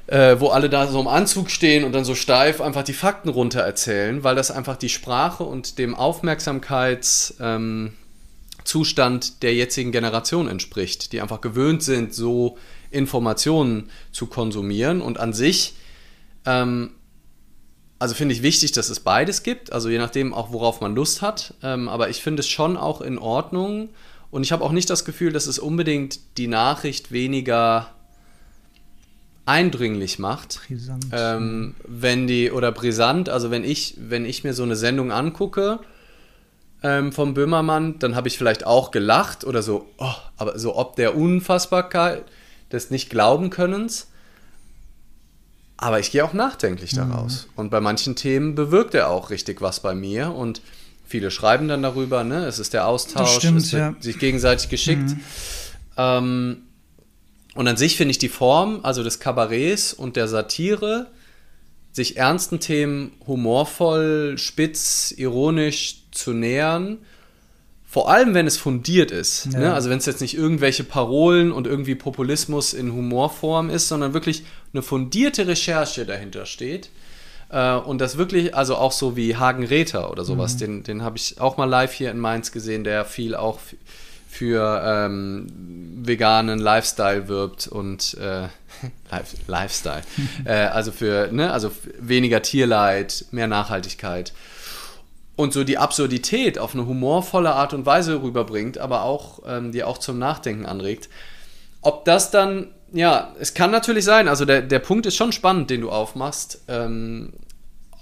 äh, 0.08 0.40
wo 0.40 0.50
alle 0.50 0.70
da 0.70 0.88
so 0.88 1.00
im 1.00 1.08
Anzug 1.08 1.50
stehen 1.50 1.84
und 1.86 1.94
dann 1.94 2.04
so 2.04 2.16
steif 2.16 2.60
einfach 2.60 2.84
die 2.84 2.94
Fakten 2.94 3.30
runter 3.30 3.62
erzählen, 3.62 4.24
weil 4.24 4.36
das 4.36 4.52
einfach 4.52 4.76
die 4.76 4.90
Sprache 4.90 5.44
und 5.44 5.78
dem 5.80 5.96
Aufmerksamkeitszustand 5.96 7.36
ähm, 7.40 9.32
der 9.42 9.54
jetzigen 9.54 9.92
Generation 9.92 10.50
entspricht, 10.50 11.14
die 11.14 11.22
einfach 11.22 11.40
gewöhnt 11.40 11.84
sind, 11.84 12.14
so 12.14 12.58
Informationen 12.92 13.90
zu 14.12 14.28
konsumieren 14.28 15.02
und 15.02 15.20
an 15.20 15.34
sich 15.34 15.76
ähm, 16.46 16.92
also 18.04 18.16
finde 18.16 18.36
ich 18.36 18.44
wichtig, 18.44 18.74
dass 18.74 18.90
es 18.90 19.00
beides 19.00 19.44
gibt, 19.44 19.72
also 19.72 19.88
je 19.88 19.98
nachdem 19.98 20.34
auch, 20.34 20.52
worauf 20.52 20.82
man 20.82 20.94
Lust 20.94 21.22
hat. 21.22 21.54
Ähm, 21.64 21.88
aber 21.88 22.10
ich 22.10 22.22
finde 22.22 22.42
es 22.42 22.50
schon 22.50 22.76
auch 22.76 23.00
in 23.00 23.18
Ordnung. 23.18 23.88
Und 24.34 24.42
ich 24.42 24.52
habe 24.52 24.64
auch 24.64 24.72
nicht 24.72 24.90
das 24.90 25.06
Gefühl, 25.06 25.32
dass 25.32 25.46
es 25.46 25.60
unbedingt 25.60 26.20
die 26.40 26.48
Nachricht 26.48 27.12
weniger 27.12 27.92
eindringlich 29.46 30.18
macht. 30.18 30.60
Brisant. 30.68 31.06
Ähm, 31.12 31.76
wenn 31.88 32.26
die, 32.26 32.50
oder 32.50 32.72
brisant, 32.72 33.30
also 33.30 33.52
wenn 33.52 33.64
ich, 33.64 33.96
wenn 34.00 34.26
ich 34.26 34.44
mir 34.44 34.56
so 34.56 34.64
eine 34.64 34.76
Sendung 34.76 35.12
angucke 35.12 35.82
ähm, 36.82 37.12
vom 37.12 37.36
Böhmermann, 37.36 38.00
dann 38.00 38.16
habe 38.16 38.28
ich 38.28 38.40
vielleicht 38.40 38.66
auch 38.66 38.90
gelacht 38.90 39.44
oder 39.44 39.62
so, 39.62 39.86
oh, 40.00 40.16
aber 40.38 40.58
so 40.58 40.76
ob 40.78 40.96
der 40.96 41.16
Unfassbarkeit 41.16 42.24
des 42.72 42.90
Nicht-Glauben-Könnens. 42.90 44.08
Aber 45.78 46.00
ich 46.00 46.10
gehe 46.10 46.26
auch 46.26 46.34
nachdenklich 46.34 46.94
mhm. 46.94 47.12
daraus. 47.12 47.50
Und 47.56 47.70
bei 47.70 47.82
manchen 47.82 48.16
Themen 48.16 48.56
bewirkt 48.56 48.96
er 48.96 49.12
auch 49.12 49.30
richtig 49.30 49.62
was 49.62 49.80
bei 49.80 49.94
mir. 49.94 50.34
Und 50.34 50.64
viele 51.14 51.30
schreiben 51.30 51.68
dann 51.68 51.84
darüber, 51.84 52.24
ne? 52.24 52.48
Es 52.48 52.58
ist 52.58 52.74
der 52.74 52.88
Austausch, 52.88 53.38
stimmt, 53.38 53.60
es 53.60 53.72
wird 53.72 53.82
ja. 53.84 53.96
sich 54.00 54.18
gegenseitig 54.18 54.68
geschickt. 54.68 55.12
Mhm. 55.12 55.20
Ähm, 55.96 56.58
und 57.54 57.68
an 57.68 57.78
sich 57.78 57.98
finde 57.98 58.14
ich 58.14 58.18
die 58.18 58.30
Form, 58.30 58.80
also 58.82 59.04
des 59.04 59.20
Kabarets 59.20 59.94
und 59.94 60.16
der 60.16 60.28
Satire, 60.28 61.12
sich 61.92 62.18
ernsten 62.18 62.60
Themen 62.60 63.12
humorvoll, 63.28 64.40
spitz, 64.40 65.14
ironisch 65.16 65.98
zu 66.10 66.34
nähern, 66.34 66.98
vor 67.86 68.10
allem 68.10 68.34
wenn 68.34 68.48
es 68.48 68.58
fundiert 68.58 69.12
ist. 69.12 69.50
Ja. 69.54 69.60
Ne? 69.60 69.74
Also 69.76 69.92
wenn 69.92 70.00
es 70.00 70.08
jetzt 70.08 70.20
nicht 70.20 70.36
irgendwelche 70.36 70.84
Parolen 70.84 71.52
und 71.52 71.68
irgendwie 71.68 71.94
Populismus 71.94 72.74
in 72.74 72.92
Humorform 72.92 73.70
ist, 73.70 73.88
sondern 73.88 74.16
wirklich 74.16 74.46
eine 74.74 74.82
fundierte 74.82 75.46
Recherche 75.46 76.08
dahinter 76.08 76.48
steht. 76.48 76.90
Äh, 77.54 77.76
und 77.76 78.02
das 78.02 78.18
wirklich, 78.18 78.56
also 78.56 78.76
auch 78.76 78.92
so 78.92 79.16
wie 79.16 79.36
Hagen 79.38 79.64
Räther 79.64 80.12
oder 80.12 80.26
sowas, 80.26 80.56
mhm. 80.56 80.60
den, 80.60 80.84
den 80.84 81.04
habe 81.04 81.18
ich 81.18 81.40
auch 81.40 81.56
mal 81.58 81.66
live 81.66 81.94
hier 81.94 82.10
in 82.10 82.20
Mainz 82.20 82.52
gesehen, 82.52 82.84
der 82.84 83.06
viel 83.06 83.36
auch 83.36 83.60
für 84.28 84.82
ähm, 84.84 85.46
veganen 86.04 86.58
Lifestyle 86.58 87.28
wirbt 87.28 87.68
und 87.68 88.16
äh, 88.16 88.48
Lifestyle. 89.48 90.02
äh, 90.46 90.54
also 90.54 90.92
für, 90.92 91.30
ne, 91.32 91.54
also 91.54 91.72
weniger 92.00 92.42
Tierleid, 92.42 93.26
mehr 93.32 93.48
Nachhaltigkeit 93.48 94.34
und 95.36 95.54
so 95.54 95.64
die 95.64 95.78
Absurdität 95.78 96.58
auf 96.58 96.74
eine 96.74 96.88
humorvolle 96.88 97.54
Art 97.54 97.74
und 97.74 97.86
Weise 97.86 98.22
rüberbringt, 98.22 98.80
aber 98.80 99.04
auch 99.04 99.42
ähm, 99.48 99.72
die 99.72 99.84
auch 99.84 100.00
zum 100.00 100.18
Nachdenken 100.18 100.66
anregt. 100.66 101.10
Ob 101.82 102.06
das 102.06 102.32
dann, 102.32 102.70
ja, 102.92 103.34
es 103.40 103.54
kann 103.54 103.70
natürlich 103.70 104.06
sein, 104.06 104.28
also 104.28 104.46
der, 104.46 104.62
der 104.62 104.80
Punkt 104.80 105.06
ist 105.06 105.16
schon 105.16 105.32
spannend, 105.32 105.70
den 105.70 105.82
du 105.82 105.92
aufmachst, 105.92 106.62
ähm, 106.68 107.34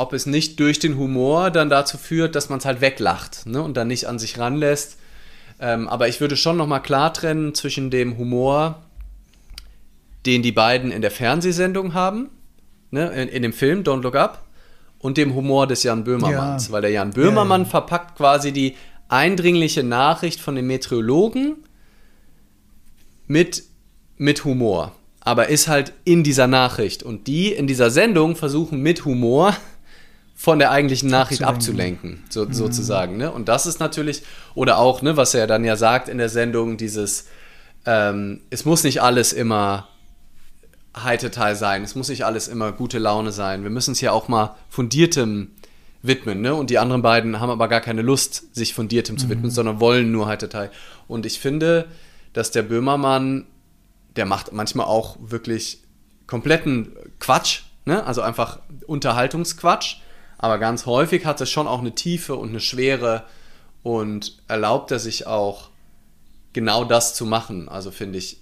ob 0.01 0.13
es 0.13 0.25
nicht 0.25 0.59
durch 0.59 0.79
den 0.79 0.97
Humor 0.97 1.51
dann 1.51 1.69
dazu 1.69 1.97
führt, 1.97 2.35
dass 2.35 2.49
man 2.49 2.59
es 2.59 2.65
halt 2.65 2.81
weglacht 2.81 3.45
ne, 3.45 3.61
und 3.61 3.77
dann 3.77 3.87
nicht 3.87 4.05
an 4.07 4.17
sich 4.17 4.39
ranlässt. 4.39 4.97
Ähm, 5.59 5.87
aber 5.87 6.07
ich 6.07 6.19
würde 6.19 6.35
schon 6.35 6.57
nochmal 6.57 6.81
klar 6.81 7.13
trennen 7.13 7.53
zwischen 7.53 7.91
dem 7.91 8.17
Humor, 8.17 8.81
den 10.25 10.41
die 10.41 10.51
beiden 10.51 10.91
in 10.91 11.03
der 11.03 11.11
Fernsehsendung 11.11 11.93
haben, 11.93 12.29
ne, 12.89 13.11
in, 13.11 13.29
in 13.29 13.43
dem 13.43 13.53
Film 13.53 13.83
Don't 13.83 14.01
Look 14.01 14.15
Up, 14.15 14.43
und 14.97 15.17
dem 15.17 15.35
Humor 15.35 15.67
des 15.67 15.83
Jan 15.83 16.03
Böhmermanns. 16.03 16.67
Ja. 16.67 16.73
Weil 16.73 16.81
der 16.81 16.91
Jan 16.91 17.11
Böhmermann 17.11 17.61
ja, 17.61 17.65
ja. 17.65 17.71
verpackt 17.71 18.17
quasi 18.17 18.51
die 18.51 18.75
eindringliche 19.07 19.83
Nachricht 19.83 20.39
von 20.39 20.55
dem 20.55 20.67
Meteorologen 20.67 21.57
mit, 23.27 23.63
mit 24.17 24.45
Humor. 24.45 24.93
Aber 25.19 25.49
ist 25.49 25.67
halt 25.67 25.93
in 26.05 26.23
dieser 26.23 26.47
Nachricht. 26.47 27.03
Und 27.03 27.27
die 27.27 27.53
in 27.53 27.67
dieser 27.67 27.91
Sendung 27.91 28.35
versuchen 28.35 28.81
mit 28.81 29.05
Humor 29.05 29.55
von 30.41 30.57
der 30.57 30.71
eigentlichen 30.71 31.07
Nachricht 31.07 31.43
abzulenken, 31.43 32.23
so, 32.27 32.45
mhm. 32.45 32.53
sozusagen. 32.53 33.15
Ne? 33.15 33.31
Und 33.31 33.47
das 33.47 33.67
ist 33.67 33.79
natürlich, 33.79 34.23
oder 34.55 34.79
auch, 34.79 35.03
ne, 35.03 35.15
was 35.15 35.35
er 35.35 35.45
dann 35.45 35.63
ja 35.63 35.75
sagt 35.75 36.09
in 36.09 36.17
der 36.17 36.29
Sendung, 36.29 36.77
dieses, 36.77 37.27
ähm, 37.85 38.41
es 38.49 38.65
muss 38.65 38.83
nicht 38.83 39.03
alles 39.03 39.33
immer 39.33 39.87
Heiteteil 40.97 41.55
sein. 41.55 41.83
Es 41.83 41.93
muss 41.93 42.09
nicht 42.09 42.25
alles 42.25 42.47
immer 42.47 42.71
gute 42.71 42.97
Laune 42.97 43.31
sein. 43.31 43.61
Wir 43.61 43.69
müssen 43.69 43.91
es 43.91 44.01
ja 44.01 44.13
auch 44.13 44.29
mal 44.29 44.55
fundiertem 44.67 45.51
widmen. 46.01 46.41
Ne? 46.41 46.55
Und 46.55 46.71
die 46.71 46.79
anderen 46.79 47.03
beiden 47.03 47.39
haben 47.39 47.51
aber 47.51 47.67
gar 47.67 47.81
keine 47.81 48.01
Lust, 48.01 48.55
sich 48.55 48.73
fundiertem 48.73 49.19
zu 49.19 49.29
widmen, 49.29 49.51
mhm. 49.51 49.55
sondern 49.55 49.79
wollen 49.79 50.11
nur 50.11 50.25
Heiteteil. 50.25 50.71
Und 51.07 51.27
ich 51.27 51.39
finde, 51.39 51.87
dass 52.33 52.49
der 52.49 52.63
Böhmermann, 52.63 53.45
der 54.15 54.25
macht 54.25 54.53
manchmal 54.53 54.87
auch 54.87 55.17
wirklich 55.21 55.83
kompletten 56.25 56.93
Quatsch, 57.19 57.61
ne? 57.85 58.03
also 58.07 58.23
einfach 58.23 58.57
Unterhaltungsquatsch. 58.87 59.97
Aber 60.41 60.57
ganz 60.57 60.87
häufig 60.87 61.25
hat 61.25 61.39
es 61.39 61.49
schon 61.49 61.67
auch 61.67 61.79
eine 61.79 61.93
Tiefe 61.93 62.35
und 62.35 62.49
eine 62.49 62.59
Schwere 62.59 63.23
und 63.83 64.41
erlaubt 64.47 64.91
er 64.91 64.99
sich 64.99 65.27
auch 65.27 65.69
genau 66.51 66.83
das 66.83 67.13
zu 67.13 67.25
machen. 67.25 67.69
Also 67.69 67.91
finde 67.91 68.17
ich, 68.17 68.41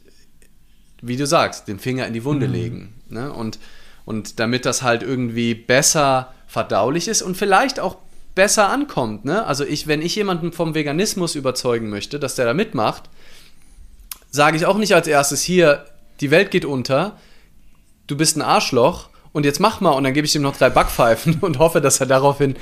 wie 1.01 1.17
du 1.17 1.27
sagst, 1.27 1.67
den 1.67 1.77
Finger 1.77 2.07
in 2.07 2.13
die 2.13 2.23
Wunde 2.23 2.47
mhm. 2.47 2.53
legen. 2.53 2.93
Ne? 3.09 3.31
Und, 3.31 3.59
und 4.05 4.39
damit 4.39 4.65
das 4.65 4.81
halt 4.81 5.03
irgendwie 5.03 5.53
besser 5.53 6.33
verdaulich 6.47 7.09
ist 7.09 7.21
und 7.21 7.35
vielleicht 7.35 7.81
auch 7.81 7.97
besser 8.33 8.69
ankommt. 8.69 9.25
Ne? 9.25 9.45
Also 9.45 9.65
ich, 9.65 9.87
wenn 9.87 10.01
ich 10.01 10.15
jemanden 10.15 10.53
vom 10.53 10.73
Veganismus 10.73 11.35
überzeugen 11.35 11.89
möchte, 11.89 12.17
dass 12.17 12.35
der 12.35 12.45
da 12.45 12.53
mitmacht, 12.53 13.09
sage 14.31 14.55
ich 14.55 14.65
auch 14.65 14.77
nicht 14.77 14.95
als 14.95 15.07
erstes 15.07 15.41
hier, 15.41 15.85
die 16.21 16.31
Welt 16.31 16.49
geht 16.49 16.65
unter, 16.65 17.17
du 18.07 18.15
bist 18.15 18.37
ein 18.37 18.41
Arschloch 18.41 19.08
und 19.31 19.45
jetzt 19.45 19.59
mach 19.59 19.81
mal. 19.81 19.91
Und 19.91 20.03
dann 20.03 20.13
gebe 20.13 20.25
ich 20.25 20.35
ihm 20.35 20.41
noch 20.41 20.57
drei 20.57 20.69
Backpfeifen 20.69 21.37
und 21.41 21.59
hoffe, 21.59 21.81
dass 21.81 21.99
er 21.99 22.05
daraufhin 22.05 22.55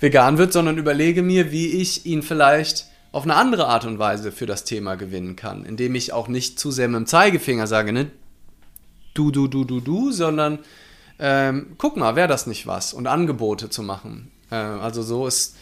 vegan 0.00 0.38
wird, 0.38 0.52
sondern 0.52 0.78
überlege 0.78 1.22
mir, 1.22 1.52
wie 1.52 1.68
ich 1.68 2.06
ihn 2.06 2.22
vielleicht 2.22 2.86
auf 3.12 3.24
eine 3.24 3.34
andere 3.34 3.68
Art 3.68 3.84
und 3.84 3.98
Weise 3.98 4.32
für 4.32 4.46
das 4.46 4.64
Thema 4.64 4.94
gewinnen 4.94 5.36
kann, 5.36 5.64
indem 5.64 5.94
ich 5.94 6.12
auch 6.12 6.28
nicht 6.28 6.58
zu 6.58 6.70
sehr 6.70 6.88
mit 6.88 6.96
dem 6.96 7.06
Zeigefinger 7.06 7.66
sage, 7.66 7.92
ne, 7.92 8.10
du, 9.12 9.30
du, 9.30 9.48
du, 9.48 9.64
du, 9.64 9.80
du, 9.80 10.12
sondern 10.12 10.60
ähm, 11.18 11.74
guck 11.76 11.96
mal, 11.96 12.16
wäre 12.16 12.28
das 12.28 12.46
nicht 12.46 12.66
was? 12.66 12.94
Und 12.94 13.06
Angebote 13.06 13.68
zu 13.68 13.82
machen. 13.82 14.30
Äh, 14.50 14.54
also 14.54 15.02
so 15.02 15.26
ist 15.26 15.56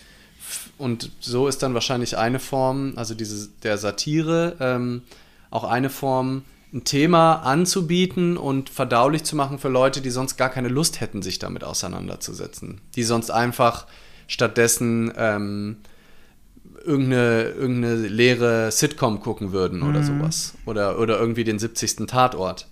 und 0.79 1.11
so 1.21 1.49
ist 1.49 1.63
dann 1.63 1.75
wahrscheinlich 1.75 2.17
eine 2.17 2.39
Form, 2.39 2.95
also 2.97 3.15
diese 3.15 3.49
der 3.63 3.79
Satire, 3.79 4.57
ähm, 4.61 5.03
auch 5.51 5.65
eine 5.65 5.91
Form, 5.91 6.43
ein 6.73 6.85
Thema 6.85 7.37
anzubieten 7.37 8.37
und 8.37 8.71
verdaulich 8.71 9.25
zu 9.25 9.35
machen 9.35 9.59
für 9.59 9.69
Leute, 9.69 10.01
die 10.01 10.11
sonst 10.11 10.37
gar 10.37 10.51
keine 10.51 10.69
Lust 10.69 11.01
hätten, 11.01 11.23
sich 11.23 11.39
damit 11.39 11.65
auseinanderzusetzen, 11.65 12.81
die 12.95 13.03
sonst 13.03 13.31
einfach 13.31 13.87
stattdessen 14.29 15.13
ähm, 15.17 15.79
irgendeine, 16.85 17.43
irgendeine 17.51 17.95
leere 18.07 18.71
Sitcom 18.71 19.21
gucken 19.21 19.53
würden 19.53 19.83
oder 19.83 20.01
mhm. 20.01 20.05
sowas. 20.05 20.55
Oder, 20.65 20.99
oder 20.99 21.19
irgendwie 21.19 21.45
den 21.45 21.59
70. 21.59 22.07
Tatort. 22.07 22.69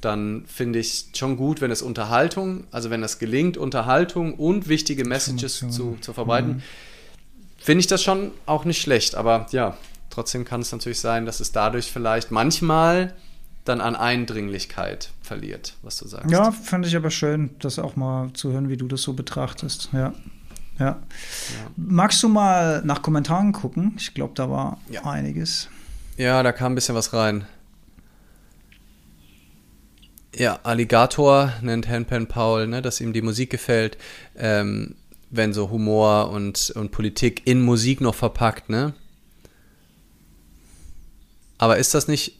Dann 0.00 0.44
finde 0.46 0.78
ich 0.80 1.06
schon 1.14 1.36
gut, 1.36 1.60
wenn 1.60 1.70
es 1.70 1.82
Unterhaltung, 1.82 2.64
also 2.70 2.90
wenn 2.90 3.02
es 3.02 3.18
gelingt, 3.18 3.56
Unterhaltung 3.56 4.34
und 4.34 4.68
wichtige 4.68 5.04
Messages 5.04 5.64
zu, 5.70 5.96
zu 6.00 6.12
verbreiten, 6.12 6.56
mhm. 6.56 6.62
finde 7.56 7.80
ich 7.80 7.86
das 7.86 8.02
schon 8.02 8.32
auch 8.46 8.64
nicht 8.64 8.80
schlecht. 8.80 9.14
Aber 9.14 9.46
ja, 9.50 9.76
trotzdem 10.10 10.44
kann 10.44 10.60
es 10.60 10.70
natürlich 10.70 11.00
sein, 11.00 11.26
dass 11.26 11.40
es 11.40 11.52
dadurch 11.52 11.90
vielleicht 11.90 12.30
manchmal 12.30 13.14
dann 13.68 13.80
an 13.80 13.96
Eindringlichkeit 13.96 15.10
verliert, 15.22 15.74
was 15.82 15.98
du 15.98 16.08
sagst. 16.08 16.30
Ja, 16.30 16.52
fand 16.52 16.86
ich 16.86 16.96
aber 16.96 17.10
schön, 17.10 17.50
das 17.58 17.78
auch 17.78 17.96
mal 17.96 18.32
zu 18.32 18.52
hören, 18.52 18.68
wie 18.68 18.76
du 18.76 18.88
das 18.88 19.02
so 19.02 19.12
betrachtest. 19.12 19.90
Ja. 19.92 20.12
Ja. 20.78 20.86
ja. 20.86 20.98
Magst 21.76 22.22
du 22.22 22.28
mal 22.28 22.82
nach 22.84 23.02
Kommentaren 23.02 23.52
gucken? 23.52 23.94
Ich 23.98 24.14
glaube, 24.14 24.34
da 24.34 24.48
war 24.48 24.78
ja. 24.90 25.04
einiges. 25.04 25.68
Ja, 26.16 26.42
da 26.42 26.52
kam 26.52 26.72
ein 26.72 26.74
bisschen 26.74 26.94
was 26.94 27.12
rein. 27.12 27.46
Ja, 30.34 30.60
Alligator 30.62 31.52
nennt 31.62 31.88
Handpan 31.88 32.28
Paul, 32.28 32.68
ne, 32.68 32.80
dass 32.80 33.00
ihm 33.00 33.12
die 33.12 33.22
Musik 33.22 33.50
gefällt, 33.50 33.98
ähm, 34.36 34.94
wenn 35.30 35.52
so 35.52 35.70
Humor 35.70 36.30
und, 36.30 36.70
und 36.76 36.92
Politik 36.92 37.46
in 37.46 37.60
Musik 37.62 38.00
noch 38.00 38.14
verpackt, 38.14 38.68
ne? 38.68 38.94
Aber 41.58 41.76
ist 41.78 41.92
das 41.94 42.06
nicht 42.06 42.37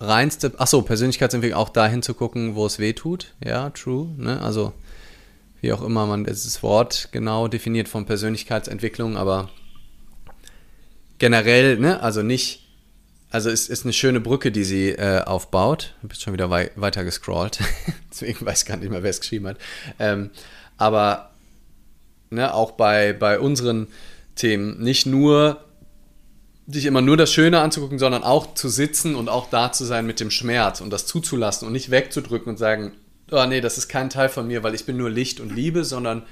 reinste, 0.00 0.52
achso, 0.58 0.82
Persönlichkeitsentwicklung 0.82 1.60
auch 1.60 1.68
dahin 1.68 2.02
zu 2.02 2.14
gucken, 2.14 2.56
wo 2.56 2.66
es 2.66 2.78
weh 2.78 2.92
tut? 2.92 3.34
Ja, 3.44 3.70
true, 3.70 4.08
ne? 4.16 4.40
Also 4.42 4.72
wie 5.60 5.72
auch 5.72 5.82
immer 5.82 6.06
man 6.06 6.24
dieses 6.24 6.62
Wort 6.62 7.10
genau 7.12 7.46
definiert 7.46 7.88
von 7.88 8.06
Persönlichkeitsentwicklung, 8.06 9.16
aber 9.16 9.50
generell, 11.18 11.78
ne, 11.78 12.02
also 12.02 12.22
nicht 12.22 12.66
also 13.32 13.48
es 13.48 13.68
ist 13.68 13.84
eine 13.84 13.92
schöne 13.92 14.20
Brücke, 14.20 14.50
die 14.50 14.64
sie 14.64 14.90
äh, 14.90 15.22
aufbaut. 15.22 15.94
Du 16.02 16.08
bist 16.08 16.22
schon 16.22 16.32
wieder 16.32 16.50
wei 16.50 16.72
weiter 16.74 17.04
gescrollt. 17.04 17.60
Deswegen 18.10 18.44
weiß 18.44 18.62
ich 18.62 18.68
gar 18.68 18.76
nicht 18.76 18.90
mehr, 18.90 19.04
wer 19.04 19.10
es 19.10 19.20
geschrieben 19.20 19.46
hat. 19.46 19.58
Ähm, 20.00 20.30
aber 20.78 21.30
ne, 22.30 22.52
auch 22.52 22.72
bei, 22.72 23.12
bei 23.12 23.38
unseren 23.38 23.86
Themen 24.34 24.80
nicht 24.80 25.06
nur 25.06 25.64
sich 26.72 26.86
immer 26.86 27.00
nur 27.00 27.16
das 27.16 27.32
Schöne 27.32 27.60
anzugucken, 27.60 27.98
sondern 27.98 28.22
auch 28.22 28.54
zu 28.54 28.68
sitzen 28.68 29.14
und 29.14 29.28
auch 29.28 29.48
da 29.50 29.72
zu 29.72 29.84
sein 29.84 30.06
mit 30.06 30.20
dem 30.20 30.30
Schmerz 30.30 30.80
und 30.80 30.90
das 30.90 31.06
zuzulassen 31.06 31.66
und 31.66 31.72
nicht 31.72 31.90
wegzudrücken 31.90 32.50
und 32.50 32.56
sagen, 32.56 32.92
oh 33.30 33.44
nee, 33.46 33.60
das 33.60 33.78
ist 33.78 33.88
kein 33.88 34.10
Teil 34.10 34.28
von 34.28 34.46
mir, 34.46 34.62
weil 34.62 34.74
ich 34.74 34.84
bin 34.84 34.96
nur 34.96 35.10
Licht 35.10 35.40
und 35.40 35.54
Liebe, 35.54 35.84
sondern 35.84 36.22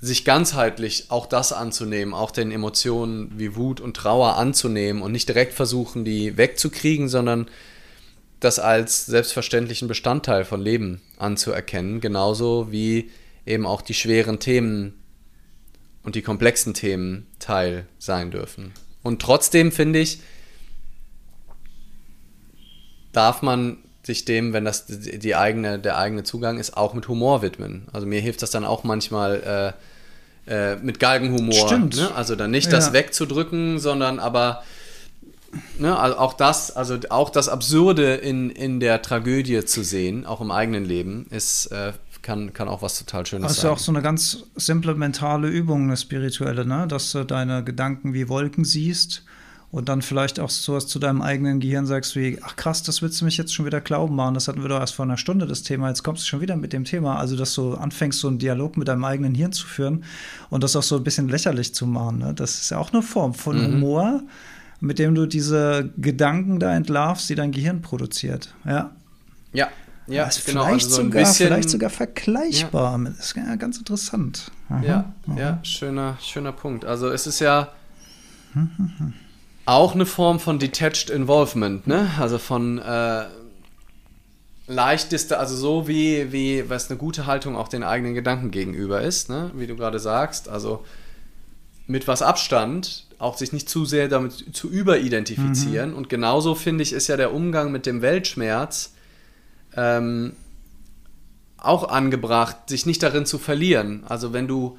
sich 0.00 0.24
ganzheitlich 0.24 1.06
auch 1.08 1.26
das 1.26 1.52
anzunehmen, 1.52 2.14
auch 2.14 2.30
den 2.30 2.52
Emotionen 2.52 3.32
wie 3.36 3.56
Wut 3.56 3.80
und 3.80 3.96
Trauer 3.96 4.36
anzunehmen 4.36 5.02
und 5.02 5.12
nicht 5.12 5.28
direkt 5.28 5.54
versuchen, 5.54 6.04
die 6.04 6.36
wegzukriegen, 6.36 7.08
sondern 7.08 7.48
das 8.40 8.60
als 8.60 9.06
selbstverständlichen 9.06 9.88
Bestandteil 9.88 10.44
von 10.44 10.60
Leben 10.60 11.00
anzuerkennen, 11.16 12.00
genauso 12.00 12.70
wie 12.70 13.10
eben 13.44 13.66
auch 13.66 13.82
die 13.82 13.94
schweren 13.94 14.38
Themen 14.38 14.94
und 16.04 16.14
die 16.14 16.22
komplexen 16.22 16.74
Themen 16.74 17.26
Teil 17.40 17.86
sein 17.98 18.30
dürfen. 18.30 18.72
Und 19.08 19.22
trotzdem 19.22 19.72
finde 19.72 20.00
ich, 20.00 20.20
darf 23.12 23.40
man 23.40 23.78
sich 24.02 24.26
dem, 24.26 24.52
wenn 24.52 24.66
das 24.66 24.84
die 24.86 25.34
eigene, 25.34 25.78
der 25.78 25.96
eigene 25.96 26.24
Zugang 26.24 26.58
ist, 26.58 26.76
auch 26.76 26.92
mit 26.92 27.08
Humor 27.08 27.40
widmen. 27.40 27.88
Also 27.90 28.06
mir 28.06 28.20
hilft 28.20 28.42
das 28.42 28.50
dann 28.50 28.66
auch 28.66 28.84
manchmal 28.84 29.74
äh, 30.46 30.72
äh, 30.72 30.76
mit 30.76 31.00
Galgenhumor. 31.00 31.54
Stimmt. 31.54 31.96
Ne? 31.96 32.14
Also 32.14 32.36
dann 32.36 32.50
nicht 32.50 32.70
das 32.70 32.92
wegzudrücken, 32.92 33.78
sondern 33.78 34.18
aber 34.18 34.62
ne, 35.78 35.98
also 35.98 36.18
auch 36.18 36.34
das, 36.34 36.76
also 36.76 36.98
auch 37.08 37.30
das 37.30 37.48
Absurde 37.48 38.14
in, 38.14 38.50
in 38.50 38.78
der 38.78 39.00
Tragödie 39.00 39.64
zu 39.64 39.82
sehen, 39.82 40.26
auch 40.26 40.42
im 40.42 40.50
eigenen 40.50 40.84
Leben, 40.84 41.26
ist, 41.30 41.72
äh, 41.72 41.94
kann, 42.28 42.52
kann 42.52 42.68
auch 42.68 42.82
was 42.82 42.98
total 42.98 43.24
Schönes 43.24 43.48
also 43.48 43.62
sein. 43.62 43.70
Also 43.70 43.74
auch 43.74 43.78
so 43.82 43.90
eine 43.90 44.02
ganz 44.02 44.44
simple 44.54 44.94
mentale 44.94 45.48
Übung, 45.48 45.84
eine 45.84 45.96
spirituelle, 45.96 46.66
ne? 46.66 46.86
dass 46.86 47.10
du 47.12 47.24
deine 47.24 47.64
Gedanken 47.64 48.12
wie 48.12 48.28
Wolken 48.28 48.66
siehst 48.66 49.24
und 49.70 49.88
dann 49.88 50.02
vielleicht 50.02 50.38
auch 50.38 50.50
sowas 50.50 50.86
zu 50.86 50.98
deinem 50.98 51.22
eigenen 51.22 51.58
Gehirn 51.58 51.86
sagst 51.86 52.16
wie, 52.16 52.38
ach 52.42 52.56
krass, 52.56 52.82
das 52.82 53.00
willst 53.00 53.18
du 53.18 53.24
mich 53.24 53.38
jetzt 53.38 53.54
schon 53.54 53.64
wieder 53.64 53.80
glauben 53.80 54.14
machen, 54.14 54.34
das 54.34 54.46
hatten 54.46 54.60
wir 54.60 54.68
doch 54.68 54.78
erst 54.78 54.94
vor 54.94 55.06
einer 55.06 55.16
Stunde 55.16 55.46
das 55.46 55.62
Thema, 55.62 55.88
jetzt 55.88 56.02
kommst 56.02 56.22
du 56.22 56.26
schon 56.26 56.42
wieder 56.42 56.56
mit 56.56 56.74
dem 56.74 56.84
Thema, 56.84 57.18
also 57.18 57.34
dass 57.34 57.54
du 57.54 57.74
anfängst, 57.74 58.20
so 58.20 58.28
einen 58.28 58.38
Dialog 58.38 58.76
mit 58.76 58.88
deinem 58.88 59.04
eigenen 59.04 59.34
Hirn 59.34 59.52
zu 59.52 59.66
führen 59.66 60.04
und 60.50 60.62
das 60.62 60.76
auch 60.76 60.82
so 60.82 60.96
ein 60.96 61.04
bisschen 61.04 61.30
lächerlich 61.30 61.74
zu 61.74 61.86
machen, 61.86 62.18
ne? 62.18 62.34
das 62.34 62.60
ist 62.60 62.70
ja 62.70 62.76
auch 62.76 62.92
eine 62.92 63.00
Form 63.00 63.32
von 63.32 63.56
mhm. 63.56 63.72
Humor, 63.72 64.22
mit 64.80 64.98
dem 64.98 65.14
du 65.14 65.24
diese 65.24 65.90
Gedanken 65.96 66.60
da 66.60 66.76
entlarvst, 66.76 67.30
die 67.30 67.36
dein 67.36 67.52
Gehirn 67.52 67.80
produziert, 67.80 68.54
ja. 68.66 68.90
Ja, 69.54 69.68
ja, 70.08 70.24
ist 70.24 70.46
genau, 70.46 70.64
vielleicht, 70.64 70.84
also 70.84 70.96
so 70.96 71.02
sogar, 71.02 71.22
bisschen, 71.22 71.46
vielleicht 71.48 71.70
sogar 71.70 71.90
vergleichbar. 71.90 72.98
Ja. 72.98 73.10
Das 73.10 73.26
ist 73.26 73.36
ja 73.36 73.56
ganz 73.56 73.78
interessant. 73.78 74.50
Aha, 74.68 74.82
ja, 74.82 75.12
aha. 75.28 75.38
ja, 75.38 75.58
schöner, 75.62 76.18
schöner 76.20 76.52
Punkt. 76.52 76.84
Also 76.84 77.08
es 77.08 77.26
ist 77.26 77.40
ja 77.40 77.72
auch 79.66 79.94
eine 79.94 80.06
Form 80.06 80.40
von 80.40 80.58
Detached 80.58 81.10
Involvement, 81.10 81.86
ne? 81.86 82.10
Also 82.18 82.38
von 82.38 82.78
äh, 82.78 83.24
leichteste, 84.66 85.38
also 85.38 85.56
so 85.56 85.88
wie, 85.88 86.32
wie 86.32 86.68
was 86.68 86.90
eine 86.90 86.98
gute 86.98 87.26
Haltung 87.26 87.56
auch 87.56 87.68
den 87.68 87.82
eigenen 87.82 88.14
Gedanken 88.14 88.50
gegenüber 88.50 89.02
ist, 89.02 89.28
ne? 89.28 89.50
Wie 89.54 89.66
du 89.66 89.76
gerade 89.76 89.98
sagst. 89.98 90.48
Also 90.48 90.84
mit 91.86 92.06
was 92.06 92.22
Abstand, 92.22 93.06
auch 93.18 93.36
sich 93.36 93.52
nicht 93.52 93.68
zu 93.68 93.84
sehr 93.84 94.08
damit 94.08 94.54
zu 94.54 94.70
überidentifizieren. 94.70 95.90
Mhm. 95.90 95.96
Und 95.96 96.08
genauso 96.08 96.54
finde 96.54 96.82
ich, 96.82 96.92
ist 96.92 97.08
ja 97.08 97.16
der 97.16 97.34
Umgang 97.34 97.72
mit 97.72 97.86
dem 97.86 98.02
Weltschmerz 98.02 98.94
ähm, 99.78 100.32
auch 101.56 101.88
angebracht, 101.88 102.56
sich 102.68 102.84
nicht 102.84 103.02
darin 103.02 103.26
zu 103.26 103.38
verlieren. 103.38 104.02
Also 104.08 104.32
wenn 104.32 104.48
du 104.48 104.78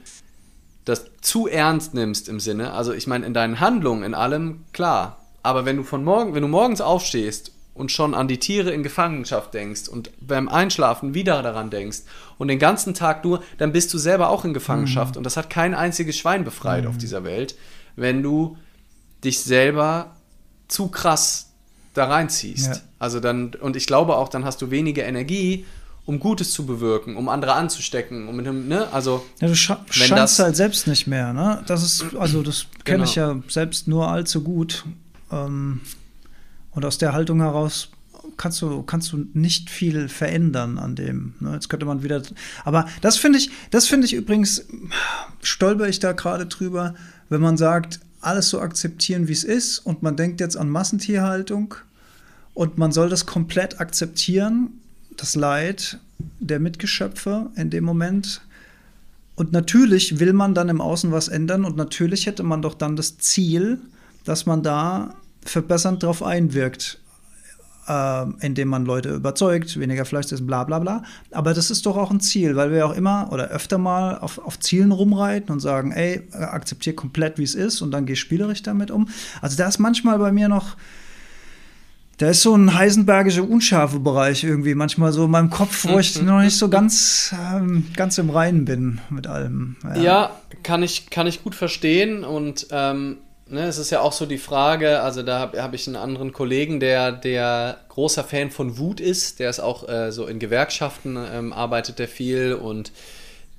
das 0.86 1.06
zu 1.22 1.48
ernst 1.48 1.94
nimmst 1.94 2.28
im 2.30 2.40
Sinne, 2.40 2.74
also 2.74 2.94
ich 2.94 3.08
meine 3.08 3.26
in 3.26 3.34
deinen 3.34 3.60
Handlungen, 3.60 4.04
in 4.04 4.14
allem, 4.14 4.66
klar. 4.74 5.18
Aber 5.42 5.66
wenn 5.66 5.78
du 5.78 5.84
von 5.84 6.04
morgen, 6.04 6.34
wenn 6.34 6.42
du 6.42 6.48
morgens 6.48 6.82
aufstehst 6.82 7.54
und 7.74 7.92
schon 7.92 8.14
an 8.14 8.28
die 8.28 8.40
Tiere 8.40 8.72
in 8.72 8.84
Gefangenschaft 8.84 9.54
denkst 9.54 9.88
und 9.88 10.12
beim 10.20 10.50
Einschlafen 10.50 11.14
wieder 11.14 11.42
daran 11.44 11.70
denkst 11.70 12.00
und 12.38 12.50
den 12.50 12.60
ganzen 12.60 12.94
Tag 12.94 13.24
nur, 13.24 13.42
dann 13.58 13.72
bist 13.72 13.94
du 13.94 13.98
selber 13.98 14.30
auch 14.30 14.44
in 14.44 14.54
Gefangenschaft 14.54 15.16
mhm. 15.16 15.20
und 15.20 15.24
das 15.24 15.38
hat 15.38 15.50
kein 15.50 15.74
einziges 15.74 16.18
Schwein 16.18 16.44
befreit 16.44 16.84
mhm. 16.84 16.90
auf 16.90 16.98
dieser 16.98 17.24
Welt, 17.24 17.56
wenn 17.96 18.22
du 18.22 18.58
dich 19.24 19.40
selber 19.40 20.16
zu 20.68 20.88
krass 20.90 21.49
da 21.94 22.06
reinziehst. 22.06 22.68
Ja. 22.68 22.82
Also 23.00 23.20
dann, 23.20 23.54
und 23.56 23.76
ich 23.76 23.88
glaube 23.88 24.16
auch, 24.16 24.30
dann 24.30 24.46
hast 24.46 24.62
du 24.62 24.72
weniger 24.72 25.06
Energie, 25.06 25.66
um 26.06 26.20
Gutes 26.20 26.52
zu 26.52 26.66
bewirken, 26.66 27.16
um 27.18 27.30
andere 27.30 27.54
anzustecken, 27.54 28.28
um 28.28 28.36
mit 28.36 28.46
dem, 28.46 28.68
ne, 28.68 28.92
also. 28.92 29.26
Ja, 29.40 29.48
du 29.48 29.56
scha 29.56 29.86
scheinst 29.90 30.40
halt 30.40 30.56
selbst 30.56 30.88
nicht 30.88 31.08
mehr, 31.08 31.34
ne? 31.34 31.64
Das 31.68 31.84
ist, 31.84 32.16
also 32.16 32.42
das 32.42 32.66
kenne 32.84 33.00
genau. 33.00 33.10
ich 33.10 33.16
ja 33.16 33.40
selbst 33.48 33.88
nur 33.88 34.08
allzu 34.08 34.42
gut. 34.42 34.86
Ähm, 35.32 35.82
und 36.72 36.86
aus 36.86 36.98
der 36.98 37.14
Haltung 37.14 37.42
heraus 37.42 37.90
kannst 38.38 38.62
du, 38.62 38.82
kannst 38.84 39.12
du 39.12 39.28
nicht 39.34 39.70
viel 39.70 40.10
verändern 40.10 40.80
an 40.80 40.96
dem. 40.96 41.36
Ne? 41.40 41.54
Jetzt 41.54 41.70
könnte 41.70 41.86
man 41.86 42.04
wieder. 42.04 42.22
Aber 42.66 42.88
das 43.02 43.18
finde 43.18 43.38
ich, 43.38 43.52
das 43.70 43.88
finde 43.88 44.08
ich 44.08 44.14
übrigens, 44.14 44.66
stolper 45.42 45.88
ich 45.88 46.00
da 46.00 46.14
gerade 46.14 46.48
drüber, 46.48 46.96
wenn 47.30 47.42
man 47.42 47.58
sagt, 47.58 48.00
alles 48.22 48.50
so 48.50 48.60
akzeptieren, 48.60 49.28
wie 49.28 49.34
es 49.34 49.44
ist, 49.44 49.80
und 49.80 50.04
man 50.04 50.16
denkt 50.16 50.42
jetzt 50.42 50.58
an 50.58 50.70
Massentierhaltung 50.70 51.76
und 52.54 52.78
man 52.78 52.92
soll 52.92 53.10
das 53.10 53.26
komplett 53.26 53.80
akzeptieren, 53.80 54.72
das 55.16 55.36
Leid 55.36 56.00
der 56.40 56.60
Mitgeschöpfe 56.60 57.50
in 57.56 57.70
dem 57.70 57.84
Moment. 57.84 58.42
Und 59.36 59.54
natürlich 59.54 60.20
will 60.20 60.34
man 60.34 60.54
dann 60.54 60.68
im 60.68 60.82
Außen 60.82 61.12
was 61.12 61.30
ändern 61.30 61.64
und 61.64 61.78
natürlich 61.78 62.26
hätte 62.26 62.44
man 62.44 62.62
doch 62.62 62.74
dann 62.74 62.96
das 62.96 63.18
Ziel, 63.18 63.80
dass 64.26 64.46
man 64.46 64.64
da 64.64 65.16
verbessernd 65.46 66.04
drauf 66.04 66.22
einwirkt 66.22 67.00
äh, 67.90 68.26
indem 68.42 68.68
man 68.68 68.86
Leute 68.86 69.10
überzeugt, 69.10 69.80
weniger 69.80 70.06
Fleisch 70.06 70.32
essen, 70.32 70.46
bla 70.48 70.64
bla 70.64 70.80
bla. 70.80 71.04
Aber 71.32 71.54
das 71.54 71.72
ist 71.72 71.86
doch 71.86 71.98
auch 71.98 72.12
ein 72.12 72.20
Ziel, 72.22 72.56
weil 72.56 72.72
wir 72.72 72.86
auch 72.86 72.96
immer 72.96 73.30
oder 73.32 73.48
öfter 73.50 73.78
mal 73.78 74.20
auf, 74.20 74.38
auf 74.38 74.60
Zielen 74.60 74.92
rumreiten 74.92 75.52
und 75.52 75.60
sagen, 75.60 75.92
ey, 75.92 76.22
akzeptiere 76.32 76.96
komplett, 76.96 77.40
wie 77.40 77.44
es 77.44 77.56
ist 77.56 77.82
und 77.82 77.92
dann 77.92 78.06
geh 78.06 78.16
spielerisch 78.16 78.62
damit 78.62 78.92
um. 78.92 79.10
Also 79.42 79.58
da 79.58 79.68
ist 79.68 79.80
manchmal 79.80 80.20
bei 80.20 80.32
mir 80.32 80.48
noch 80.48 80.78
da 82.20 82.32
ist 82.32 82.42
so 82.42 82.54
ein 82.54 82.74
heisenbergischer 82.74 83.50
unscharfe 83.50 83.98
Bereich 83.98 84.44
irgendwie 84.44 84.76
manchmal 84.76 85.14
so 85.14 85.24
in 85.24 85.32
meinem 85.32 85.50
Kopf, 85.50 85.86
wo 85.86 86.00
ich 86.00 86.22
noch 86.22 86.42
nicht 86.42 86.58
so 86.58 86.68
ganz, 86.68 87.34
ähm, 87.34 87.86
ganz 87.96 88.18
im 88.18 88.30
Reinen 88.30 88.66
bin 88.66 89.00
mit 89.10 89.26
allem. 89.26 89.78
Ja, 89.96 90.02
ja 90.02 90.32
kann, 90.62 90.84
ich, 90.84 91.10
kann 91.10 91.28
ich 91.28 91.44
gut 91.44 91.56
verstehen 91.56 92.26
und 92.26 92.68
ähm, 92.72 93.20
ne, 93.50 93.64
es 93.64 93.78
ist 93.78 93.90
ja 93.90 94.02
auch 94.02 94.14
so 94.14 94.26
die 94.26 94.38
Frage, 94.38 95.02
also 95.02 95.24
da 95.24 95.40
habe 95.40 95.62
hab 95.62 95.74
ich 95.74 95.88
einen 95.88 95.96
anderen 95.96 96.34
Kollegen, 96.34 96.80
der, 96.80 97.12
der 97.12 97.80
großer 97.90 98.24
Fan 98.24 98.52
von 98.52 98.78
Wut 98.78 99.00
ist, 99.00 99.40
der 99.40 99.50
ist 99.50 99.60
auch 99.60 99.88
äh, 99.88 100.12
so 100.12 100.28
in 100.28 100.40
Gewerkschaften, 100.40 101.18
ähm, 101.18 101.54
arbeitet 101.54 102.00
der 102.00 102.08
viel 102.08 102.54
und 102.54 102.92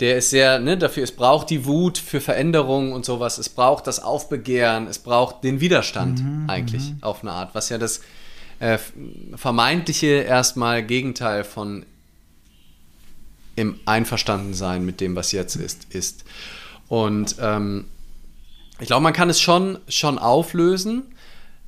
der 0.01 0.16
ist 0.16 0.30
sehr, 0.30 0.59
ne, 0.59 0.78
dafür, 0.78 1.05
es 1.05 1.12
braucht 1.12 1.51
die 1.51 1.66
Wut 1.66 1.99
für 1.99 2.20
Veränderung 2.20 2.93
und 2.93 3.05
sowas, 3.05 3.38
es 3.38 3.49
braucht 3.49 3.86
das 3.86 4.03
Aufbegehren, 4.03 4.86
es 4.86 4.99
braucht 4.99 5.45
den 5.45 5.61
Widerstand 5.61 6.22
mhm, 6.22 6.49
eigentlich 6.49 6.91
mhm. 6.91 6.99
auf 7.03 7.22
eine 7.22 7.32
Art, 7.32 7.55
was 7.55 7.68
ja 7.68 7.76
das 7.76 8.01
äh, 8.61 8.78
vermeintliche 9.36 10.22
erstmal 10.22 10.82
Gegenteil 10.82 11.45
von 11.45 11.84
im 13.57 13.78
Einverstandensein 13.84 14.84
mit 14.86 15.01
dem, 15.01 15.16
was 15.16 15.32
jetzt 15.32 15.57
ist, 15.57 15.86
ist. 15.91 16.24
Und 16.88 17.36
ähm, 17.41 17.86
ich 18.81 18.87
glaube, 18.87 19.03
man 19.03 19.12
kann 19.12 19.31
es 19.31 19.41
schon, 19.41 19.78
schon 19.89 20.18
auflösen. 20.18 21.14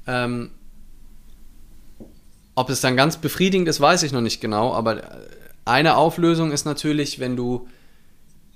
Ähm, 0.06 0.50
ob 2.54 2.70
es 2.70 2.80
dann 2.80 2.96
ganz 2.96 3.16
befriedigend 3.16 3.68
ist, 3.68 3.80
weiß 3.80 4.02
ich 4.02 4.12
noch 4.12 4.20
nicht 4.20 4.40
genau, 4.40 4.74
aber 4.74 5.02
eine 5.64 5.96
Auflösung 5.96 6.52
ist 6.52 6.64
natürlich, 6.64 7.18
wenn 7.18 7.36
du, 7.36 7.68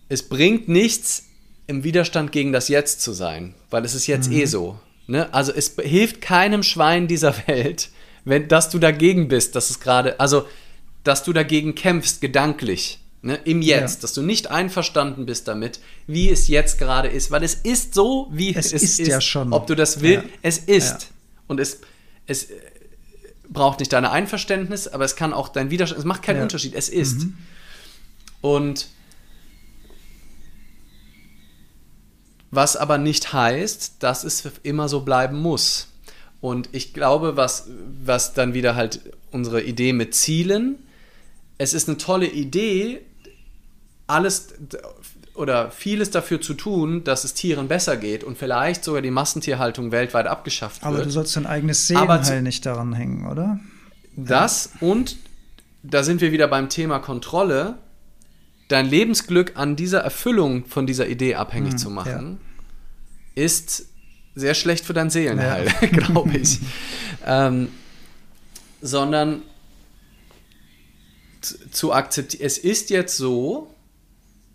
es 0.09 0.29
bringt 0.29 0.69
nichts, 0.69 1.25
im 1.67 1.83
Widerstand 1.83 2.31
gegen 2.31 2.53
das 2.53 2.69
Jetzt 2.69 3.01
zu 3.01 3.13
sein, 3.13 3.55
weil 3.71 3.85
es 3.85 3.95
ist 3.95 4.07
jetzt 4.07 4.29
eh 4.29 4.35
mhm. 4.35 4.41
eh 4.41 4.45
so. 4.45 4.79
Ne? 5.09 5.33
Also 5.35 5.53
es 5.53 5.75
hilft 5.83 6.21
keinem 6.21 6.63
Schwein 6.63 7.09
dieser 7.09 7.35
Welt, 7.49 7.91
wenn, 8.25 8.49
dass 8.49 8.71
du 8.71 8.79
dagegen 8.79 9.29
bist, 9.29 9.57
dass 9.57 9.71
es 9.71 9.81
gerade, 9.81 10.21
also 10.21 10.47
dass 11.05 11.23
du 11.25 11.33
dagegen 11.33 11.75
kämpfst, 11.75 12.21
gedanklich. 12.21 13.01
Ne, 13.27 13.41
Im 13.43 13.61
Jetzt, 13.61 13.97
ja. 13.97 14.01
dass 14.03 14.13
du 14.13 14.23
nicht 14.23 14.53
einverstanden 14.53 15.27
bist 15.27 15.49
damit, 15.49 15.81
wie 16.07 16.31
es 16.31 16.47
jetzt 16.47 16.79
gerade 16.79 17.09
ist, 17.09 17.33
weil 17.33 17.43
es 17.43 17.55
ist 17.55 17.93
so, 17.93 18.29
wie 18.31 18.55
es, 18.55 18.67
es 18.67 18.85
ist, 18.85 19.01
ist, 19.01 19.09
ja 19.09 19.21
schon. 19.21 19.53
Ob 19.53 19.67
du 19.67 19.75
das 19.75 20.01
willst, 20.01 20.27
ja. 20.27 20.31
es 20.43 20.59
ist. 20.59 21.03
Ja. 21.03 21.09
Und 21.49 21.59
es, 21.59 21.81
es 22.27 22.45
äh, 22.45 22.55
braucht 23.49 23.81
nicht 23.81 23.93
deine 23.93 24.13
Einverständnis, 24.13 24.87
aber 24.87 25.05
es 25.05 25.17
kann 25.17 25.33
auch 25.33 25.49
dein 25.49 25.73
Widerstand, 25.73 25.99
es 25.99 26.05
macht 26.05 26.23
keinen 26.23 26.41
Unterschied, 26.41 26.77
es 26.77 26.89
ist. 26.89 27.25
Mhm. 27.25 27.39
Und 28.43 28.87
was 32.53 32.77
aber 32.77 32.97
nicht 32.97 33.33
heißt, 33.33 33.95
dass 33.99 34.23
es 34.23 34.49
immer 34.63 34.89
so 34.89 35.01
bleiben 35.01 35.43
muss. 35.43 35.89
Und 36.41 36.69
ich 36.71 36.95
glaube, 36.95 37.37
was, 37.37 37.69
was 38.05 38.35
dann 38.35 38.55
wieder 38.55 38.77
halt 38.77 39.01
unsere 39.33 39.65
Idee 39.65 39.93
mit 39.93 40.15
Zielen, 40.15 40.79
es 41.59 41.75
ist 41.75 41.89
eine 41.89 41.99
tolle 41.99 42.29
Idee, 42.29 43.03
alles 44.07 44.49
oder 45.35 45.71
vieles 45.71 46.11
dafür 46.11 46.41
zu 46.41 46.55
tun, 46.55 47.05
dass 47.05 47.25
es 47.25 47.35
Tieren 47.35 47.69
besser 47.69 47.97
geht 47.97 48.25
und 48.25 48.39
vielleicht 48.39 48.85
sogar 48.85 49.03
die 49.03 49.11
Massentierhaltung 49.11 49.93
weltweit 49.93 50.27
abgeschafft 50.27 50.83
Aber 50.85 50.97
wird. 50.97 51.07
du 51.07 51.11
sollst 51.11 51.37
dein 51.37 51.47
eigenes 51.47 51.91
Aber 51.95 52.17
Seelenheil 52.23 52.43
nicht 52.43 52.65
daran 52.65 52.93
hängen, 52.95 53.27
oder? 53.27 53.61
Das 54.17 54.71
und 54.81 55.17
da 55.83 56.03
sind 56.03 56.21
wir 56.21 56.33
wieder 56.33 56.49
beim 56.49 56.69
Thema 56.69 56.99
Kontrolle, 57.01 57.75
dein 58.69 58.87
Lebensglück 58.87 59.53
an 59.57 59.77
dieser 59.77 60.01
Erfüllung 60.01 60.65
von 60.67 60.87
dieser 60.87 61.07
Idee 61.07 61.35
abhängig 61.35 61.73
Hm, 61.73 61.79
zu 61.79 61.91
machen, 61.91 62.41
ist 63.35 63.87
sehr 64.35 64.55
schlecht 64.55 64.85
für 64.85 64.95
dein 64.95 65.11
Seelenheil, 65.11 65.67
glaube 65.93 66.37
ich. 66.39 66.61
ähm, 67.27 67.69
sondern 68.81 69.43
zu 71.71 71.93
akzeptieren, 71.93 72.45
es 72.45 72.59
ist 72.59 72.91
jetzt 72.91 73.17
so 73.17 73.73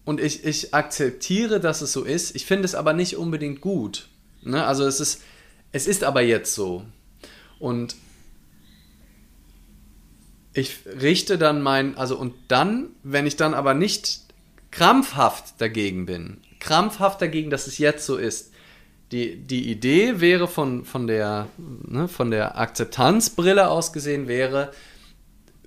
und 0.06 0.20
ich, 0.20 0.45
ich 0.45 0.74
akzeptiere, 0.74 1.60
dass 1.60 1.82
es 1.82 1.91
so 1.91 2.04
ist. 2.04 2.36
Ich 2.36 2.45
finde 2.45 2.66
es 2.66 2.76
aber 2.76 2.93
nicht 2.93 3.18
unbedingt 3.18 3.62
gut. 3.62 4.08
Ne? 4.41 4.66
Also 4.66 4.86
es 4.86 4.99
ist, 4.99 5.22
es 5.72 5.88
ist 5.88 6.04
aber 6.04 6.22
jetzt 6.22 6.56
so. 6.56 6.84
Und 7.60 7.95
ich 10.54 10.80
richte 10.99 11.38
dann 11.38 11.62
mein, 11.62 11.97
also 11.97 12.18
und 12.18 12.34
dann, 12.47 12.89
wenn 13.04 13.26
ich 13.26 13.38
dann 13.38 13.54
aber 13.54 13.74
nicht 13.74 14.22
krampfhaft 14.72 15.60
dagegen 15.60 16.06
bin, 16.06 16.38
krampfhaft 16.60 17.22
dagegen, 17.22 17.49
dass 17.49 17.68
es 17.68 17.78
jetzt 17.78 18.06
so 18.06 18.18
ist, 18.18 18.52
die, 19.12 19.36
die 19.38 19.70
Idee 19.70 20.22
wäre 20.22 20.47
von, 20.47 20.86
von, 20.86 21.08
der, 21.08 21.47
ne, 21.58 22.08
von 22.08 22.32
der 22.32 22.58
Akzeptanzbrille 22.58 23.70
aus 23.70 23.91
gesehen, 23.91 24.28
wäre, 24.28 24.72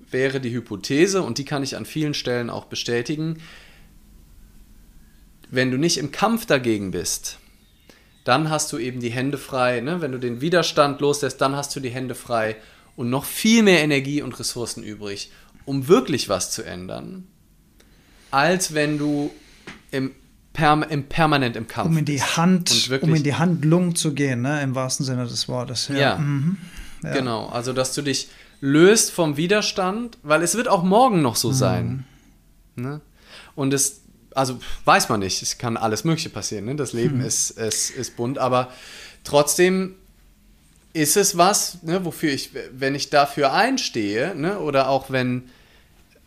wäre 0.09 0.39
die 0.39 0.51
Hypothese, 0.51 1.21
und 1.21 1.37
die 1.37 1.45
kann 1.45 1.61
ich 1.61 1.77
an 1.77 1.85
vielen 1.85 2.15
Stellen 2.15 2.49
auch 2.49 2.65
bestätigen, 2.65 3.37
wenn 5.49 5.71
du 5.71 5.77
nicht 5.77 5.97
im 5.97 6.11
Kampf 6.11 6.45
dagegen 6.45 6.91
bist, 6.91 7.37
dann 8.23 8.49
hast 8.49 8.71
du 8.73 8.77
eben 8.77 8.99
die 8.99 9.11
Hände 9.11 9.37
frei. 9.37 9.81
Ne? 9.81 10.01
Wenn 10.01 10.11
du 10.11 10.17
den 10.17 10.41
Widerstand 10.41 10.99
loslässt, 11.01 11.39
dann 11.41 11.55
hast 11.55 11.75
du 11.75 11.79
die 11.79 11.89
Hände 11.89 12.15
frei 12.15 12.55
und 12.95 13.09
noch 13.09 13.25
viel 13.25 13.61
mehr 13.63 13.81
Energie 13.83 14.21
und 14.21 14.37
Ressourcen 14.39 14.83
übrig, 14.83 15.31
um 15.65 15.87
wirklich 15.87 16.27
was 16.29 16.51
zu 16.51 16.63
ändern, 16.63 17.27
als 18.31 18.73
wenn 18.73 18.97
du 18.97 19.31
im, 19.91 20.11
perm 20.53 20.83
im 20.83 21.03
permanent 21.03 21.55
im 21.55 21.67
Kampf 21.67 21.89
Um 21.91 21.97
in 21.97 22.05
die. 22.05 22.21
Hand, 22.21 22.89
um 23.01 23.13
in 23.13 23.23
die 23.23 23.35
Handlung 23.35 23.95
zu 23.95 24.13
gehen, 24.13 24.41
ne? 24.41 24.61
im 24.61 24.73
wahrsten 24.75 25.05
Sinne 25.05 25.25
des 25.25 25.47
Wortes. 25.47 25.89
Ja. 25.89 26.17
Mhm. 26.17 26.57
Ja. 27.03 27.13
Genau, 27.13 27.47
also 27.47 27.73
dass 27.73 27.93
du 27.93 28.01
dich 28.01 28.29
löst 28.61 29.11
vom 29.11 29.37
Widerstand, 29.37 30.17
weil 30.23 30.41
es 30.41 30.55
wird 30.55 30.67
auch 30.67 30.81
morgen 30.83 31.21
noch 31.21 31.35
Mhm. 31.35 31.39
so 31.39 31.51
sein. 31.51 32.05
Ne? 32.75 33.01
Und 33.53 33.73
es, 33.73 34.01
also 34.35 34.59
weiß 34.85 35.09
man 35.09 35.21
nicht, 35.21 35.41
es 35.41 35.57
kann 35.57 35.77
alles 35.77 36.03
Mögliche 36.03 36.29
passieren. 36.29 36.65
Ne? 36.65 36.75
Das 36.75 36.93
Leben 36.93 37.17
Mhm. 37.17 37.25
ist, 37.25 37.51
ist, 37.51 37.89
ist 37.91 38.15
bunt, 38.15 38.37
aber 38.37 38.71
trotzdem 39.23 39.95
ist 40.93 41.17
es 41.17 41.37
was, 41.37 41.81
ne, 41.83 42.05
wofür 42.05 42.31
ich, 42.31 42.51
wenn 42.71 42.95
ich 42.95 43.09
dafür 43.09 43.51
einstehe, 43.53 44.33
ne, 44.35 44.59
oder 44.59 44.87
auch 44.87 45.09
wenn, 45.09 45.49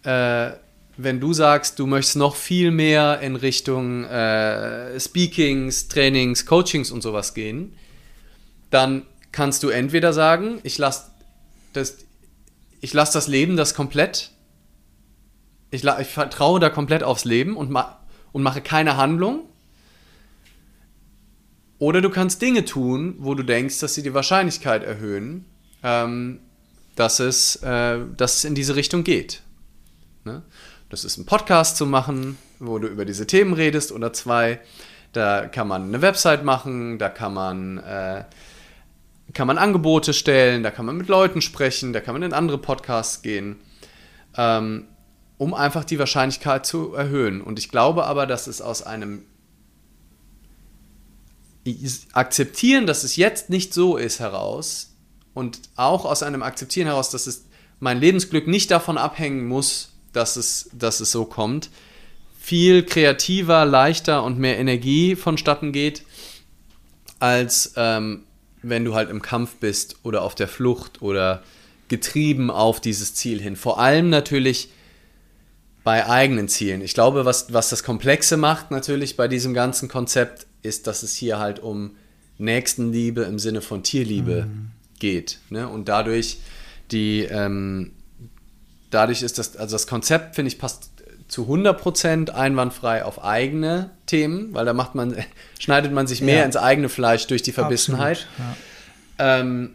äh, 0.02 0.50
wenn 0.98 1.20
du 1.20 1.32
sagst, 1.32 1.78
du 1.78 1.86
möchtest 1.86 2.16
noch 2.16 2.36
viel 2.36 2.70
mehr 2.70 3.20
in 3.20 3.36
Richtung 3.36 4.04
äh, 4.04 4.98
Speakings, 5.00 5.88
Trainings, 5.88 6.44
Coachings 6.44 6.90
und 6.90 7.02
sowas 7.02 7.32
gehen, 7.34 7.74
dann 8.70 9.06
kannst 9.32 9.62
du 9.62 9.68
entweder 9.70 10.12
sagen, 10.12 10.60
ich 10.64 10.76
lasse 10.76 11.04
das, 11.72 11.98
ich 12.80 12.92
lass 12.92 13.12
das 13.12 13.26
Leben 13.28 13.56
das 13.56 13.74
komplett, 13.74 14.32
ich, 15.70 15.84
ich 15.84 16.08
vertraue 16.08 16.60
da 16.60 16.70
komplett 16.70 17.02
aufs 17.02 17.24
Leben 17.24 17.56
und, 17.56 17.70
ma 17.70 17.98
und 18.32 18.42
mache 18.42 18.60
keine 18.60 18.96
Handlung. 18.96 19.44
Oder 21.78 22.00
du 22.00 22.10
kannst 22.10 22.42
Dinge 22.42 22.64
tun, 22.64 23.16
wo 23.18 23.34
du 23.34 23.44
denkst, 23.44 23.78
dass 23.80 23.94
sie 23.94 24.02
die 24.02 24.14
Wahrscheinlichkeit 24.14 24.82
erhöhen, 24.82 25.44
ähm, 25.82 26.40
dass, 26.96 27.20
es, 27.20 27.56
äh, 27.62 28.00
dass 28.16 28.38
es 28.38 28.44
in 28.44 28.54
diese 28.54 28.74
Richtung 28.74 29.04
geht. 29.04 29.42
Ne? 30.24 30.42
Das 30.90 31.04
ist 31.04 31.18
ein 31.18 31.26
Podcast 31.26 31.76
zu 31.76 31.86
machen, 31.86 32.36
wo 32.58 32.78
du 32.78 32.88
über 32.88 33.04
diese 33.04 33.26
Themen 33.26 33.52
redest 33.52 33.92
oder 33.92 34.12
zwei. 34.12 34.60
Da 35.12 35.46
kann 35.46 35.68
man 35.68 35.84
eine 35.84 36.02
Website 36.02 36.44
machen, 36.44 36.98
da 36.98 37.08
kann 37.08 37.32
man, 37.32 37.78
äh, 37.78 38.24
kann 39.32 39.46
man 39.46 39.58
Angebote 39.58 40.14
stellen, 40.14 40.62
da 40.62 40.70
kann 40.70 40.86
man 40.86 40.96
mit 40.96 41.08
Leuten 41.08 41.40
sprechen, 41.40 41.92
da 41.92 42.00
kann 42.00 42.14
man 42.14 42.22
in 42.22 42.32
andere 42.32 42.58
Podcasts 42.58 43.22
gehen, 43.22 43.56
ähm, 44.36 44.88
um 45.38 45.54
einfach 45.54 45.84
die 45.84 45.98
Wahrscheinlichkeit 45.98 46.66
zu 46.66 46.92
erhöhen. 46.92 47.40
Und 47.40 47.58
ich 47.58 47.70
glaube 47.70 48.04
aber, 48.04 48.26
dass 48.26 48.46
es 48.46 48.60
aus 48.60 48.82
einem 48.82 49.22
Akzeptieren, 52.12 52.86
dass 52.86 53.04
es 53.04 53.16
jetzt 53.16 53.50
nicht 53.50 53.72
so 53.72 53.96
ist, 53.96 54.20
heraus 54.20 54.94
und 55.34 55.60
auch 55.76 56.04
aus 56.04 56.22
einem 56.22 56.42
Akzeptieren 56.42 56.88
heraus, 56.88 57.10
dass 57.10 57.26
es 57.26 57.46
mein 57.78 58.00
Lebensglück 58.00 58.48
nicht 58.48 58.70
davon 58.70 58.98
abhängen 58.98 59.46
muss, 59.46 59.92
dass 60.12 60.36
es, 60.36 60.70
dass 60.72 61.00
es 61.00 61.12
so 61.12 61.24
kommt, 61.24 61.70
viel 62.40 62.82
kreativer, 62.82 63.64
leichter 63.64 64.24
und 64.24 64.38
mehr 64.38 64.58
Energie 64.58 65.14
vonstatten 65.14 65.70
geht, 65.70 66.02
als 67.20 67.74
ähm, 67.76 68.24
wenn 68.62 68.84
du 68.84 68.94
halt 68.94 69.10
im 69.10 69.22
Kampf 69.22 69.56
bist 69.56 69.96
oder 70.02 70.22
auf 70.22 70.34
der 70.34 70.48
Flucht 70.48 71.02
oder 71.02 71.42
getrieben 71.88 72.50
auf 72.50 72.80
dieses 72.80 73.14
Ziel 73.14 73.40
hin. 73.40 73.54
Vor 73.54 73.78
allem 73.78 74.10
natürlich 74.10 74.70
bei 75.84 76.06
eigenen 76.06 76.48
Zielen. 76.48 76.82
Ich 76.82 76.94
glaube, 76.94 77.24
was, 77.24 77.52
was 77.52 77.70
das 77.70 77.82
Komplexe 77.82 78.36
macht 78.36 78.70
natürlich 78.70 79.16
bei 79.16 79.28
diesem 79.28 79.54
ganzen 79.54 79.88
Konzept, 79.88 80.46
ist, 80.62 80.86
dass 80.86 81.02
es 81.02 81.14
hier 81.14 81.38
halt 81.38 81.60
um 81.60 81.92
Nächstenliebe 82.38 83.22
im 83.22 83.38
Sinne 83.38 83.60
von 83.62 83.82
Tierliebe 83.82 84.48
geht. 84.98 85.38
Ne? 85.50 85.68
Und 85.68 85.88
dadurch 85.88 86.38
die, 86.90 87.22
ähm, 87.22 87.92
dadurch 88.90 89.22
ist 89.22 89.38
das, 89.38 89.56
also 89.56 89.74
das 89.74 89.86
Konzept, 89.86 90.34
finde 90.34 90.48
ich, 90.50 90.58
passt 90.58 90.90
zu 91.28 91.42
100% 91.44 92.30
einwandfrei 92.30 93.04
auf 93.04 93.22
eigene 93.22 93.90
Themen, 94.06 94.54
weil 94.54 94.64
da 94.64 94.72
macht 94.72 94.94
man, 94.94 95.14
schneidet 95.58 95.92
man 95.92 96.06
sich 96.06 96.22
mehr 96.22 96.38
Ja. 96.38 96.44
ins 96.44 96.56
eigene 96.56 96.88
Fleisch 96.88 97.26
durch 97.26 97.42
die 97.42 97.52
Verbissenheit. 97.52 98.26
Absolut, 98.38 98.56
ja. 99.18 99.40
Ähm, 99.40 99.70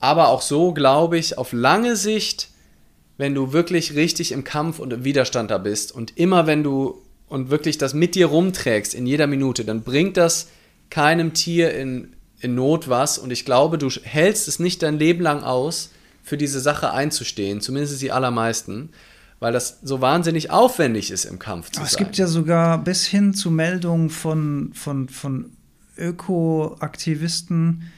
aber 0.00 0.28
auch 0.28 0.42
so 0.42 0.72
glaube 0.72 1.18
ich, 1.18 1.38
auf 1.38 1.52
lange 1.52 1.96
Sicht, 1.96 2.48
wenn 3.18 3.34
du 3.34 3.52
wirklich 3.52 3.94
richtig 3.94 4.32
im 4.32 4.44
Kampf 4.44 4.78
und 4.78 4.92
im 4.92 5.04
Widerstand 5.04 5.50
da 5.50 5.58
bist 5.58 5.92
und 5.92 6.16
immer 6.16 6.46
wenn 6.46 6.62
du 6.62 7.02
und 7.28 7.50
wirklich 7.50 7.76
das 7.76 7.92
mit 7.92 8.14
dir 8.14 8.26
rumträgst 8.26 8.94
in 8.94 9.06
jeder 9.06 9.26
Minute, 9.26 9.64
dann 9.64 9.82
bringt 9.82 10.16
das 10.16 10.48
keinem 10.88 11.34
Tier 11.34 11.74
in, 11.74 12.14
in 12.40 12.54
Not 12.54 12.88
was. 12.88 13.18
Und 13.18 13.30
ich 13.30 13.44
glaube, 13.44 13.76
du 13.76 13.90
hältst 13.90 14.48
es 14.48 14.58
nicht 14.58 14.82
dein 14.82 14.98
Leben 14.98 15.20
lang 15.22 15.42
aus, 15.42 15.90
für 16.22 16.36
diese 16.36 16.60
Sache 16.60 16.92
einzustehen, 16.92 17.60
zumindest 17.60 18.00
die 18.02 18.12
allermeisten, 18.12 18.90
weil 19.40 19.52
das 19.52 19.78
so 19.82 20.00
wahnsinnig 20.00 20.50
aufwendig 20.50 21.10
ist, 21.10 21.24
im 21.24 21.38
Kampf 21.38 21.70
zu 21.70 21.80
es 21.82 21.92
sein. 21.92 22.04
gibt 22.04 22.18
ja 22.18 22.26
sogar 22.26 22.78
bis 22.84 23.06
hin 23.06 23.34
zu 23.34 23.50
Meldungen 23.50 24.10
von, 24.10 24.72
von, 24.74 25.08
von 25.08 25.52
Ökoaktivisten, 25.96 27.90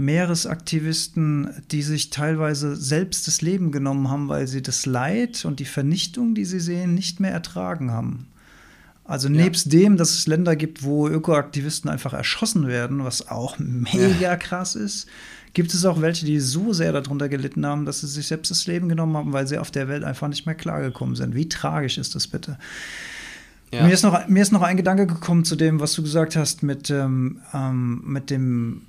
Meeresaktivisten, 0.00 1.50
die 1.70 1.82
sich 1.82 2.10
teilweise 2.10 2.74
selbst 2.76 3.26
das 3.26 3.42
Leben 3.42 3.70
genommen 3.70 4.10
haben, 4.10 4.28
weil 4.28 4.48
sie 4.48 4.62
das 4.62 4.86
Leid 4.86 5.44
und 5.44 5.60
die 5.60 5.64
Vernichtung, 5.64 6.34
die 6.34 6.44
sie 6.44 6.60
sehen, 6.60 6.94
nicht 6.94 7.20
mehr 7.20 7.32
ertragen 7.32 7.92
haben. 7.92 8.26
Also 9.04 9.28
nebst 9.28 9.72
dem, 9.72 9.96
dass 9.96 10.10
es 10.10 10.26
Länder 10.28 10.54
gibt, 10.54 10.84
wo 10.84 11.08
Ökoaktivisten 11.08 11.90
einfach 11.90 12.12
erschossen 12.12 12.68
werden, 12.68 13.04
was 13.04 13.28
auch 13.28 13.58
mega 13.58 14.36
krass 14.36 14.76
ist, 14.76 15.08
gibt 15.52 15.74
es 15.74 15.84
auch 15.84 16.00
welche, 16.00 16.26
die 16.26 16.38
so 16.38 16.72
sehr 16.72 16.92
darunter 16.92 17.28
gelitten 17.28 17.66
haben, 17.66 17.86
dass 17.86 18.02
sie 18.02 18.06
sich 18.06 18.28
selbst 18.28 18.50
das 18.50 18.66
Leben 18.66 18.88
genommen 18.88 19.16
haben, 19.16 19.32
weil 19.32 19.46
sie 19.46 19.58
auf 19.58 19.70
der 19.70 19.88
Welt 19.88 20.04
einfach 20.04 20.28
nicht 20.28 20.46
mehr 20.46 20.54
klargekommen 20.54 21.16
sind. 21.16 21.34
Wie 21.34 21.48
tragisch 21.48 21.98
ist 21.98 22.14
das 22.14 22.28
bitte? 22.28 22.56
Ja. 23.72 23.84
Mir, 23.84 23.92
ist 23.92 24.02
noch, 24.02 24.28
mir 24.28 24.42
ist 24.42 24.52
noch 24.52 24.62
ein 24.62 24.76
Gedanke 24.76 25.06
gekommen 25.06 25.44
zu 25.44 25.56
dem, 25.56 25.80
was 25.80 25.92
du 25.94 26.02
gesagt 26.02 26.36
hast 26.36 26.62
mit, 26.62 26.90
ähm, 26.90 27.40
ähm, 27.52 28.02
mit 28.04 28.30
dem 28.30 28.82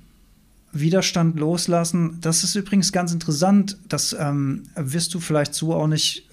Widerstand 0.72 1.38
loslassen. 1.38 2.18
Das 2.20 2.44
ist 2.44 2.54
übrigens 2.54 2.92
ganz 2.92 3.12
interessant. 3.12 3.78
Das 3.88 4.16
ähm, 4.18 4.64
wirst 4.74 5.12
du 5.14 5.20
vielleicht 5.20 5.54
so 5.54 5.74
auch 5.74 5.86
nicht 5.86 6.28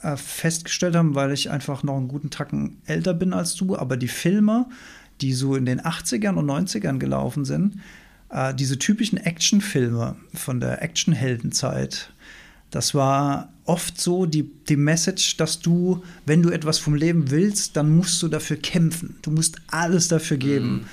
äh, 0.00 0.16
festgestellt 0.16 0.96
haben, 0.96 1.14
weil 1.14 1.32
ich 1.32 1.50
einfach 1.50 1.82
noch 1.82 1.96
einen 1.96 2.08
guten 2.08 2.30
Tacken 2.30 2.78
älter 2.86 3.14
bin 3.14 3.32
als 3.32 3.54
du. 3.54 3.76
Aber 3.76 3.96
die 3.96 4.08
Filme, 4.08 4.66
die 5.20 5.32
so 5.32 5.54
in 5.54 5.66
den 5.66 5.80
80ern 5.80 6.34
und 6.34 6.46
90ern 6.46 6.98
gelaufen 6.98 7.44
sind, 7.44 7.80
äh, 8.30 8.54
diese 8.54 8.78
typischen 8.78 9.18
Actionfilme 9.18 10.16
von 10.34 10.58
der 10.58 10.82
Actionheldenzeit, 10.82 12.12
das 12.70 12.94
war 12.94 13.52
oft 13.64 14.00
so 14.00 14.24
die, 14.24 14.50
die 14.68 14.76
Message, 14.76 15.36
dass 15.36 15.60
du, 15.60 16.02
wenn 16.24 16.42
du 16.42 16.50
etwas 16.50 16.78
vom 16.78 16.94
Leben 16.94 17.30
willst, 17.30 17.76
dann 17.76 17.94
musst 17.94 18.22
du 18.22 18.28
dafür 18.28 18.56
kämpfen. 18.56 19.16
Du 19.20 19.30
musst 19.30 19.60
alles 19.68 20.08
dafür 20.08 20.38
geben. 20.38 20.86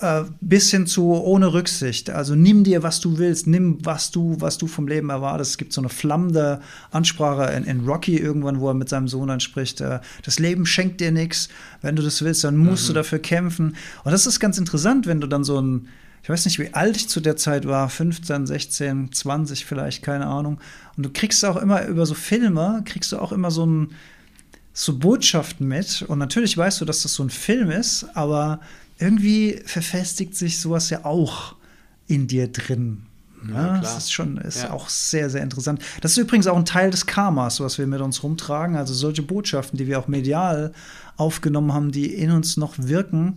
Äh, 0.00 0.24
bis 0.40 0.70
hin 0.70 0.86
zu 0.86 1.12
ohne 1.12 1.52
Rücksicht. 1.52 2.10
Also 2.10 2.34
nimm 2.34 2.64
dir, 2.64 2.82
was 2.82 3.00
du 3.00 3.18
willst, 3.18 3.46
nimm, 3.46 3.78
was 3.84 4.10
du, 4.10 4.36
was 4.38 4.56
du 4.58 4.66
vom 4.66 4.86
Leben 4.86 5.10
erwartest. 5.10 5.52
Es 5.52 5.58
gibt 5.58 5.72
so 5.72 5.80
eine 5.80 5.88
flammende 5.88 6.60
Ansprache 6.90 7.52
in, 7.52 7.64
in 7.64 7.86
Rocky 7.86 8.16
irgendwann, 8.16 8.60
wo 8.60 8.68
er 8.68 8.74
mit 8.74 8.88
seinem 8.88 9.08
Sohn 9.08 9.28
dann 9.28 9.40
spricht, 9.40 9.80
äh, 9.80 10.00
das 10.22 10.38
Leben 10.38 10.66
schenkt 10.66 11.00
dir 11.00 11.10
nichts, 11.10 11.48
wenn 11.82 11.96
du 11.96 12.02
das 12.02 12.22
willst, 12.22 12.44
dann 12.44 12.56
musst 12.56 12.84
mhm. 12.84 12.88
du 12.88 12.92
dafür 12.94 13.18
kämpfen. 13.18 13.76
Und 14.04 14.12
das 14.12 14.26
ist 14.26 14.40
ganz 14.40 14.58
interessant, 14.58 15.06
wenn 15.06 15.20
du 15.20 15.26
dann 15.26 15.44
so 15.44 15.60
ein 15.60 15.88
ich 16.22 16.28
weiß 16.28 16.44
nicht, 16.44 16.58
wie 16.58 16.74
alt 16.74 16.96
ich 16.96 17.08
zu 17.08 17.20
der 17.20 17.36
Zeit 17.36 17.66
war, 17.66 17.88
15, 17.88 18.46
16, 18.46 19.12
20 19.12 19.64
vielleicht, 19.64 20.02
keine 20.02 20.26
Ahnung. 20.26 20.60
Und 20.96 21.06
du 21.06 21.10
kriegst 21.10 21.44
auch 21.44 21.56
immer 21.56 21.86
über 21.86 22.04
so 22.06 22.14
Filme, 22.14 22.82
kriegst 22.84 23.12
du 23.12 23.18
auch 23.18 23.32
immer 23.32 23.50
so 23.50 23.64
ein, 23.64 23.92
so 24.72 24.98
Botschaften 24.98 25.66
mit. 25.66 26.02
Und 26.02 26.18
natürlich 26.18 26.56
weißt 26.56 26.80
du, 26.80 26.84
dass 26.84 27.02
das 27.02 27.14
so 27.14 27.22
ein 27.22 27.30
Film 27.30 27.70
ist, 27.70 28.04
aber 28.14 28.60
irgendwie 28.98 29.60
verfestigt 29.64 30.34
sich 30.34 30.60
sowas 30.60 30.90
ja 30.90 31.04
auch 31.04 31.56
in 32.06 32.26
dir 32.26 32.48
drin. 32.48 33.02
Ja, 33.48 33.74
ja, 33.74 33.80
das 33.80 33.98
ist 33.98 34.12
schon 34.12 34.36
ist 34.38 34.64
ja. 34.64 34.72
auch 34.72 34.88
sehr, 34.88 35.30
sehr 35.30 35.42
interessant. 35.42 35.80
Das 36.00 36.12
ist 36.12 36.18
übrigens 36.18 36.48
auch 36.48 36.56
ein 36.56 36.64
Teil 36.64 36.90
des 36.90 37.06
Karmas, 37.06 37.60
was 37.60 37.78
wir 37.78 37.86
mit 37.86 38.00
uns 38.00 38.22
rumtragen. 38.22 38.76
Also 38.76 38.94
solche 38.94 39.22
Botschaften, 39.22 39.78
die 39.78 39.86
wir 39.86 39.98
auch 40.00 40.08
medial 40.08 40.72
aufgenommen 41.16 41.72
haben, 41.72 41.92
die 41.92 42.12
in 42.14 42.32
uns 42.32 42.56
noch 42.56 42.74
wirken 42.78 43.36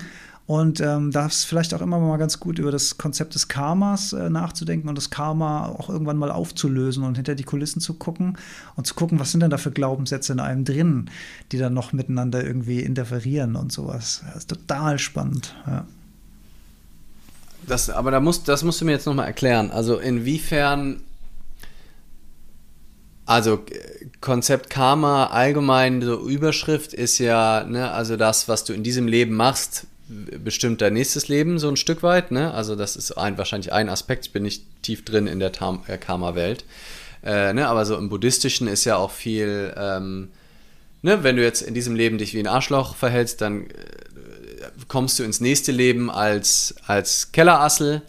und 0.52 0.82
ähm, 0.82 1.12
da 1.12 1.28
ist 1.28 1.46
vielleicht 1.46 1.74
auch 1.74 1.80
immer 1.80 1.98
mal 1.98 2.18
ganz 2.18 2.42
gut 2.42 2.60
über 2.60 2.72
das 2.72 2.98
Konzept 2.98 3.36
des 3.36 3.48
Karmas 3.48 4.12
äh, 4.12 4.30
nachzudenken 4.30 4.90
und 4.90 4.98
das 4.98 5.10
Karma 5.10 5.68
auch 5.68 5.90
irgendwann 5.90 6.18
mal 6.18 6.30
aufzulösen 6.30 7.06
und 7.06 7.16
hinter 7.16 7.36
die 7.36 7.46
Kulissen 7.46 7.80
zu 7.80 7.94
gucken 7.94 8.38
und 8.76 8.86
zu 8.86 8.94
gucken, 8.94 9.18
was 9.18 9.32
sind 9.32 9.40
denn 9.40 9.50
da 9.50 9.58
für 9.58 9.72
Glaubenssätze 9.72 10.34
in 10.34 10.42
einem 10.42 10.66
drin, 10.66 11.10
die 11.54 11.58
dann 11.58 11.74
noch 11.74 11.94
miteinander 11.94 12.44
irgendwie 12.44 12.82
interferieren 12.82 13.56
und 13.56 13.72
sowas. 13.72 14.24
Das 14.26 14.40
ist 14.40 14.50
total 14.50 15.00
spannend. 15.00 15.56
Ja. 15.66 15.86
Das, 17.66 17.90
aber 17.90 18.12
da 18.12 18.20
musst, 18.20 18.50
das 18.50 18.66
musst 18.66 18.82
du 18.82 18.86
mir 18.86 18.92
jetzt 18.92 19.06
nochmal 19.06 19.28
erklären. 19.28 19.72
Also 19.72 20.00
inwiefern 20.00 21.00
also 23.26 23.64
Konzept 24.20 24.70
Karma 24.70 25.28
allgemein, 25.28 26.02
so 26.02 26.28
Überschrift 26.28 26.94
ist 26.94 27.20
ja, 27.20 27.64
ne, 27.64 27.90
also 27.92 28.18
das, 28.18 28.50
was 28.50 28.66
du 28.66 28.74
in 28.74 28.84
diesem 28.84 29.08
Leben 29.08 29.36
machst, 29.36 29.88
bestimmt 30.44 30.82
dein 30.82 30.94
nächstes 30.94 31.28
Leben 31.28 31.60
so 31.60 31.70
ein 31.70 31.78
Stück 31.78 32.04
weit. 32.04 32.32
Ne? 32.32 32.54
Also 32.54 32.76
das 32.76 32.96
ist 32.96 33.12
ein, 33.14 33.38
wahrscheinlich 33.38 33.72
ein 33.72 33.90
Aspekt. 33.90 34.26
Ich 34.26 34.34
bin 34.34 34.44
nicht 34.44 34.66
tief 34.82 35.06
drin 35.06 35.28
in 35.28 35.40
der 35.40 35.52
äh, 35.88 35.98
Karma-Welt. 35.98 36.66
Äh, 37.24 37.54
ne? 37.54 37.68
Aber 37.68 37.86
so 37.86 37.98
im 37.98 38.10
Buddhistischen 38.10 38.68
ist 38.68 38.86
ja 38.86 38.98
auch 38.98 39.12
viel, 39.12 39.74
ähm, 39.78 40.30
ne? 41.02 41.24
wenn 41.24 41.36
du 41.36 41.44
jetzt 41.44 41.62
in 41.62 41.74
diesem 41.74 41.96
Leben 41.96 42.18
dich 42.18 42.34
wie 42.34 42.40
ein 42.40 42.48
Arschloch 42.48 42.96
verhältst, 42.96 43.42
dann 43.42 43.68
äh, 43.68 43.72
kommst 44.88 45.20
du 45.20 45.24
ins 45.24 45.40
nächste 45.40 45.72
Leben 45.72 46.10
als, 46.10 46.76
als 46.86 47.32
Kellerassel 47.32 48.02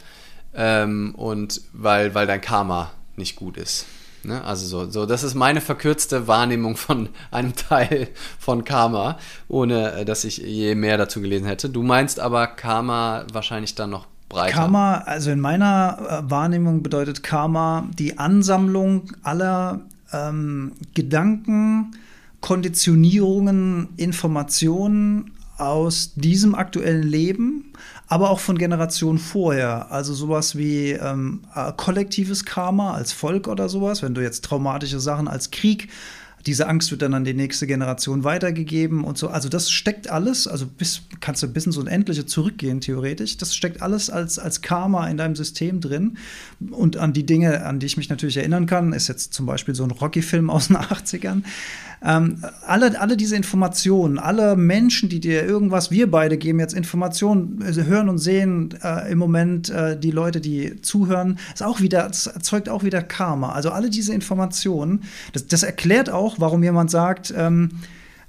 ähm, 0.54 1.14
und 1.14 1.60
weil, 1.72 2.14
weil 2.14 2.26
dein 2.26 2.40
Karma 2.40 2.92
nicht 3.16 3.36
gut 3.36 3.56
ist. 3.56 3.86
Ne? 4.24 4.42
Also 4.44 4.66
so, 4.66 4.90
so, 4.90 5.06
das 5.06 5.22
ist 5.22 5.34
meine 5.34 5.60
verkürzte 5.60 6.28
Wahrnehmung 6.28 6.76
von 6.76 7.08
einem 7.30 7.54
Teil 7.56 8.08
von 8.38 8.64
Karma, 8.64 9.18
ohne 9.48 9.92
äh, 9.92 10.04
dass 10.04 10.24
ich 10.24 10.38
je 10.38 10.74
mehr 10.74 10.96
dazu 10.96 11.20
gelesen 11.20 11.46
hätte. 11.46 11.68
Du 11.68 11.82
meinst 11.82 12.20
aber 12.20 12.46
Karma 12.46 13.24
wahrscheinlich 13.32 13.74
dann 13.74 13.90
noch 13.90 14.06
breiter. 14.28 14.54
Karma, 14.54 14.98
also 14.98 15.30
in 15.30 15.40
meiner 15.40 16.22
äh, 16.26 16.30
Wahrnehmung 16.30 16.82
bedeutet 16.82 17.22
Karma 17.22 17.88
die 17.98 18.18
Ansammlung 18.18 19.12
aller 19.22 19.80
ähm, 20.12 20.72
Gedanken, 20.94 21.96
Konditionierungen, 22.40 23.88
Informationen 23.96 25.32
aus 25.58 26.14
diesem 26.14 26.54
aktuellen 26.54 27.02
Leben, 27.02 27.71
aber 28.12 28.28
auch 28.28 28.40
von 28.40 28.58
Generationen 28.58 29.18
vorher. 29.18 29.90
Also 29.90 30.12
sowas 30.12 30.54
wie 30.54 30.90
ähm, 30.90 31.40
äh, 31.54 31.72
kollektives 31.74 32.44
Karma 32.44 32.92
als 32.92 33.10
Volk 33.14 33.48
oder 33.48 33.70
sowas, 33.70 34.02
wenn 34.02 34.12
du 34.12 34.20
jetzt 34.20 34.44
traumatische 34.44 35.00
Sachen 35.00 35.28
als 35.28 35.50
Krieg 35.50 35.88
diese 36.46 36.66
Angst 36.66 36.90
wird 36.90 37.02
dann 37.02 37.14
an 37.14 37.24
die 37.24 37.34
nächste 37.34 37.66
Generation 37.66 38.24
weitergegeben 38.24 39.04
und 39.04 39.16
so. 39.16 39.28
Also 39.28 39.48
das 39.48 39.70
steckt 39.70 40.10
alles, 40.10 40.48
also 40.48 40.66
bis, 40.66 41.02
kannst 41.20 41.42
du 41.42 41.48
bis 41.48 41.66
ins 41.66 41.76
Unendliche 41.76 42.26
zurückgehen, 42.26 42.80
theoretisch. 42.80 43.36
Das 43.36 43.54
steckt 43.54 43.80
alles 43.80 44.10
als, 44.10 44.38
als 44.38 44.60
Karma 44.60 45.06
in 45.08 45.16
deinem 45.16 45.36
System 45.36 45.80
drin. 45.80 46.18
Und 46.72 46.96
an 46.96 47.12
die 47.12 47.24
Dinge, 47.24 47.64
an 47.64 47.78
die 47.78 47.86
ich 47.86 47.96
mich 47.96 48.08
natürlich 48.08 48.36
erinnern 48.36 48.66
kann, 48.66 48.92
ist 48.92 49.08
jetzt 49.08 49.32
zum 49.34 49.46
Beispiel 49.46 49.74
so 49.74 49.84
ein 49.84 49.92
Rocky-Film 49.92 50.50
aus 50.50 50.68
den 50.68 50.76
80ern. 50.78 51.42
Ähm, 52.04 52.42
alle, 52.66 53.00
alle 53.00 53.16
diese 53.16 53.36
Informationen, 53.36 54.18
alle 54.18 54.56
Menschen, 54.56 55.08
die 55.08 55.20
dir 55.20 55.44
irgendwas, 55.44 55.90
wir 55.90 56.10
beide 56.10 56.36
geben 56.36 56.58
jetzt 56.58 56.74
Informationen, 56.74 57.62
also 57.64 57.82
hören 57.82 58.08
und 58.08 58.18
sehen 58.18 58.74
äh, 58.82 59.10
im 59.12 59.18
Moment 59.18 59.70
äh, 59.70 59.98
die 59.98 60.10
Leute, 60.10 60.40
die 60.40 60.80
zuhören, 60.82 61.38
ist 61.54 61.62
auch 61.62 61.80
wieder, 61.80 62.08
das 62.08 62.26
erzeugt 62.26 62.68
auch 62.68 62.82
wieder 62.82 63.02
Karma. 63.02 63.52
Also 63.52 63.70
alle 63.70 63.88
diese 63.88 64.12
Informationen, 64.12 65.04
das, 65.32 65.46
das 65.46 65.62
erklärt 65.62 66.10
auch, 66.10 66.36
warum 66.38 66.62
jemand 66.64 66.90
sagt, 66.90 67.32
ähm, 67.36 67.70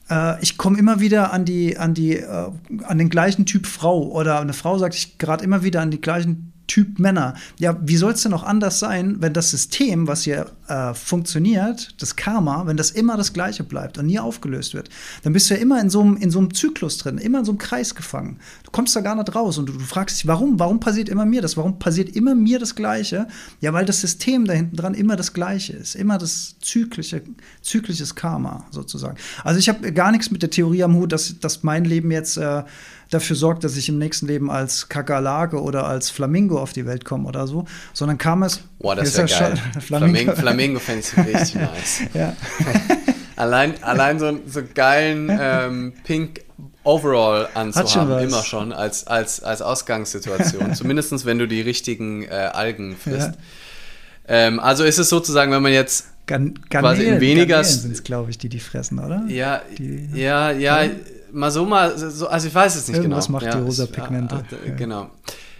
äh, 0.09 0.41
ich 0.41 0.57
komme 0.57 0.77
immer 0.77 0.99
wieder 0.99 1.33
an 1.33 1.45
die, 1.45 1.77
an 1.77 1.93
die, 1.95 2.17
äh, 2.17 2.49
an 2.83 2.97
den 2.97 3.09
gleichen 3.09 3.45
Typ 3.45 3.65
Frau 3.65 4.03
oder 4.11 4.39
eine 4.39 4.53
Frau 4.53 4.77
sagt, 4.77 4.93
ich 4.93 5.17
gerade 5.17 5.43
immer 5.43 5.63
wieder 5.63 5.81
an 5.81 5.89
die 5.89 6.01
gleichen 6.01 6.53
Typ 6.67 6.99
Männer. 6.99 7.35
Ja, 7.59 7.77
wie 7.81 7.97
soll 7.97 8.13
es 8.13 8.23
denn 8.23 8.33
auch 8.33 8.43
anders 8.43 8.79
sein, 8.79 9.17
wenn 9.19 9.33
das 9.33 9.51
System, 9.51 10.07
was 10.07 10.23
hier 10.23 10.45
äh, 10.73 10.93
funktioniert, 10.93 11.93
das 12.01 12.15
Karma, 12.15 12.65
wenn 12.65 12.77
das 12.77 12.91
immer 12.91 13.15
das 13.15 13.33
Gleiche 13.33 13.63
bleibt 13.63 13.97
und 13.97 14.07
nie 14.07 14.19
aufgelöst 14.19 14.73
wird? 14.73 14.89
Dann 15.21 15.33
bist 15.33 15.49
du 15.49 15.53
ja 15.53 15.59
immer 15.59 15.79
in 15.79 15.89
so 15.89 16.01
einem, 16.01 16.17
in 16.17 16.31
so 16.31 16.39
einem 16.39 16.53
Zyklus 16.53 16.97
drin, 16.97 17.17
immer 17.17 17.39
in 17.39 17.45
so 17.45 17.51
einem 17.51 17.59
Kreis 17.59 17.93
gefangen. 17.95 18.39
Du 18.63 18.71
kommst 18.71 18.95
da 18.95 19.01
gar 19.01 19.15
nicht 19.15 19.35
raus 19.35 19.57
und 19.57 19.67
du, 19.67 19.73
du 19.73 19.79
fragst 19.79 20.17
dich, 20.17 20.27
warum? 20.27 20.59
Warum 20.59 20.79
passiert 20.79 21.09
immer 21.09 21.25
mir 21.25 21.41
das? 21.41 21.57
Warum 21.57 21.77
passiert 21.77 22.15
immer 22.15 22.33
mir 22.33 22.59
das 22.59 22.75
Gleiche? 22.75 23.27
Ja, 23.61 23.73
weil 23.73 23.85
das 23.85 24.01
System 24.01 24.45
da 24.45 24.53
hinten 24.53 24.75
dran 24.75 24.93
immer 24.95 25.15
das 25.15 25.33
Gleiche 25.33 25.73
ist, 25.73 25.95
immer 25.95 26.17
das 26.17 26.55
zyklische, 26.59 27.21
zyklisches 27.61 28.15
Karma 28.15 28.65
sozusagen. 28.71 29.17
Also 29.43 29.59
ich 29.59 29.69
habe 29.69 29.93
gar 29.93 30.11
nichts 30.11 30.31
mit 30.31 30.41
der 30.41 30.49
Theorie 30.49 30.83
am 30.83 30.95
Hut, 30.95 31.11
dass, 31.11 31.39
dass 31.39 31.63
mein 31.63 31.85
Leben 31.85 32.11
jetzt 32.11 32.37
äh, 32.37 32.63
dafür 33.13 33.35
sorgt, 33.35 33.63
dass 33.63 33.77
ich 33.77 33.89
im 33.89 33.97
nächsten 33.97 34.27
Leben 34.27 34.49
als 34.49 34.89
Kakerlake 34.89 35.61
oder 35.61 35.85
als 35.85 36.09
Flamingo 36.09 36.59
auf 36.59 36.73
die 36.73 36.85
Welt 36.85 37.05
komme 37.05 37.27
oder 37.27 37.47
so, 37.47 37.65
sondern 37.93 38.17
kam 38.17 38.43
es. 38.43 38.61
Boah, 38.79 38.95
das 38.95 39.15
wäre 39.17 39.27
geil. 39.27 39.61
Flamingo, 39.79 40.35
Flamingo 40.35 40.62
fände 40.79 41.01
ich 41.01 41.17
richtig 41.17 41.55
nice. 41.61 42.01
ja. 42.13 42.35
allein, 43.35 43.81
allein 43.83 44.19
so, 44.19 44.39
so 44.45 44.61
geilen 44.73 45.29
ähm, 45.31 45.93
Pink 46.03 46.41
Overall 46.83 47.47
anzuhaben, 47.53 48.19
immer 48.19 48.43
schon 48.43 48.73
als, 48.73 49.07
als, 49.07 49.41
als 49.41 49.61
Ausgangssituation. 49.61 50.73
Zumindest 50.75 51.25
wenn 51.25 51.39
du 51.39 51.47
die 51.47 51.61
richtigen 51.61 52.23
äh, 52.23 52.49
Algen 52.53 52.97
frisst. 52.97 53.31
Ja. 53.31 53.37
Ähm, 54.27 54.59
also 54.59 54.83
ist 54.83 54.99
es 54.99 55.09
sozusagen, 55.09 55.51
wenn 55.51 55.61
man 55.61 55.71
jetzt 55.71 56.07
Gan 56.25 56.53
quasi 56.69 57.03
in 57.03 57.19
weniger 57.19 57.63
sind 57.63 57.91
es, 57.91 58.03
glaube 58.03 58.31
ich, 58.31 58.37
die 58.37 58.47
die 58.47 58.61
fressen, 58.61 58.99
oder? 58.99 59.23
Ja, 59.27 59.61
die, 59.77 60.09
ja, 60.13 60.51
ja, 60.51 60.83
ja, 60.83 60.91
mal 61.33 61.51
so 61.51 61.65
mal, 61.65 61.97
so, 61.97 62.27
also 62.27 62.47
ich 62.47 62.55
weiß 62.55 62.75
es 62.75 62.87
nicht 62.87 62.97
Irgendwas 62.97 63.27
genau. 63.27 63.39
macht 63.39 63.45
ja, 63.47 63.55
die 63.55 63.63
rosa 63.63 63.85
Pigmente. 63.85 64.43
Ja, 64.65 64.73
genau. 64.73 65.09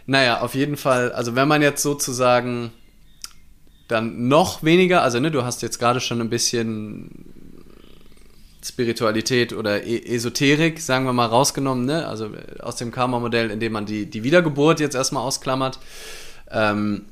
Naja, 0.06 0.40
auf 0.40 0.56
jeden 0.56 0.78
Fall, 0.78 1.12
also 1.12 1.36
wenn 1.36 1.48
man 1.48 1.62
jetzt 1.62 1.82
sozusagen 1.82 2.72
dann 3.88 4.28
noch 4.28 4.64
weniger, 4.64 5.02
also 5.02 5.20
ne, 5.20 5.32
du 5.32 5.44
hast 5.44 5.62
jetzt 5.62 5.80
gerade 5.80 6.00
schon 6.00 6.22
ein 6.22 6.30
bisschen 6.30 7.10
Spiritualität 8.64 9.54
oder 9.54 9.84
e 9.84 9.98
Esoterik, 10.16 10.80
sagen 10.80 11.06
wir 11.06 11.14
mal, 11.14 11.26
rausgenommen, 11.26 11.86
ne? 11.86 12.08
also 12.08 12.30
aus 12.60 12.78
dem 12.78 12.92
Karma-Modell, 12.92 13.52
indem 13.52 13.74
man 13.74 13.86
die, 13.86 14.06
die 14.06 14.24
Wiedergeburt 14.24 14.80
jetzt 14.80 14.96
erstmal 14.96 15.24
ausklammert. 15.24 15.80
Ähm, 16.50 17.04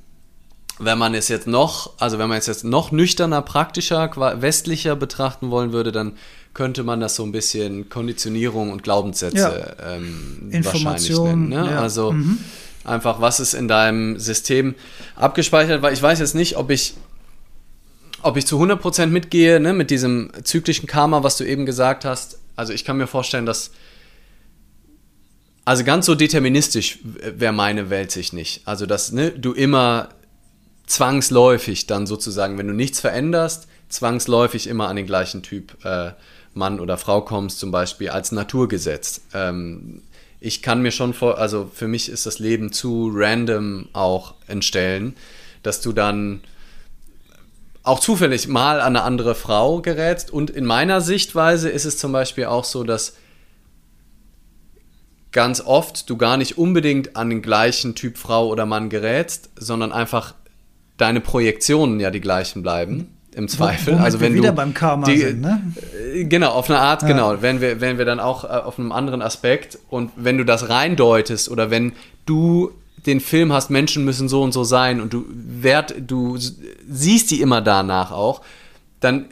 wenn 0.79 0.97
man 0.97 1.13
es 1.13 1.27
jetzt 1.27 1.47
noch, 1.47 1.93
also 1.99 2.17
wenn 2.17 2.29
man 2.29 2.37
es 2.37 2.47
jetzt 2.47 2.63
noch 2.63 2.91
nüchterner, 2.91 3.41
praktischer, 3.41 4.09
westlicher 4.41 4.95
betrachten 4.95 5.51
wollen 5.51 5.73
würde, 5.73 5.91
dann 5.91 6.13
könnte 6.53 6.83
man 6.83 6.99
das 6.99 7.15
so 7.15 7.23
ein 7.23 7.31
bisschen 7.31 7.89
Konditionierung 7.89 8.71
und 8.71 8.81
Glaubenssätze 8.83 9.75
ja. 9.77 9.95
ähm, 9.95 10.49
Information, 10.51 11.49
nennen. 11.49 11.49
Ne? 11.49 11.71
Ja. 11.71 11.81
Also 11.81 12.13
mhm. 12.13 12.39
Einfach, 12.83 13.21
was 13.21 13.39
ist 13.39 13.53
in 13.53 13.67
deinem 13.67 14.19
System 14.19 14.75
abgespeichert, 15.15 15.81
weil 15.81 15.93
ich 15.93 16.01
weiß 16.01 16.19
jetzt 16.19 16.35
nicht, 16.35 16.57
ob 16.57 16.69
ich 16.69 16.95
ob 18.23 18.37
ich 18.37 18.45
zu 18.45 18.61
100% 18.61 19.07
mitgehe, 19.07 19.59
ne, 19.59 19.73
mit 19.73 19.89
diesem 19.89 20.31
zyklischen 20.43 20.87
Karma, 20.87 21.23
was 21.23 21.37
du 21.37 21.43
eben 21.43 21.65
gesagt 21.65 22.05
hast. 22.05 22.37
Also 22.55 22.71
ich 22.71 22.85
kann 22.85 22.97
mir 22.97 23.07
vorstellen, 23.07 23.47
dass 23.47 23.71
also 25.65 25.83
ganz 25.83 26.05
so 26.05 26.15
deterministisch 26.15 26.99
wäre 27.03 27.53
meine 27.53 27.89
Welt 27.89 28.11
sich 28.11 28.33
nicht. 28.33 28.67
Also 28.67 28.85
dass 28.85 29.11
ne, 29.11 29.31
du 29.31 29.53
immer 29.53 30.09
zwangsläufig 30.85 31.87
dann 31.87 32.05
sozusagen, 32.05 32.57
wenn 32.57 32.67
du 32.67 32.73
nichts 32.73 32.99
veränderst, 32.99 33.67
zwangsläufig 33.89 34.67
immer 34.67 34.87
an 34.87 34.95
den 34.95 35.05
gleichen 35.05 35.43
Typ 35.43 35.83
äh, 35.85 36.11
Mann 36.53 36.79
oder 36.79 36.97
Frau 36.97 37.21
kommst, 37.21 37.59
zum 37.59 37.71
Beispiel 37.71 38.09
als 38.09 38.31
Naturgesetz. 38.31 39.21
Ähm, 39.33 40.03
ich 40.43 40.63
kann 40.63 40.81
mir 40.81 40.91
schon 40.91 41.13
vor, 41.13 41.37
also 41.37 41.69
für 41.71 41.87
mich 41.87 42.09
ist 42.09 42.25
das 42.25 42.39
Leben 42.39 42.73
zu 42.73 43.11
random 43.13 43.87
auch 43.93 44.33
entstellen, 44.47 45.15
dass 45.61 45.81
du 45.81 45.93
dann 45.93 46.41
auch 47.83 47.99
zufällig 47.99 48.47
mal 48.47 48.81
an 48.81 48.95
eine 48.95 49.03
andere 49.03 49.35
Frau 49.35 49.81
gerätst. 49.81 50.31
Und 50.31 50.49
in 50.49 50.65
meiner 50.65 50.99
Sichtweise 50.99 51.69
ist 51.69 51.85
es 51.85 51.99
zum 51.99 52.11
Beispiel 52.11 52.45
auch 52.45 52.63
so, 52.63 52.83
dass 52.83 53.15
ganz 55.31 55.61
oft 55.61 56.09
du 56.09 56.17
gar 56.17 56.37
nicht 56.37 56.57
unbedingt 56.57 57.15
an 57.15 57.29
den 57.29 57.43
gleichen 57.43 57.93
Typ 57.93 58.17
Frau 58.17 58.47
oder 58.47 58.65
Mann 58.65 58.89
gerätst, 58.89 59.51
sondern 59.55 59.91
einfach 59.91 60.33
deine 60.97 61.21
Projektionen 61.21 61.99
ja 61.99 62.09
die 62.09 62.19
gleichen 62.19 62.63
bleiben. 62.63 63.15
Im 63.33 63.47
Zweifel. 63.47 63.93
Womit 63.93 64.05
also 64.05 64.19
wir 64.19 64.27
wenn 64.27 64.33
wieder 64.33 64.49
du 64.49 64.55
beim 64.55 64.73
Karma 64.73 65.05
die, 65.05 65.17
sind, 65.17 65.41
ne? 65.41 65.61
äh, 66.13 66.25
Genau, 66.25 66.51
auf 66.51 66.69
eine 66.69 66.79
Art, 66.79 67.05
genau. 67.07 67.41
Wenn 67.41 67.61
wir, 67.61 67.79
wenn 67.79 67.97
wir 67.97 68.05
dann 68.05 68.19
auch 68.19 68.43
äh, 68.43 68.47
auf 68.47 68.77
einem 68.77 68.91
anderen 68.91 69.21
Aspekt 69.21 69.79
und 69.89 70.11
wenn 70.17 70.37
du 70.37 70.43
das 70.43 70.67
reindeutest 70.67 71.49
oder 71.49 71.71
wenn 71.71 71.93
du 72.25 72.71
den 73.05 73.19
Film 73.19 73.53
hast, 73.53 73.69
Menschen 73.69 74.03
müssen 74.05 74.27
so 74.27 74.41
und 74.43 74.51
so 74.51 74.63
sein 74.63 75.01
und 75.01 75.13
du 75.13 75.25
wert, 75.29 75.95
du 75.97 76.37
siehst 76.37 77.31
die 77.31 77.41
immer 77.41 77.61
danach 77.61 78.11
auch, 78.11 78.41
dann 78.99 79.25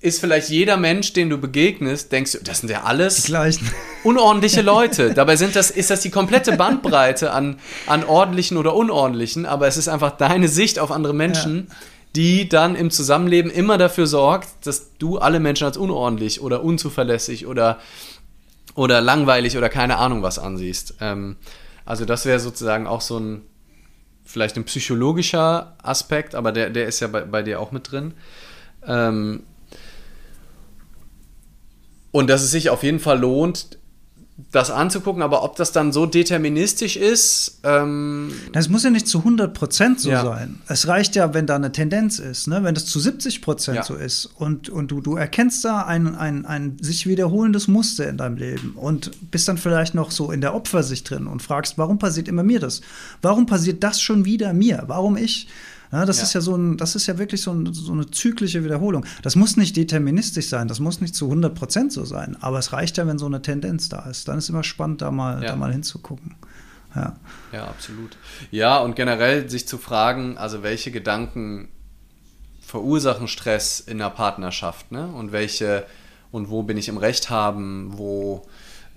ist 0.00 0.20
vielleicht 0.20 0.50
jeder 0.50 0.76
Mensch, 0.76 1.12
den 1.12 1.30
du 1.30 1.38
begegnest, 1.38 2.12
denkst 2.12 2.32
du, 2.32 2.38
das 2.38 2.60
sind 2.60 2.70
ja 2.70 2.82
alles 2.84 3.32
unordentliche 4.04 4.62
Leute. 4.62 5.14
Dabei 5.14 5.36
sind 5.36 5.56
das, 5.56 5.70
ist 5.70 5.90
das 5.90 6.00
die 6.00 6.10
komplette 6.10 6.56
Bandbreite 6.56 7.32
an, 7.32 7.58
an 7.86 8.04
ordentlichen 8.04 8.56
oder 8.56 8.74
unordentlichen, 8.74 9.46
aber 9.46 9.66
es 9.66 9.76
ist 9.76 9.88
einfach 9.88 10.12
deine 10.12 10.48
Sicht 10.48 10.78
auf 10.78 10.90
andere 10.90 11.14
Menschen, 11.14 11.68
die 12.16 12.48
dann 12.48 12.74
im 12.74 12.90
Zusammenleben 12.90 13.50
immer 13.50 13.76
dafür 13.76 14.06
sorgt, 14.06 14.66
dass 14.66 14.96
du 14.96 15.18
alle 15.18 15.38
Menschen 15.38 15.66
als 15.66 15.76
unordentlich 15.76 16.40
oder 16.40 16.64
unzuverlässig 16.64 17.46
oder, 17.46 17.78
oder 18.74 19.02
langweilig 19.02 19.58
oder 19.58 19.68
keine 19.68 19.98
Ahnung 19.98 20.22
was 20.22 20.38
ansiehst. 20.38 20.94
Ähm, 21.02 21.36
also 21.84 22.06
das 22.06 22.24
wäre 22.24 22.40
sozusagen 22.40 22.86
auch 22.86 23.02
so 23.02 23.20
ein, 23.20 23.42
vielleicht 24.24 24.56
ein 24.56 24.64
psychologischer 24.64 25.76
Aspekt, 25.82 26.34
aber 26.34 26.52
der, 26.52 26.70
der 26.70 26.86
ist 26.86 27.00
ja 27.00 27.08
bei, 27.08 27.20
bei 27.20 27.42
dir 27.42 27.60
auch 27.60 27.70
mit 27.70 27.92
drin. 27.92 28.14
Ähm, 28.86 29.42
und 32.12 32.30
dass 32.30 32.42
es 32.42 32.50
sich 32.50 32.70
auf 32.70 32.82
jeden 32.82 32.98
Fall 32.98 33.18
lohnt, 33.18 33.78
das 34.52 34.70
anzugucken, 34.70 35.22
aber 35.22 35.42
ob 35.42 35.56
das 35.56 35.72
dann 35.72 35.92
so 35.92 36.04
deterministisch 36.04 36.96
ist, 36.96 37.60
ähm, 37.64 38.32
Das 38.52 38.68
muss 38.68 38.84
ja 38.84 38.90
nicht 38.90 39.08
zu 39.08 39.24
100% 39.24 39.98
so 39.98 40.10
Ja. 40.10 40.22
sein. 40.24 40.60
Es 40.68 40.86
reicht 40.88 41.16
ja, 41.16 41.32
wenn 41.32 41.46
da 41.46 41.56
eine 41.56 41.72
Tendenz 41.72 42.18
ist, 42.18 42.46
ne? 42.46 42.62
wenn 42.62 42.74
das 42.74 42.84
zu 42.84 42.98
70% 42.98 43.76
Ja. 43.76 43.82
so 43.82 43.94
ist 43.94 44.26
und, 44.36 44.68
und 44.68 44.90
du, 44.90 45.00
du 45.00 45.16
erkennst 45.16 45.64
da 45.64 45.82
ein, 45.82 46.14
ein, 46.14 46.44
ein 46.44 46.76
sich 46.80 47.06
wiederholendes 47.06 47.66
Muster 47.66 48.08
in 48.08 48.18
deinem 48.18 48.36
Leben 48.36 48.72
und 48.76 49.10
bist 49.30 49.48
dann 49.48 49.56
vielleicht 49.56 49.94
noch 49.94 50.10
so 50.10 50.30
in 50.30 50.42
der 50.42 50.54
Opfersicht 50.54 51.08
drin 51.08 51.26
und 51.26 51.42
fragst, 51.42 51.78
warum 51.78 51.98
passiert 51.98 52.28
immer 52.28 52.42
mir 52.42 52.60
das? 52.60 52.82
Warum 53.22 53.46
passiert 53.46 53.82
das 53.82 54.02
schon 54.02 54.26
wieder 54.26 54.52
mir? 54.52 54.84
Warum 54.86 55.16
ich? 55.16 55.48
Ja, 55.92 56.04
das 56.04 56.18
Ja. 56.18 56.22
ist 56.24 56.32
ja 56.34 56.40
so 56.40 56.56
ein, 56.56 56.76
das 56.76 56.94
ist 56.96 57.06
ja 57.06 57.16
wirklich 57.18 57.42
so, 57.42 57.52
ein, 57.52 57.72
so 57.72 57.92
eine 57.92 58.10
zyklische 58.10 58.64
Wiederholung. 58.64 59.04
Das 59.22 59.36
muss 59.36 59.56
nicht 59.56 59.76
deterministisch 59.76 60.48
sein, 60.48 60.68
das 60.68 60.80
muss 60.80 61.00
nicht 61.00 61.14
zu 61.14 61.30
100% 61.30 61.90
so 61.90 62.04
sein, 62.04 62.36
aber 62.40 62.58
es 62.58 62.72
reicht 62.72 62.96
ja, 62.96 63.06
wenn 63.06 63.18
so 63.18 63.26
eine 63.26 63.42
Tendenz 63.42 63.88
da 63.88 64.00
ist. 64.08 64.26
Dann 64.28 64.38
ist 64.38 64.48
immer 64.48 64.64
spannend, 64.64 65.02
da 65.02 65.10
mal, 65.10 65.42
Ja. 65.42 65.50
da 65.50 65.56
mal 65.56 65.72
hinzugucken. 65.72 66.34
Ja. 66.94 67.16
Ja, 67.52 67.64
absolut. 67.66 68.16
Ja, 68.50 68.78
und 68.78 68.96
generell 68.96 69.48
sich 69.50 69.68
zu 69.68 69.78
fragen, 69.78 70.38
also 70.38 70.62
welche 70.62 70.90
Gedanken 70.90 71.68
verursachen 72.60 73.28
Stress 73.28 73.80
in 73.80 73.98
der 73.98 74.10
Partnerschaft, 74.10 74.90
ne? 74.92 75.06
Und 75.06 75.30
welche 75.32 75.84
und 76.32 76.50
wo 76.50 76.62
bin 76.64 76.76
ich 76.76 76.88
im 76.88 76.96
Recht 76.96 77.30
haben, 77.30 77.92
wo 77.96 78.44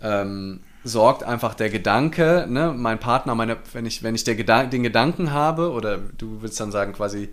ähm, 0.02 0.62
sorgt 0.84 1.24
einfach 1.24 1.54
der 1.54 1.70
Gedanke, 1.70 2.46
ne? 2.48 2.74
Mein 2.76 3.00
Partner, 3.00 3.36
meine, 3.36 3.58
wenn 3.74 3.86
ich, 3.86 4.04
wenn 4.04 4.16
ich 4.16 4.24
Gedan 4.24 4.70
den 4.70 4.84
Gedanken 4.84 5.32
habe, 5.32 5.72
oder 5.72 5.98
du 5.98 6.42
willst 6.42 6.60
dann 6.60 6.72
sagen, 6.72 6.94
quasi 6.94 7.30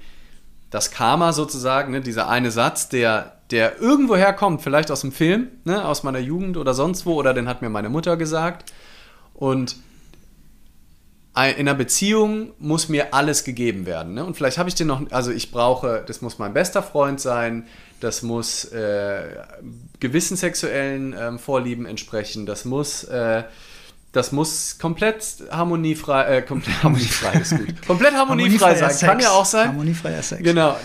das 0.70 0.90
Karma 0.90 1.32
sozusagen, 1.32 1.92
ne? 1.92 2.00
dieser 2.00 2.28
eine 2.28 2.50
Satz, 2.50 2.88
der, 2.88 3.38
der 3.50 3.80
irgendwo 3.80 4.16
herkommt, 4.16 4.62
vielleicht 4.62 4.90
aus 4.90 5.02
dem 5.02 5.12
Film, 5.12 5.48
ne? 5.64 5.84
aus 5.84 6.02
meiner 6.02 6.18
Jugend 6.18 6.56
oder 6.56 6.74
sonst 6.74 7.06
wo, 7.06 7.14
oder 7.14 7.34
den 7.34 7.48
hat 7.48 7.62
mir 7.62 7.68
meine 7.68 7.88
Mutter 7.88 8.16
gesagt. 8.16 8.72
Und 9.32 9.76
in 11.36 11.42
einer 11.42 11.74
Beziehung 11.74 12.52
muss 12.58 12.88
mir 12.88 13.12
alles 13.12 13.44
gegeben 13.44 13.84
werden. 13.84 14.14
Ne? 14.14 14.24
Und 14.24 14.36
vielleicht 14.36 14.56
habe 14.56 14.70
ich 14.70 14.74
den 14.74 14.86
noch, 14.86 15.02
also 15.10 15.30
ich 15.30 15.52
brauche, 15.52 16.02
das 16.06 16.22
muss 16.22 16.38
mein 16.38 16.54
bester 16.54 16.82
Freund 16.82 17.20
sein, 17.20 17.66
das 18.00 18.22
muss 18.22 18.64
äh, 18.66 19.22
gewissen 20.00 20.36
sexuellen 20.36 21.14
ähm, 21.18 21.38
Vorlieben 21.38 21.86
entsprechen, 21.86 22.46
das 22.46 22.64
muss, 22.64 23.04
äh, 23.04 23.44
das 24.12 24.32
muss 24.32 24.78
komplett 24.78 25.24
harmoniefrei, 25.50 26.38
äh, 26.38 26.42
komplett 26.42 26.82
harmoniefrei 26.82 27.40
ist 27.40 27.56
gut. 27.56 27.86
Komplett 27.86 28.14
harmoniefrei 28.14 28.74
sein, 28.74 28.90
Harmoniefreier 28.90 29.08
kann 29.08 29.20
ja 29.20 29.26
Sex. 29.26 29.36
auch 29.36 29.44
sein. 29.44 29.68
Harmoniefreier 29.68 30.22
Sex. 30.22 30.42
Genau. 30.42 30.76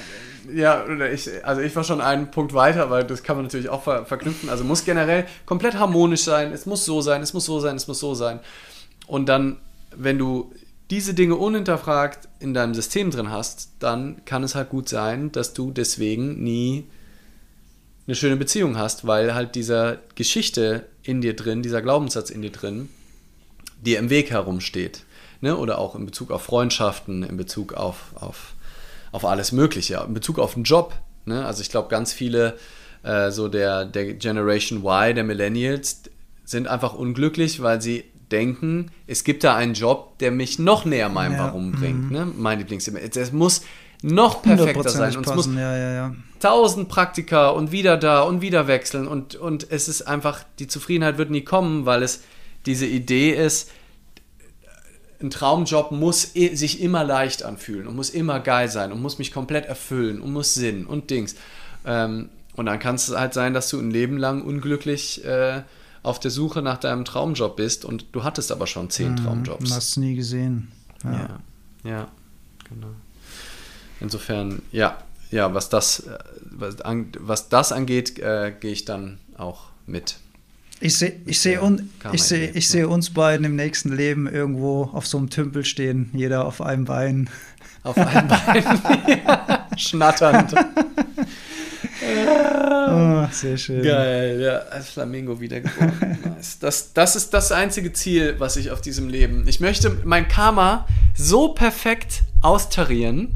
Ja, 0.53 0.83
oder 0.83 1.11
ich, 1.11 1.29
also 1.45 1.61
ich 1.61 1.73
war 1.75 1.83
schon 1.83 2.01
einen 2.01 2.31
Punkt 2.31 2.53
weiter, 2.53 2.89
weil 2.89 3.03
das 3.03 3.23
kann 3.23 3.37
man 3.37 3.45
natürlich 3.45 3.69
auch 3.69 3.83
ver 3.83 4.05
verknüpfen. 4.05 4.49
Also 4.49 4.63
muss 4.63 4.83
generell 4.83 5.25
komplett 5.45 5.75
harmonisch 5.75 6.23
sein, 6.23 6.51
es 6.51 6.65
muss 6.65 6.83
so 6.83 7.01
sein, 7.01 7.21
es 7.21 7.33
muss 7.33 7.45
so 7.45 7.59
sein, 7.59 7.75
es 7.75 7.87
muss 7.87 7.99
so 7.99 8.15
sein. 8.15 8.39
Und 9.07 9.27
dann, 9.27 9.57
wenn 9.95 10.17
du 10.17 10.51
diese 10.89 11.13
Dinge 11.13 11.35
unhinterfragt 11.35 12.27
in 12.39 12.53
deinem 12.53 12.73
System 12.73 13.11
drin 13.11 13.31
hast, 13.31 13.69
dann 13.79 14.25
kann 14.25 14.43
es 14.43 14.55
halt 14.55 14.69
gut 14.69 14.89
sein, 14.89 15.31
dass 15.31 15.53
du 15.53 15.71
deswegen 15.71 16.43
nie 16.43 16.85
eine 18.11 18.17
schöne 18.17 18.35
Beziehung 18.35 18.77
hast, 18.77 19.07
weil 19.07 19.33
halt 19.33 19.55
dieser 19.55 19.99
Geschichte 20.15 20.85
in 21.01 21.21
dir 21.21 21.33
drin, 21.33 21.63
dieser 21.63 21.81
Glaubenssatz 21.81 22.29
in 22.29 22.41
dir 22.41 22.51
drin, 22.51 22.89
dir 23.81 23.99
im 23.99 24.09
Weg 24.09 24.31
herumsteht. 24.31 25.05
Ne? 25.39 25.55
Oder 25.55 25.77
auch 25.77 25.95
in 25.95 26.05
Bezug 26.05 26.29
auf 26.29 26.43
Freundschaften, 26.43 27.23
in 27.23 27.37
Bezug 27.37 27.73
auf, 27.73 28.11
auf, 28.15 28.53
auf 29.13 29.23
alles 29.23 29.53
Mögliche, 29.53 30.03
in 30.05 30.13
Bezug 30.13 30.39
auf 30.39 30.55
den 30.55 30.63
Job. 30.63 30.93
Ne? 31.23 31.45
Also 31.45 31.61
ich 31.61 31.69
glaube, 31.69 31.87
ganz 31.87 32.11
viele 32.11 32.57
äh, 33.03 33.31
so 33.31 33.47
der, 33.47 33.85
der 33.85 34.15
Generation 34.15 34.79
Y, 34.79 35.15
der 35.15 35.23
Millennials, 35.23 36.01
sind 36.43 36.67
einfach 36.67 36.93
unglücklich, 36.93 37.61
weil 37.61 37.81
sie 37.81 38.03
denken, 38.29 38.91
es 39.07 39.23
gibt 39.23 39.45
da 39.45 39.55
einen 39.55 39.73
Job, 39.73 40.17
der 40.19 40.31
mich 40.31 40.59
noch 40.59 40.83
näher 40.83 41.07
meinem 41.07 41.35
Ja, 41.35 41.45
Warum 41.45 41.71
bringt. 41.71 42.11
Ne? 42.11 42.27
Mein 42.35 42.59
Lieblings. 42.59 42.89
Es 42.89 43.31
muss 43.31 43.61
noch 44.01 44.41
perfekter 44.41 44.89
sein. 44.89 45.15
Und 45.15 45.27
es 45.27 45.35
muss 45.35 45.47
ja, 45.47 45.77
ja, 45.77 45.93
ja. 45.93 46.15
tausend 46.39 46.89
Praktika 46.89 47.49
und 47.49 47.71
wieder 47.71 47.97
da 47.97 48.21
und 48.21 48.41
wieder 48.41 48.67
wechseln 48.67 49.07
und, 49.07 49.35
und 49.35 49.71
es 49.71 49.87
ist 49.87 50.03
einfach, 50.03 50.43
die 50.59 50.67
Zufriedenheit 50.67 51.17
wird 51.17 51.29
nie 51.29 51.43
kommen, 51.43 51.85
weil 51.85 52.03
es 52.03 52.21
diese 52.65 52.85
Idee 52.85 53.31
ist, 53.31 53.69
ein 55.21 55.29
Traumjob 55.29 55.91
muss 55.91 56.33
sich 56.33 56.81
immer 56.81 57.03
leicht 57.03 57.43
anfühlen 57.43 57.87
und 57.87 57.95
muss 57.95 58.09
immer 58.09 58.39
geil 58.39 58.69
sein 58.69 58.91
und 58.91 59.01
muss 59.01 59.19
mich 59.19 59.31
komplett 59.31 59.65
erfüllen 59.65 60.19
und 60.19 60.33
muss 60.33 60.55
Sinn 60.55 60.85
und 60.85 61.09
Dings. 61.09 61.35
Ähm, 61.85 62.29
und 62.55 62.65
dann 62.65 62.79
kann 62.79 62.95
es 62.95 63.15
halt 63.15 63.33
sein, 63.33 63.53
dass 63.53 63.69
du 63.69 63.79
ein 63.79 63.91
Leben 63.91 64.17
lang 64.17 64.41
unglücklich 64.41 65.23
äh, 65.23 65.61
auf 66.03 66.19
der 66.19 66.31
Suche 66.31 66.61
nach 66.61 66.77
deinem 66.77 67.05
Traumjob 67.05 67.55
bist 67.55 67.85
und 67.85 68.05
du 68.11 68.23
hattest 68.23 68.51
aber 68.51 68.67
schon 68.67 68.89
zehn 68.89 69.15
Du 69.15 69.23
Traumjobs. 69.23 69.71
hast 69.71 69.89
es 69.89 69.97
nie 69.97 70.15
gesehen. 70.15 70.71
Ja. 71.03 71.11
Ja, 71.11 71.39
ja, 71.83 72.07
genau. 72.67 72.87
Insofern, 74.01 74.61
ja, 74.71 74.97
ja, 75.29 75.53
was 75.53 75.69
das, 75.69 76.03
was, 76.43 76.81
an, 76.81 77.07
was 77.19 77.49
das 77.49 77.71
angeht, 77.71 78.19
äh, 78.19 78.53
gehe 78.59 78.71
ich 78.71 78.85
dann 78.85 79.19
auch 79.37 79.65
mit. 79.85 80.15
Ich 80.79 80.97
sehe 80.97 81.21
ich 81.25 81.39
seh 81.39 81.59
un, 81.59 81.89
ich 82.11 82.23
seh, 82.23 82.45
ich 82.45 82.67
seh 82.67 82.83
uns 82.83 83.11
beiden 83.11 83.45
im 83.45 83.55
nächsten 83.55 83.95
Leben 83.95 84.27
irgendwo 84.27 84.89
auf 84.93 85.05
so 85.05 85.19
einem 85.19 85.29
Tümpel 85.29 85.63
stehen, 85.63 86.09
jeder 86.13 86.45
auf 86.45 86.61
einem 86.61 86.85
Bein. 86.85 87.29
Auf 87.83 87.97
einem 87.97 88.27
Bein. 88.27 88.63
Ja, 89.25 89.67
Schnatternd. 89.75 90.53
Oh, 92.03 93.27
sehr 93.31 93.57
schön. 93.57 93.83
Geil, 93.83 94.39
ja, 94.41 94.57
als 94.71 94.89
Flamingo 94.89 95.39
wiedergeboren. 95.39 96.17
nice. 96.35 96.59
Das, 96.59 96.93
das 96.93 97.15
ist 97.15 97.33
das 97.33 97.51
einzige 97.51 97.93
Ziel, 97.93 98.35
was 98.37 98.57
ich 98.57 98.71
auf 98.71 98.81
diesem 98.81 99.09
Leben. 99.09 99.47
Ich 99.47 99.59
möchte 99.59 99.97
mein 100.03 100.27
Karma 100.27 100.87
so 101.15 101.49
perfekt 101.49 102.23
austarieren, 102.41 103.35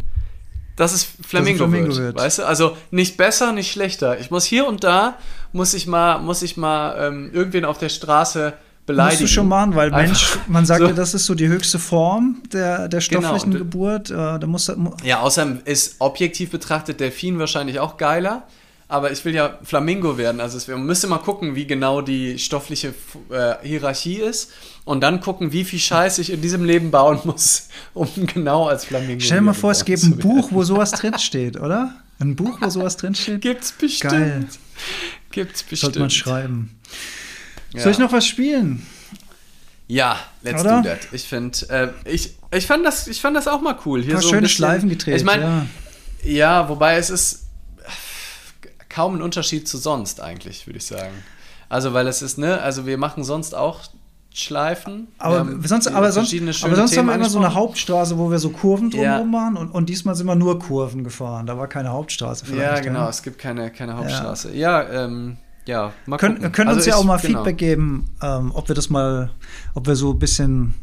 dass 0.76 0.93
es 0.93 1.03
Flamingo, 1.26 1.65
Flamingo 1.65 1.88
wird, 1.95 1.97
wird. 1.97 2.17
Weißt 2.17 2.39
du? 2.39 2.43
Also 2.47 2.76
nicht 2.91 3.17
besser, 3.17 3.51
nicht 3.51 3.71
schlechter. 3.71 4.19
Ich 4.19 4.30
muss 4.32 4.43
hier 4.45 4.67
und 4.67 4.84
da, 4.84 5.15
muss 5.53 5.73
ich 5.73 5.88
mal, 5.88 6.19
muss 6.19 6.41
ich 6.41 6.57
mal 6.57 6.95
ähm, 7.07 7.30
irgendwen 7.34 7.63
auf 7.65 7.78
der 7.78 7.89
Straße 7.89 8.53
beleidigen. 8.86 9.21
Musst 9.23 9.32
du 9.32 9.34
schon 9.36 9.47
machen, 9.47 9.73
weil 9.76 9.89
Mensch, 9.89 10.38
man 10.47 10.65
sagt 10.65 10.82
so. 10.82 10.88
ja, 10.88 10.93
das 10.93 11.13
ist 11.13 11.26
so 11.26 11.34
die 11.34 11.47
höchste 11.47 11.80
Form 11.80 12.43
der, 12.53 12.88
der 12.88 13.01
stofflichen 13.01 13.51
und- 13.53 13.57
Geburt. 13.57 14.11
Äh, 14.11 14.13
da 14.39 14.45
muss, 14.45 14.67
mu- 14.76 14.91
Ja, 15.03 15.21
außerdem 15.21 15.61
ist 15.65 15.95
objektiv 15.99 16.51
betrachtet 16.51 16.99
Delfin 16.99 17.39
wahrscheinlich 17.39 17.80
auch 17.80 17.97
geiler. 17.97 18.43
Aber 18.88 19.12
ich 19.12 19.26
will 19.26 19.34
ja 19.34 19.58
Flamingo 19.64 20.18
werden. 20.18 20.40
Also 20.40 20.58
es, 20.58 20.68
man 20.68 20.86
müsste 20.86 21.08
mal 21.08 21.18
gucken, 21.18 21.56
wie 21.56 21.66
genau 21.66 22.02
die 22.02 22.38
stoffliche 22.38 22.94
äh, 23.32 23.56
Hierarchie 23.64 24.18
ist. 24.18 24.52
Und 24.84 25.02
dann 25.02 25.22
gucken, 25.22 25.52
wie 25.52 25.64
viel 25.64 25.80
Scheiß 25.80 26.20
ich 26.20 26.32
in 26.32 26.42
diesem 26.42 26.64
Leben 26.64 26.92
bauen 26.92 27.20
muss, 27.24 27.70
um 27.96 28.08
genau 28.28 28.68
als 28.68 28.86
Flamingo 28.86 29.24
Stell 29.24 29.40
dir 29.40 29.44
mal 29.46 29.54
vor, 29.54 29.72
es 29.72 29.86
gäbe 29.86 30.02
ein. 30.06 30.18
Buch, 30.18 30.50
wo 30.52 30.64
sowas 30.64 30.92
drinsteht, 30.92 31.60
oder? 31.60 31.96
Ein 32.20 32.36
Buch, 32.36 32.60
wo 32.62 32.70
sowas 32.70 32.96
drinsteht? 32.98 33.42
Gibt's 33.42 33.72
bestimmt. 33.72 34.12
Geil. 34.12 34.48
Gibt's 35.32 35.64
bestimmt. 35.64 35.80
Sollte 35.82 36.00
man 36.00 36.10
schreiben. 36.12 36.80
Ja. 37.74 37.82
Soll 37.82 37.92
ich 37.94 37.98
noch 37.98 38.12
was 38.12 38.28
spielen? 38.28 38.86
Ja, 39.88 40.20
let's 40.44 40.62
Oder? 40.62 40.82
do 40.82 40.90
that. 40.90 41.00
Ich 41.12 41.24
finde, 41.24 41.58
äh, 41.70 42.10
ich, 42.10 42.36
ich, 42.52 42.66
fand 42.66 42.86
das, 42.86 43.08
ich 43.08 43.20
fand 43.22 43.36
das 43.36 43.48
auch 43.48 43.62
mal 43.62 43.78
cool. 43.86 44.02
Hier 44.02 44.12
Ein 44.12 44.14
paar 44.16 44.22
so 44.22 44.30
schöne 44.30 44.42
bisschen- 44.44 44.56
Schleifen 44.58 44.90
gedreht. 44.90 45.18
Ich 45.18 45.24
meine, 45.24 45.44
ja. 45.44 45.66
Ja, 46.24 46.70
wobei 46.70 46.98
es 46.98 47.10
ist 47.12 47.45
kaum 48.96 49.16
ein 49.16 49.22
Unterschied 49.22 49.68
zu 49.68 49.78
sonst 49.78 50.22
eigentlich, 50.22 50.66
würde 50.68 50.78
ich 50.78 50.86
sagen. 50.86 51.14
Also, 51.70 51.93
weil 51.93 52.08
es 52.08 52.22
ist, 52.22 52.38
ne, 52.38 52.62
also 52.62 52.86
wir 52.86 52.98
machen 52.98 53.24
sonst 53.24 53.56
auch 53.56 53.80
Schleifen. 54.34 55.08
Aber 55.18 55.36
Wir 55.36 55.39
haben 55.39 55.68
sonst, 55.68 55.88
aber 55.88 56.12
sonst, 56.12 56.34
aber 56.64 56.76
sonst 56.76 56.98
haben 56.98 57.06
wir 57.08 57.16
immer 57.16 57.30
so 57.30 57.39
eine. 57.39 57.54
Hauptstraße, 57.54 58.18
wo 58.18 58.30
wir 58.30 58.38
so 58.39 58.50
Kurven 58.50 58.89
drumherum 58.91 59.32
Ja. 59.34 59.39
machen 59.39 59.58
und, 59.58 59.70
und 59.72 59.88
diesmal 59.89 60.14
sind 60.16 60.28
wir 60.28 60.36
nur 60.36 60.60
Kurven 60.60 61.04
gefahren. 61.06 61.46
Da 61.46 61.58
war 61.58 61.68
keine 61.68 61.89
Hauptstraße 61.89 62.46
Ja, 62.56 62.80
genau, 62.82 63.08
es 63.08 63.24
gibt 63.24 63.39
keine, 63.39 63.72
keine 63.72 63.96
Hauptstraße. 63.98 64.54
Ja, 64.54 64.84
ähm, 65.06 65.38
ja, 65.66 65.93
mal 66.06 66.18
Können, 66.18 66.36
gucken. 66.36 66.52
können 66.52 66.70
uns 66.70 66.78
Also 66.80 66.89
ja 66.89 66.96
ich- 66.96 67.02
auch 67.02 67.06
mal 67.06 67.18
genau. 67.18 67.39
Feedback 67.39 67.58
geben, 67.58 68.10
ähm, 68.22 68.52
ob 68.54 68.68
wir 68.68 68.76
das 68.76 68.89
mal, 68.89 69.32
ob 69.74 69.88
wir 69.88 69.96
so 69.96 70.12
ein 70.12 70.20
bisschen 70.20 70.74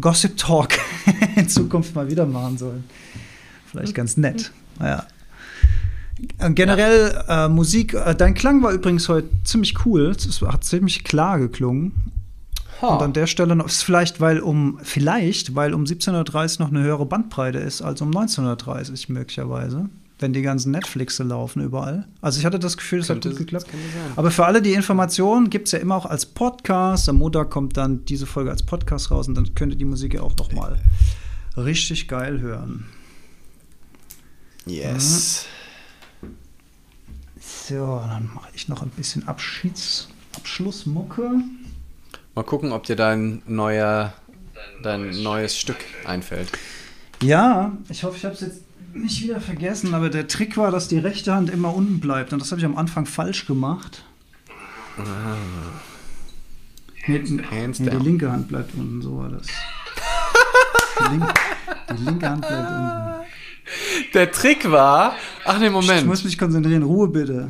Gossip 0.00 0.36
Talk 0.36 0.74
in 1.36 1.48
Zukunft 1.48 1.94
mal 1.94 2.08
wieder 2.10 2.26
machen 2.26 2.58
sollen. 2.58 2.84
Vielleicht 3.70 3.94
ganz 3.94 4.16
nett. 4.18 4.52
Naja. 4.78 5.06
Äh, 6.38 6.50
Generell 6.52 7.24
äh, 7.28 7.48
Musik, 7.48 7.94
äh, 7.94 8.14
dein 8.14 8.34
Klang 8.34 8.62
war 8.62 8.72
übrigens 8.72 9.08
heute 9.08 9.28
ziemlich 9.44 9.84
cool. 9.84 10.10
Es 10.10 10.40
hat 10.42 10.64
ziemlich 10.64 11.04
klar 11.04 11.38
geklungen. 11.38 12.12
Ha. 12.82 12.88
Und 12.88 13.02
an 13.02 13.12
der 13.12 13.26
Stelle 13.26 13.56
noch, 13.56 13.66
ist 13.66 13.82
vielleicht, 13.82 14.20
weil 14.20 14.40
um, 14.40 14.78
vielleicht, 14.82 15.54
weil 15.54 15.72
um 15.72 15.84
17.30 15.84 16.58
Uhr 16.60 16.66
noch 16.66 16.70
eine 16.70 16.82
höhere 16.82 17.06
Bandbreite 17.06 17.58
ist 17.58 17.80
als 17.80 18.02
um 18.02 18.10
19.30 18.10 19.10
möglicherweise, 19.10 19.88
wenn 20.18 20.34
die 20.34 20.42
ganzen 20.42 20.72
Netflixe 20.72 21.22
laufen 21.22 21.62
überall. 21.62 22.06
Also 22.20 22.38
ich 22.38 22.44
hatte 22.44 22.58
das 22.58 22.76
Gefühl, 22.76 23.00
es 23.00 23.08
hat 23.08 23.22
gut 23.22 23.36
geklappt. 23.36 23.66
Aber 24.16 24.30
für 24.30 24.44
alle 24.44 24.60
die 24.60 24.74
Informationen 24.74 25.48
gibt 25.48 25.68
es 25.68 25.72
ja 25.72 25.78
immer 25.78 25.96
auch 25.96 26.06
als 26.06 26.26
Podcast. 26.26 27.08
Am 27.08 27.16
Montag 27.16 27.48
kommt 27.48 27.78
dann 27.78 28.04
diese 28.04 28.26
Folge 28.26 28.50
als 28.50 28.62
Podcast 28.62 29.10
raus 29.10 29.26
und 29.26 29.36
dann 29.36 29.54
könnt 29.54 29.72
ihr 29.72 29.78
die 29.78 29.86
Musik 29.86 30.12
ja 30.12 30.20
auch 30.20 30.36
noch 30.36 30.52
mal 30.52 30.76
richtig 31.56 32.08
geil 32.08 32.40
hören. 32.40 32.86
Yes. 34.66 35.46
So, 37.68 38.00
dann 38.08 38.30
mache 38.32 38.50
ich 38.54 38.68
noch 38.68 38.82
ein 38.82 38.90
bisschen 38.90 39.26
Abschieds 39.26 40.08
Abschlussmucke. 40.36 41.40
Mal 42.36 42.44
gucken, 42.44 42.70
ob 42.70 42.84
dir 42.84 42.94
dein 42.94 43.42
neuer, 43.48 44.12
dein 44.84 45.10
neues 45.22 45.58
Stück 45.58 45.78
einfällt. 46.04 46.52
Ja, 47.22 47.76
ich 47.88 48.04
hoffe, 48.04 48.18
ich 48.18 48.24
habe 48.24 48.34
es 48.34 48.42
jetzt 48.42 48.60
nicht 48.94 49.20
wieder 49.20 49.40
vergessen, 49.40 49.94
aber 49.94 50.10
der 50.10 50.28
Trick 50.28 50.56
war, 50.56 50.70
dass 50.70 50.86
die 50.86 50.98
rechte 50.98 51.34
Hand 51.34 51.50
immer 51.50 51.74
unten 51.74 51.98
bleibt 51.98 52.32
und 52.32 52.40
das 52.40 52.52
habe 52.52 52.60
ich 52.60 52.64
am 52.64 52.76
Anfang 52.76 53.04
falsch 53.04 53.46
gemacht. 53.46 54.04
Nee, 57.08 57.42
Hands 57.50 57.78
nee, 57.80 57.90
die 57.90 57.96
linke 57.96 58.30
Hand 58.30 58.46
bleibt 58.46 58.76
unten, 58.76 59.02
so 59.02 59.18
war 59.18 59.28
das. 59.28 59.46
Die, 60.98 61.12
link, 61.12 61.34
die 61.90 62.02
linke 62.04 62.30
Hand 62.30 62.40
bleibt 62.40 62.70
unten. 62.70 63.15
Der 64.14 64.30
Trick 64.30 64.70
war. 64.70 65.16
Ach 65.44 65.58
nee, 65.58 65.66
Ich 65.66 65.72
Moment. 65.72 66.06
muss 66.06 66.24
mich 66.24 66.38
konzentrieren. 66.38 66.82
Ruhe 66.82 67.08
bitte. 67.08 67.48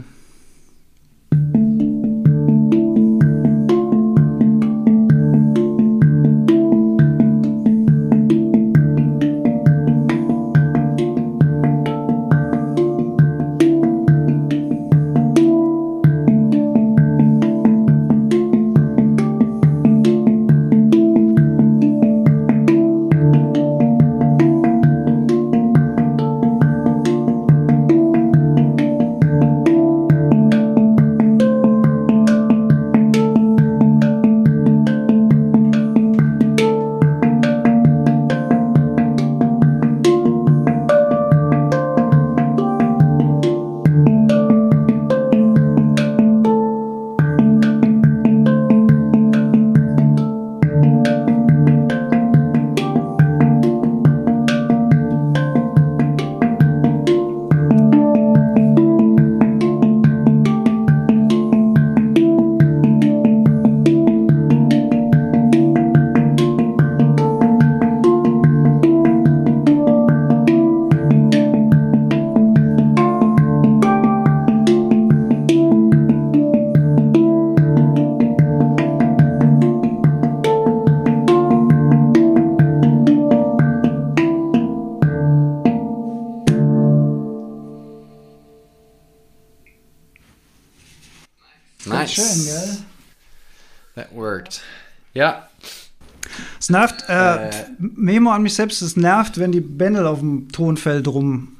Memo 97.97 98.30
an 98.30 98.42
mich 98.42 98.55
selbst, 98.55 98.82
es 98.82 98.97
nervt, 98.97 99.38
wenn 99.38 99.53
die 99.53 99.61
Bändel 99.61 100.07
auf 100.07 100.20
dem 100.20 100.49
Tonfeld 100.53 101.09
rum. 101.09 101.57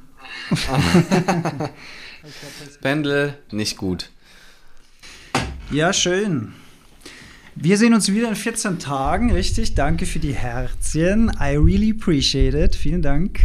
Pendel, 2.81 3.37
nicht 3.51 3.77
gut. 3.77 4.09
Ja, 5.71 5.91
schön. 5.93 6.53
Wir 7.55 7.77
sehen 7.77 7.93
uns 7.93 8.11
wieder 8.11 8.29
in 8.29 8.35
14 8.35 8.77
Tagen, 8.79 9.31
richtig? 9.31 9.73
Danke 9.73 10.05
für 10.05 10.19
die 10.19 10.33
Herzchen. 10.33 11.31
I 11.41 11.55
really 11.57 11.91
appreciate 11.91 12.55
it. 12.57 12.75
Vielen 12.75 13.01
Dank. 13.01 13.39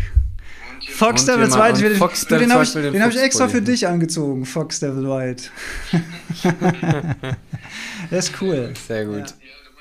Fox 0.88 1.22
Und 1.22 1.28
Devil 1.28 1.52
White, 1.52 1.80
den, 1.80 1.96
Fox 1.96 2.26
den 2.26 2.38
Devil 2.38 2.52
habe 2.52 2.64
ich, 2.64 2.72
den 2.72 2.92
den 2.92 3.02
hab 3.02 3.10
ich 3.10 3.20
extra 3.20 3.48
für 3.48 3.62
dich 3.62 3.86
angezogen, 3.86 4.44
Fox 4.44 4.80
Devil 4.80 5.04
White. 5.04 5.44
Der 8.10 8.18
ist 8.18 8.32
cool. 8.40 8.74
Sehr 8.86 9.06
gut. 9.06 9.34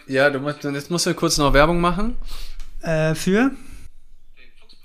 Ja, 0.07 0.29
du 0.29 0.39
musst, 0.39 0.63
jetzt 0.63 0.91
musst 0.91 1.05
du 1.05 1.13
kurz 1.13 1.37
noch 1.37 1.53
Werbung 1.53 1.81
machen. 1.81 2.15
Äh, 2.81 3.15
für? 3.15 3.51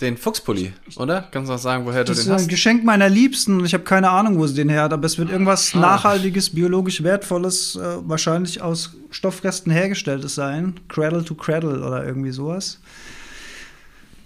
Den 0.00 0.18
Fuchspulli, 0.18 0.74
oder? 0.96 1.22
Kannst 1.30 1.48
du 1.48 1.54
auch 1.54 1.58
sagen, 1.58 1.86
woher 1.86 2.04
du 2.04 2.08
Das 2.12 2.18
ist 2.18 2.26
den 2.26 2.32
ein 2.34 2.38
hast? 2.40 2.48
Geschenk 2.48 2.84
meiner 2.84 3.08
Liebsten 3.08 3.58
und 3.60 3.64
ich 3.64 3.72
habe 3.72 3.84
keine 3.84 4.10
Ahnung, 4.10 4.36
wo 4.38 4.46
sie 4.46 4.54
den 4.54 4.68
her 4.68 4.82
hat, 4.82 4.92
aber 4.92 5.06
es 5.06 5.16
wird 5.16 5.30
irgendwas 5.30 5.74
Ah. 5.74 5.78
nachhaltiges, 5.78 6.50
biologisch 6.50 7.02
wertvolles, 7.02 7.76
äh, 7.76 7.96
wahrscheinlich 8.06 8.60
aus 8.60 8.92
Stoffresten 9.10 9.70
hergestelltes 9.70 10.34
sein. 10.34 10.78
Cradle 10.88 11.24
to 11.24 11.34
Cradle 11.34 11.80
oder 11.82 12.04
irgendwie 12.04 12.30
sowas. 12.30 12.78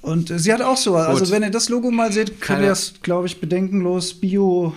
Und 0.03 0.31
äh, 0.33 0.41
sie 0.41 0.53
hat 0.53 0.61
auch 0.61 0.77
so, 0.77 0.97
also 0.97 1.31
wenn 1.33 1.45
ihr 1.45 1.51
das 1.53 1.69
Logo 1.69 1.93
mal 1.93 2.11
seht, 2.13 2.41
könnt 2.41 2.63
ihr 2.63 2.69
das, 2.71 2.95
glaube 3.03 3.29
ich, 3.29 3.41
bedenkenlos 3.41 4.15
bio, 4.15 4.75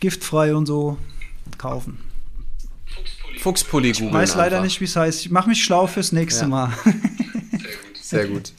giftfrei 0.00 0.54
und 0.54 0.64
so 0.64 0.96
kaufen. 1.58 1.98
Fuchspulli 3.40 3.90
Ich 3.90 3.98
googeln 3.98 4.14
weiß 4.14 4.36
leider 4.36 4.56
einfach. 4.56 4.64
nicht, 4.64 4.80
wie 4.80 4.84
es 4.84 4.96
heißt. 4.96 5.20
Ich 5.26 5.30
mache 5.30 5.48
mich 5.50 5.62
schlau 5.62 5.86
fürs 5.86 6.12
nächste 6.12 6.42
Ja. 6.42 6.48
Mal. 6.48 6.72
Sehr 8.12 8.28
gut. 8.28 8.52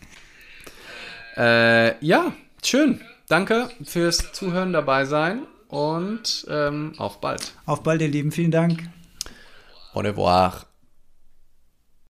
Äh, 1.38 2.06
ja, 2.06 2.34
schön. 2.64 3.01
Danke 3.28 3.70
fürs 3.84 4.34
Zuhören, 4.34 4.74
dabei 4.74 5.06
sein 5.06 5.43
und 5.68 6.45
ähm, 6.49 6.93
auf 6.97 7.20
bald. 7.22 7.54
Auf 7.66 7.82
bald, 7.84 8.01
ihr 8.01 8.10
Lieben. 8.10 8.32
Vielen 8.32 8.51
Dank. 8.51 8.84
Au 9.93 10.01
revoir. 10.01 10.66